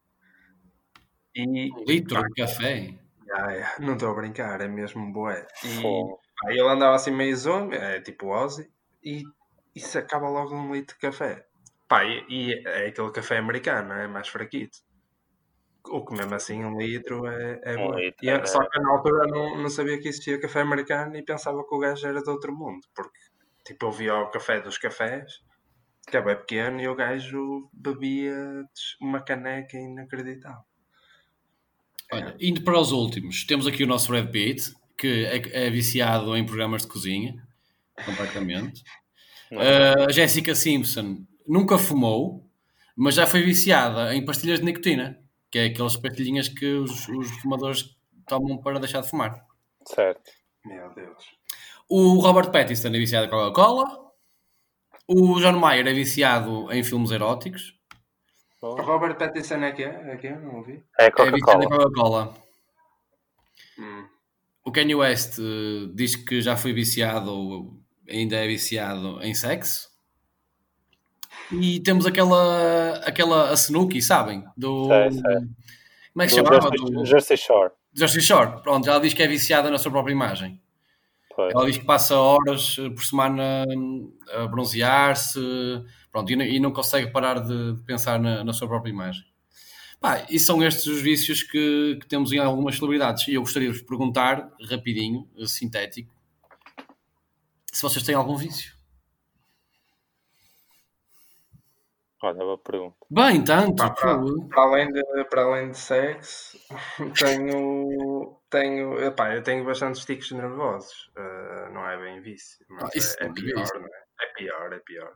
E 1.40 1.42
Um 1.76 1.84
litro 1.88 2.20
de 2.24 2.32
café. 2.40 2.76
Ah, 3.36 3.52
é, 3.52 3.64
não 3.80 3.94
estou 3.94 4.10
a 4.10 4.14
brincar, 4.14 4.60
é 4.60 4.68
mesmo 4.68 5.12
bué. 5.12 5.46
E 5.62 6.04
Pá, 6.44 6.50
ele 6.52 6.60
andava 6.60 6.94
assim 6.94 7.10
meio 7.10 7.34
zombie, 7.36 7.76
é 7.76 8.00
tipo 8.00 8.28
Ozzy, 8.28 8.70
e 9.02 9.22
isso 9.74 9.98
acaba 9.98 10.28
logo 10.28 10.54
num 10.54 10.72
litro 10.72 10.94
de 10.94 11.00
café. 11.00 11.46
Pá, 11.88 12.04
e, 12.04 12.24
e 12.28 12.52
é 12.66 12.86
aquele 12.88 13.10
café 13.10 13.38
americano, 13.38 13.92
é 13.94 14.06
mais 14.06 14.28
fraquito. 14.28 14.78
O 15.86 16.04
que 16.04 16.14
mesmo 16.14 16.34
assim 16.34 16.64
um 16.64 16.78
litro 16.78 17.26
é, 17.26 17.60
é 17.62 17.76
Um 17.76 17.90
bom. 17.90 17.94
litro 17.94 18.24
E 18.24 18.30
é- 18.30 18.44
Só 18.46 18.66
que 18.68 18.78
eu, 18.78 18.82
na 18.82 18.90
altura 18.90 19.26
não, 19.26 19.58
não 19.62 19.68
sabia 19.68 19.98
que 20.00 20.08
existia 20.08 20.40
café 20.40 20.60
americano 20.60 21.16
e 21.16 21.22
pensava 21.22 21.62
que 21.66 21.74
o 21.74 21.78
gajo 21.78 22.06
era 22.06 22.22
de 22.22 22.30
outro 22.30 22.54
mundo, 22.54 22.86
porque 22.94 23.18
Tipo, 23.66 23.86
eu 23.86 23.92
via 23.92 24.14
o 24.14 24.30
café 24.30 24.60
dos 24.60 24.76
cafés, 24.76 25.40
que 26.06 26.16
é 26.16 26.20
bem 26.22 26.36
pequeno, 26.36 26.80
e 26.82 26.88
o 26.88 26.94
gajo 26.94 27.70
bebia 27.72 28.36
uma 29.00 29.22
caneca 29.22 29.78
inacreditável. 29.78 30.64
Olha, 32.12 32.36
indo 32.38 32.62
para 32.62 32.78
os 32.78 32.92
últimos, 32.92 33.44
temos 33.46 33.66
aqui 33.66 33.82
o 33.82 33.86
nosso 33.86 34.12
Red 34.12 34.26
Pitt, 34.26 34.74
que 34.96 35.26
é, 35.26 35.66
é 35.66 35.70
viciado 35.70 36.36
em 36.36 36.44
programas 36.44 36.82
de 36.82 36.88
cozinha, 36.88 37.42
completamente. 38.04 38.82
Uh, 39.52 40.08
a 40.08 40.12
Jessica 40.12 40.54
Simpson 40.54 41.24
nunca 41.46 41.78
fumou, 41.78 42.48
mas 42.96 43.14
já 43.14 43.26
foi 43.26 43.42
viciada 43.42 44.14
em 44.14 44.24
pastilhas 44.24 44.60
de 44.60 44.64
nicotina, 44.64 45.18
que 45.50 45.58
é 45.58 45.64
aquelas 45.66 45.96
pastilhinhas 45.96 46.48
que 46.48 46.66
os, 46.66 47.08
os 47.08 47.30
fumadores 47.40 47.96
tomam 48.26 48.58
para 48.58 48.78
deixar 48.78 49.00
de 49.00 49.10
fumar. 49.10 49.44
Certo. 49.86 50.30
Meu 50.64 50.92
Deus. 50.94 51.24
O 51.88 52.18
Robert 52.20 52.50
Pattinson 52.50 52.88
é 52.88 52.92
viciado 52.92 53.26
em 53.26 53.30
Coca-Cola. 53.30 54.12
O 55.06 55.38
John 55.38 55.58
Mayer 55.58 55.86
é 55.86 55.92
viciado 55.92 56.72
em 56.72 56.82
filmes 56.82 57.10
eróticos. 57.10 57.78
O 58.62 58.80
Robert 58.80 59.16
Pattinson 59.16 59.56
é 59.56 59.72
que 59.72 59.84
é? 59.84 60.12
É 60.12 60.16
que 60.16 60.26
é? 60.28 60.38
Não 60.38 60.56
ouvi. 60.56 60.82
É 60.98 61.06
É 61.06 61.10
viciado 61.10 61.36
em 61.36 61.68
Coca-Cola. 61.68 61.68
Coca-Cola. 61.68 62.34
Hum. 63.78 64.08
O 64.64 64.72
Kanye 64.72 64.94
West 64.94 65.38
eh, 65.38 65.90
diz 65.94 66.16
que 66.16 66.40
já 66.40 66.56
foi 66.56 66.72
viciado 66.72 67.30
ou 67.30 67.80
ainda 68.08 68.36
é 68.36 68.46
viciado 68.46 69.18
em 69.22 69.34
sexo. 69.34 69.90
E 71.52 71.80
temos 71.80 72.06
aquela, 72.06 72.96
aquela 73.04 73.50
a 73.50 73.54
Snooki, 73.54 74.00
sabem? 74.00 74.44
Do. 74.56 74.86
Sei, 74.88 75.10
sei. 75.12 75.22
Como 76.12 76.22
é 76.22 76.26
que 76.26 76.30
se 76.32 76.36
chamava? 76.36 76.60
Jersey, 76.70 76.90
Do 76.94 77.04
Jersey 77.04 77.36
Shore. 77.36 77.70
Jersey 77.92 78.22
Shore. 78.22 78.62
Pronto, 78.62 78.88
ela 78.88 79.00
diz 79.00 79.12
que 79.12 79.22
é 79.22 79.26
viciada 79.28 79.70
na 79.70 79.78
sua 79.78 79.90
própria 79.90 80.12
imagem. 80.12 80.60
Pois. 81.36 81.52
Ela 81.52 81.66
diz 81.66 81.76
que 81.76 81.84
passa 81.84 82.16
horas 82.16 82.76
eh, 82.78 82.88
por 82.90 83.04
semana 83.04 83.64
a 84.32 84.46
bronzear-se 84.46 85.38
pronto, 86.10 86.30
e, 86.32 86.36
não- 86.36 86.44
e 86.44 86.60
não 86.60 86.72
consegue 86.72 87.10
parar 87.10 87.40
de, 87.40 87.74
de 87.74 87.82
pensar 87.82 88.18
na, 88.20 88.42
na 88.44 88.52
sua 88.52 88.68
própria 88.68 88.90
imagem. 88.90 89.24
Pá, 90.04 90.26
e 90.28 90.38
são 90.38 90.62
estes 90.62 90.84
os 90.84 91.00
vícios 91.00 91.42
que, 91.42 91.96
que 91.98 92.06
temos 92.06 92.30
em 92.30 92.38
algumas 92.38 92.76
celebridades. 92.76 93.26
E 93.26 93.32
eu 93.36 93.40
gostaria 93.40 93.72
de 93.72 93.78
vos 93.78 93.86
perguntar, 93.86 94.52
rapidinho, 94.68 95.26
sintético, 95.46 96.14
se 97.72 97.80
vocês 97.80 98.04
têm 98.04 98.14
algum 98.14 98.36
vício. 98.36 98.74
Olha, 102.22 102.36
boa 102.36 102.58
pergunta. 102.58 102.98
Bem, 103.10 103.42
tanto. 103.42 103.76
Pá, 103.76 103.94
para, 103.94 104.18
para 104.50 104.62
além 104.62 104.92
de, 104.92 105.24
para 105.24 105.42
além 105.42 105.70
de 105.70 105.78
sexo, 105.78 106.58
tenho, 107.18 108.38
tenho, 108.50 109.02
epá, 109.02 109.34
eu 109.34 109.42
tenho 109.42 109.64
bastantes 109.64 110.04
tiques 110.04 110.30
nervosos. 110.32 111.10
Uh, 111.16 111.72
não 111.72 111.88
é 111.88 111.96
bem 111.96 112.20
vício, 112.20 112.62
mas 112.68 112.84
Ah, 112.84 112.90
isso 112.94 113.16
é, 113.20 113.24
é 113.24 113.28
é 113.28 113.32
pior, 113.32 113.66
não 113.72 113.86
é? 113.86 114.04
É 114.20 114.26
pior, 114.36 114.72
é 114.74 114.78
pior. 114.80 115.12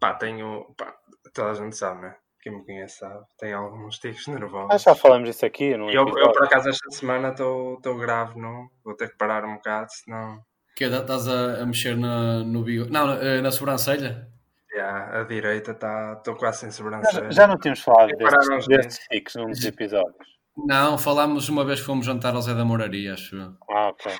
Pá, 0.00 0.12
tenho, 0.14 0.74
pá, 0.76 0.98
toda 1.32 1.52
a 1.52 1.54
gente 1.54 1.76
sabe, 1.76 2.02
né? 2.02 2.16
Quem 2.44 2.52
me 2.54 2.62
conhece 2.66 2.98
sabe, 2.98 3.24
tenho 3.38 3.56
alguns 3.56 3.98
tiques 3.98 4.26
nervosos. 4.26 4.68
Ah, 4.70 4.76
já 4.76 4.94
falamos 4.94 5.26
disso 5.30 5.46
aqui 5.46 5.74
num 5.78 5.88
eu, 5.88 6.06
eu, 6.06 6.30
por 6.30 6.44
acaso, 6.44 6.68
esta 6.68 6.90
semana 6.90 7.30
estou 7.30 7.96
grave, 7.96 8.38
não? 8.38 8.68
Vou 8.84 8.94
ter 8.94 9.08
que 9.08 9.16
parar 9.16 9.46
um 9.46 9.54
bocado, 9.54 9.86
senão 9.90 10.44
Que 10.76 10.84
é, 10.84 10.88
estás 10.88 11.26
a, 11.26 11.62
a 11.62 11.64
mexer 11.66 11.96
na, 11.96 12.44
no 12.44 12.62
bigode? 12.62 12.92
Não, 12.92 13.06
na, 13.06 13.40
na 13.40 13.50
sobrancelha? 13.50 14.28
já, 14.76 15.20
a 15.20 15.24
direita 15.24 15.70
está. 15.70 16.12
Estou 16.18 16.36
quase 16.36 16.58
sem 16.58 16.68
Já, 16.70 16.74
sobrancelha. 16.76 17.30
já 17.32 17.46
não 17.46 17.56
tínhamos 17.56 17.80
falado 17.80 18.08
Tem 18.08 18.18
destes, 18.18 18.66
destes 18.66 19.06
tiques 19.10 19.34
num 19.36 19.46
dos 19.46 19.64
episódios. 19.64 20.34
Não, 20.54 20.98
falámos 20.98 21.48
uma 21.48 21.64
vez 21.64 21.80
que 21.80 21.86
fomos 21.86 22.04
jantar 22.04 22.34
ao 22.34 22.42
Zé 22.42 22.52
da 22.52 22.64
Moraria, 22.64 23.14
acho 23.14 23.36
eu. 23.36 23.56
Ah, 23.70 23.88
ok. 23.88 24.12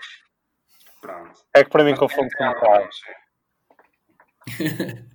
Pronto. 1.03 1.41
É 1.55 1.62
que 1.62 1.68
para 1.68 1.85
mim 1.85 1.95
confundo 1.95 2.31
com 2.39 2.45
É, 2.45 2.51
o 2.51 2.59
Carlos. 2.61 2.97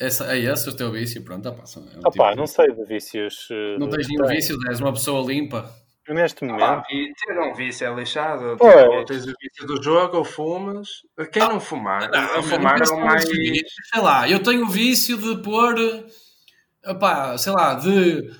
Essa, 0.00 0.34
é 0.34 0.38
esse 0.40 0.68
o 0.68 0.76
teu 0.76 0.90
vício? 0.90 1.22
Pronto, 1.22 1.48
opa, 1.48 1.62
é 1.62 1.78
um 1.78 2.00
Opa, 2.00 2.10
tipo- 2.10 2.36
não 2.36 2.46
sei 2.46 2.72
de 2.72 2.84
vícios. 2.84 3.48
eh, 3.50 3.76
Não 3.78 3.88
tens 3.88 4.08
nenhum 4.08 4.26
vício, 4.26 4.56
és 4.68 4.80
uma 4.80 4.92
pessoa 4.92 5.24
limpa. 5.26 5.70
Neste 6.08 6.44
Ah, 6.44 6.48
momento. 6.48 6.84
e 6.90 7.12
ter 7.14 7.38
um 7.40 7.54
vício 7.54 7.86
é 7.86 7.94
lixado. 7.94 8.56
Pois. 8.58 8.74
Tipo, 8.74 8.92
ou 8.92 9.04
tens 9.06 9.22
o 9.26 9.32
vício 9.40 9.66
do 9.66 9.82
jogo 9.82 10.18
ou 10.18 10.24
fumas. 10.24 10.88
Quem 11.32 11.42
não 11.48 11.58
fumar? 11.58 12.10
Não, 12.10 12.18
a 12.38 12.42
fumar 12.42 12.78
é 12.82 12.88
o 12.90 13.00
mais. 13.00 13.24
Sei 13.24 14.02
lá, 14.02 14.28
eu 14.28 14.42
tenho 14.42 14.64
o 14.64 14.68
vício 14.68 15.16
de 15.16 15.42
pôr, 15.42 15.74
opá, 16.86 17.38
sei 17.38 17.52
lá, 17.54 17.74
de 17.74 18.30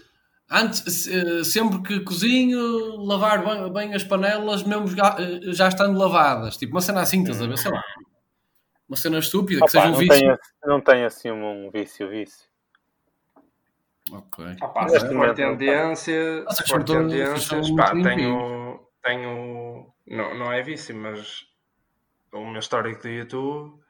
antes, 0.50 1.08
sempre 1.50 1.80
que 1.82 2.00
cozinho, 2.00 2.96
lavar 3.02 3.42
bem, 3.42 3.72
bem 3.72 3.94
as 3.94 4.04
panelas, 4.04 4.62
mesmo 4.62 4.88
já, 4.88 5.16
eh, 5.18 5.40
já 5.54 5.68
estando 5.68 5.98
lavadas. 5.98 6.58
Tipo, 6.58 6.72
uma 6.74 6.82
cena 6.82 7.00
assim, 7.00 7.22
estás 7.22 7.40
a 7.40 7.46
ver? 7.46 7.56
Sei 7.56 7.70
lá. 7.70 7.80
Uma 8.94 9.00
cena 9.00 9.18
estúpida, 9.18 9.58
que 9.58 9.64
Opa, 9.64 9.70
seja 9.72 9.86
um 9.86 9.90
não, 9.90 9.98
vício. 9.98 10.18
tenho, 10.20 10.38
não 10.64 10.80
tenho 10.80 11.06
assim 11.06 11.30
um 11.32 11.68
vício, 11.68 12.08
vício. 12.08 12.48
Ok. 14.12 14.44
Ah, 14.62 14.82
Neste 14.84 15.00
se 15.00 15.06
for 15.06 15.14
momento 15.14 15.40
não 15.40 15.56
tendência, 15.56 16.44
Ah, 16.46 16.54
se 16.54 16.68
for 16.68 16.84
tendências, 16.84 17.70
pá, 17.72 17.90
tenho. 17.90 18.86
tenho 19.02 19.92
não, 20.06 20.34
não 20.38 20.52
é 20.52 20.62
vício, 20.62 20.94
mas 20.94 21.44
o 22.32 22.44
meu 22.46 22.60
histórico 22.60 23.02
do 23.02 23.08
YouTube 23.08 23.80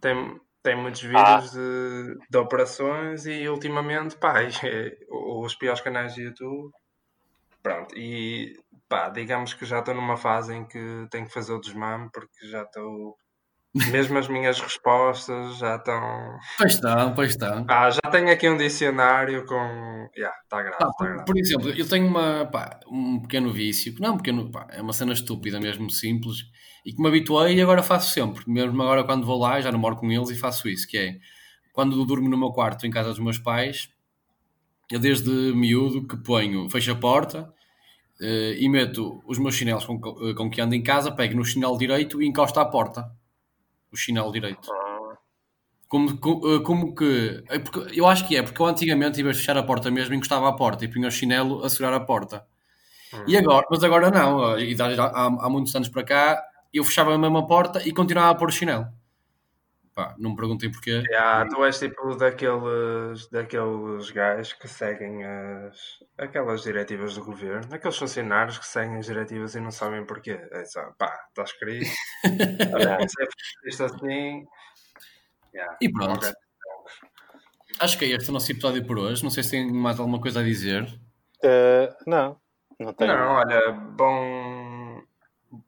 tem, 0.00 0.38
tem 0.62 0.76
muitos 0.76 1.02
Ah. 1.14 1.38
vídeos 1.40 1.52
de, 1.52 2.18
de 2.28 2.36
operações 2.38 3.24
e 3.24 3.48
ultimamente, 3.48 4.16
pá, 4.16 4.34
os 5.10 5.54
piores 5.54 5.80
canais 5.80 6.14
de 6.14 6.24
YouTube. 6.24 6.70
Pronto, 7.62 7.96
e 7.96 8.58
pá, 8.90 9.08
digamos 9.08 9.54
que 9.54 9.64
já 9.64 9.78
estou 9.78 9.94
numa 9.94 10.16
fase 10.18 10.54
em 10.54 10.66
que 10.66 11.06
tenho 11.10 11.26
que 11.26 11.32
fazer 11.32 11.52
o 11.54 11.60
desmame 11.60 12.10
porque 12.12 12.46
já 12.46 12.62
estou. 12.62 13.16
Mesmo 13.74 14.18
as 14.18 14.26
minhas 14.28 14.58
respostas 14.60 15.58
já 15.58 15.76
estão. 15.76 16.00
Pois 16.58 16.74
está, 16.74 17.10
pois 17.10 17.30
está. 17.30 17.64
Ah, 17.68 17.88
já 17.90 18.00
tenho 18.10 18.30
aqui 18.32 18.48
um 18.48 18.56
dicionário 18.56 19.46
com. 19.46 20.08
Já, 20.16 20.32
está 20.42 20.60
grave, 20.62 20.72
está 20.72 20.90
por, 20.98 21.06
grave. 21.06 21.24
por 21.24 21.38
exemplo, 21.38 21.70
eu 21.70 21.88
tenho 21.88 22.06
uma, 22.06 22.46
pá, 22.46 22.80
um 22.90 23.20
pequeno 23.22 23.52
vício, 23.52 23.94
não 24.00 24.08
é 24.08 24.10
um 24.12 24.16
pequeno, 24.16 24.50
pá, 24.50 24.66
é 24.70 24.82
uma 24.82 24.92
cena 24.92 25.12
estúpida 25.12 25.60
mesmo, 25.60 25.88
simples, 25.88 26.38
e 26.84 26.92
que 26.92 27.00
me 27.00 27.06
habituei 27.08 27.54
e 27.54 27.60
agora 27.62 27.80
faço 27.82 28.12
sempre. 28.12 28.42
Mesmo 28.50 28.82
agora 28.82 29.04
quando 29.04 29.24
vou 29.24 29.38
lá, 29.38 29.60
já 29.60 29.70
não 29.70 29.78
moro 29.78 29.96
com 29.96 30.10
eles 30.10 30.30
e 30.30 30.36
faço 30.36 30.68
isso, 30.68 30.88
que 30.88 30.98
é, 30.98 31.18
quando 31.72 32.04
durmo 32.04 32.28
no 32.28 32.36
meu 32.36 32.50
quarto 32.50 32.86
em 32.88 32.90
casa 32.90 33.10
dos 33.10 33.20
meus 33.20 33.38
pais, 33.38 33.88
eu 34.90 34.98
desde 34.98 35.30
miúdo 35.54 36.06
que 36.08 36.16
ponho, 36.16 36.68
fecho 36.68 36.90
a 36.90 36.96
porta 36.96 37.52
eh, 38.20 38.56
e 38.58 38.68
meto 38.68 39.22
os 39.26 39.38
meus 39.38 39.54
chinelos 39.54 39.84
com, 39.84 40.00
que- 40.00 40.34
com 40.34 40.50
que 40.50 40.60
ando 40.60 40.74
em 40.74 40.82
casa, 40.82 41.12
pego 41.12 41.36
no 41.36 41.44
chinelo 41.44 41.78
direito 41.78 42.20
e 42.20 42.26
encosto 42.26 42.58
à 42.58 42.64
porta. 42.64 43.10
O 43.92 43.96
chinelo 43.96 44.32
direito. 44.32 44.72
Ah, 44.72 45.16
Como, 45.88 46.18
co- 46.18 46.42
eh, 46.56 46.60
como 46.62 46.94
que. 46.94 47.42
porque- 47.64 47.98
eu 48.00 48.06
acho 48.06 48.26
que 48.28 48.36
é, 48.36 48.42
porque 48.42 48.60
eu 48.62 48.66
antigamente, 48.66 49.20
em 49.20 49.24
vez 49.24 49.36
de 49.36 49.42
fechar 49.42 49.56
a 49.58 49.62
porta 49.62 49.90
mesmo, 49.90 50.14
encostava 50.14 50.48
à 50.48 50.52
porta 50.52 50.84
e 50.84 50.88
punha 50.88 51.08
o 51.08 51.10
chinelo 51.10 51.64
a 51.64 51.68
segurar 51.70 51.94
a 51.96 52.00
porta. 52.00 52.46
E 53.26 53.36
agora, 53.36 53.66
mas 53.70 53.82
agora 53.84 54.10
não, 54.10 54.58
e 54.58 54.74
já 54.76 54.86
há, 55.06 55.26
há 55.26 55.50
muitos 55.50 55.74
anos 55.76 55.88
para 55.88 56.04
cá, 56.04 56.42
eu 56.72 56.84
fechava 56.84 57.14
a 57.14 57.18
mesma 57.18 57.46
porta 57.46 57.82
e 57.88 57.92
continuava 57.92 58.30
a 58.30 58.34
pôr 58.34 58.48
o 58.48 58.52
chinelo. 58.52 58.86
Pá, 59.94 60.14
não 60.18 60.30
me 60.30 60.36
perguntem 60.36 60.70
porquê. 60.70 61.02
Yeah, 61.10 61.48
tu 61.48 61.64
és 61.64 61.78
tipo 61.78 62.14
daqueles, 62.16 63.28
daqueles 63.28 64.10
gajos 64.12 64.52
que 64.52 64.68
seguem 64.68 65.24
as, 65.24 65.76
aquelas 66.16 66.62
diretivas 66.62 67.14
do 67.16 67.24
governo, 67.24 67.74
aqueles 67.74 67.96
funcionários 67.98 68.56
que 68.58 68.66
seguem 68.66 68.98
as 68.98 69.06
diretivas 69.06 69.54
e 69.56 69.60
não 69.60 69.70
sabem 69.72 70.06
porquê. 70.06 70.40
É 70.52 70.64
só, 70.64 70.80
pá, 70.96 71.12
está 71.28 71.42
escrito. 71.42 71.90
Olha, 72.74 72.98
é 73.00 73.68
isto 73.68 73.84
assim. 73.84 74.44
Yeah, 75.52 75.76
E 75.80 75.90
pronto. 75.92 76.24
ok. 76.24 76.32
Acho 77.80 77.98
que 77.98 78.04
é 78.04 78.08
este 78.08 78.30
o 78.30 78.32
nosso 78.32 78.50
episódio 78.52 78.86
por 78.86 78.98
hoje. 78.98 79.22
Não 79.24 79.30
sei 79.30 79.42
se 79.42 79.50
tem 79.52 79.72
mais 79.72 79.98
alguma 79.98 80.20
coisa 80.20 80.40
a 80.40 80.44
dizer. 80.44 80.86
eh, 81.42 81.88
não, 82.06 82.38
não 82.78 82.92
tenho. 82.92 83.12
Não, 83.16 83.32
olha, 83.32 83.72
bom, 83.72 85.02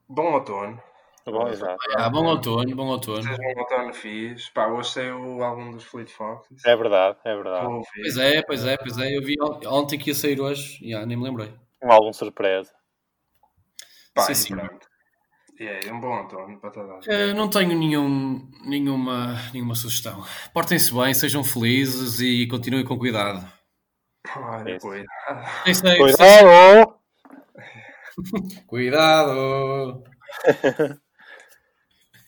bom 0.09 0.33
outono. 0.35 0.81
Bom, 1.25 1.49
exato. 1.49 1.77
Ah, 1.97 2.11
bom 2.11 2.25
outono, 2.27 2.75
bom 2.75 2.87
outono. 2.89 3.23
Seja 3.23 3.37
um 3.41 3.61
outono 3.61 3.95
fixe. 3.95 4.51
Pá, 4.53 4.67
hoje 4.67 4.91
saiu 4.91 5.37
o 5.37 5.43
álbum 5.43 5.71
dos 5.71 5.85
Fleet 5.85 6.11
Foxes. 6.11 6.65
É 6.65 6.77
verdade, 6.77 7.17
é 7.25 7.35
verdade. 7.35 7.67
Pois 7.95 8.17
é, 8.17 8.43
pois 8.43 8.65
é, 8.67 8.77
pois 8.77 8.99
é. 8.99 9.17
Eu 9.17 9.23
vi 9.23 9.37
on- 9.41 9.61
ontem 9.67 9.99
que 9.99 10.11
ia 10.11 10.15
sair 10.15 10.41
hoje, 10.41 10.79
já, 10.89 11.07
nem 11.07 11.17
me 11.17 11.23
lembrei. 11.25 11.55
Um 11.83 11.93
álbum 11.93 12.13
surpresa. 12.13 12.71
Pá, 14.15 14.23
Sim, 14.23 14.35
sim. 14.35 14.57
pronto. 14.57 14.87
E 15.61 15.65
é 15.89 15.93
um 15.93 16.01
bom 16.01 16.19
outono 16.23 16.59
para 16.59 16.71
toda 16.71 16.93
a 16.93 16.95
gente. 16.97 17.11
Eh, 17.11 17.33
não 17.35 17.49
tenho 17.49 17.79
nenhum, 17.79 18.51
nenhuma, 18.65 19.37
nenhuma 19.53 19.75
sugestão. 19.77 20.25
Portem-se 20.53 20.93
bem, 20.93 21.15
sejam 21.15 21.45
felizes 21.45 22.21
e 22.21 22.47
continuem 22.49 22.85
com 22.85 22.99
cuidado. 22.99 23.47
Olha, 24.37 24.79
cuidado. 24.81 25.47
Cuidado! 25.99 26.95
Cuidado! 28.67 30.03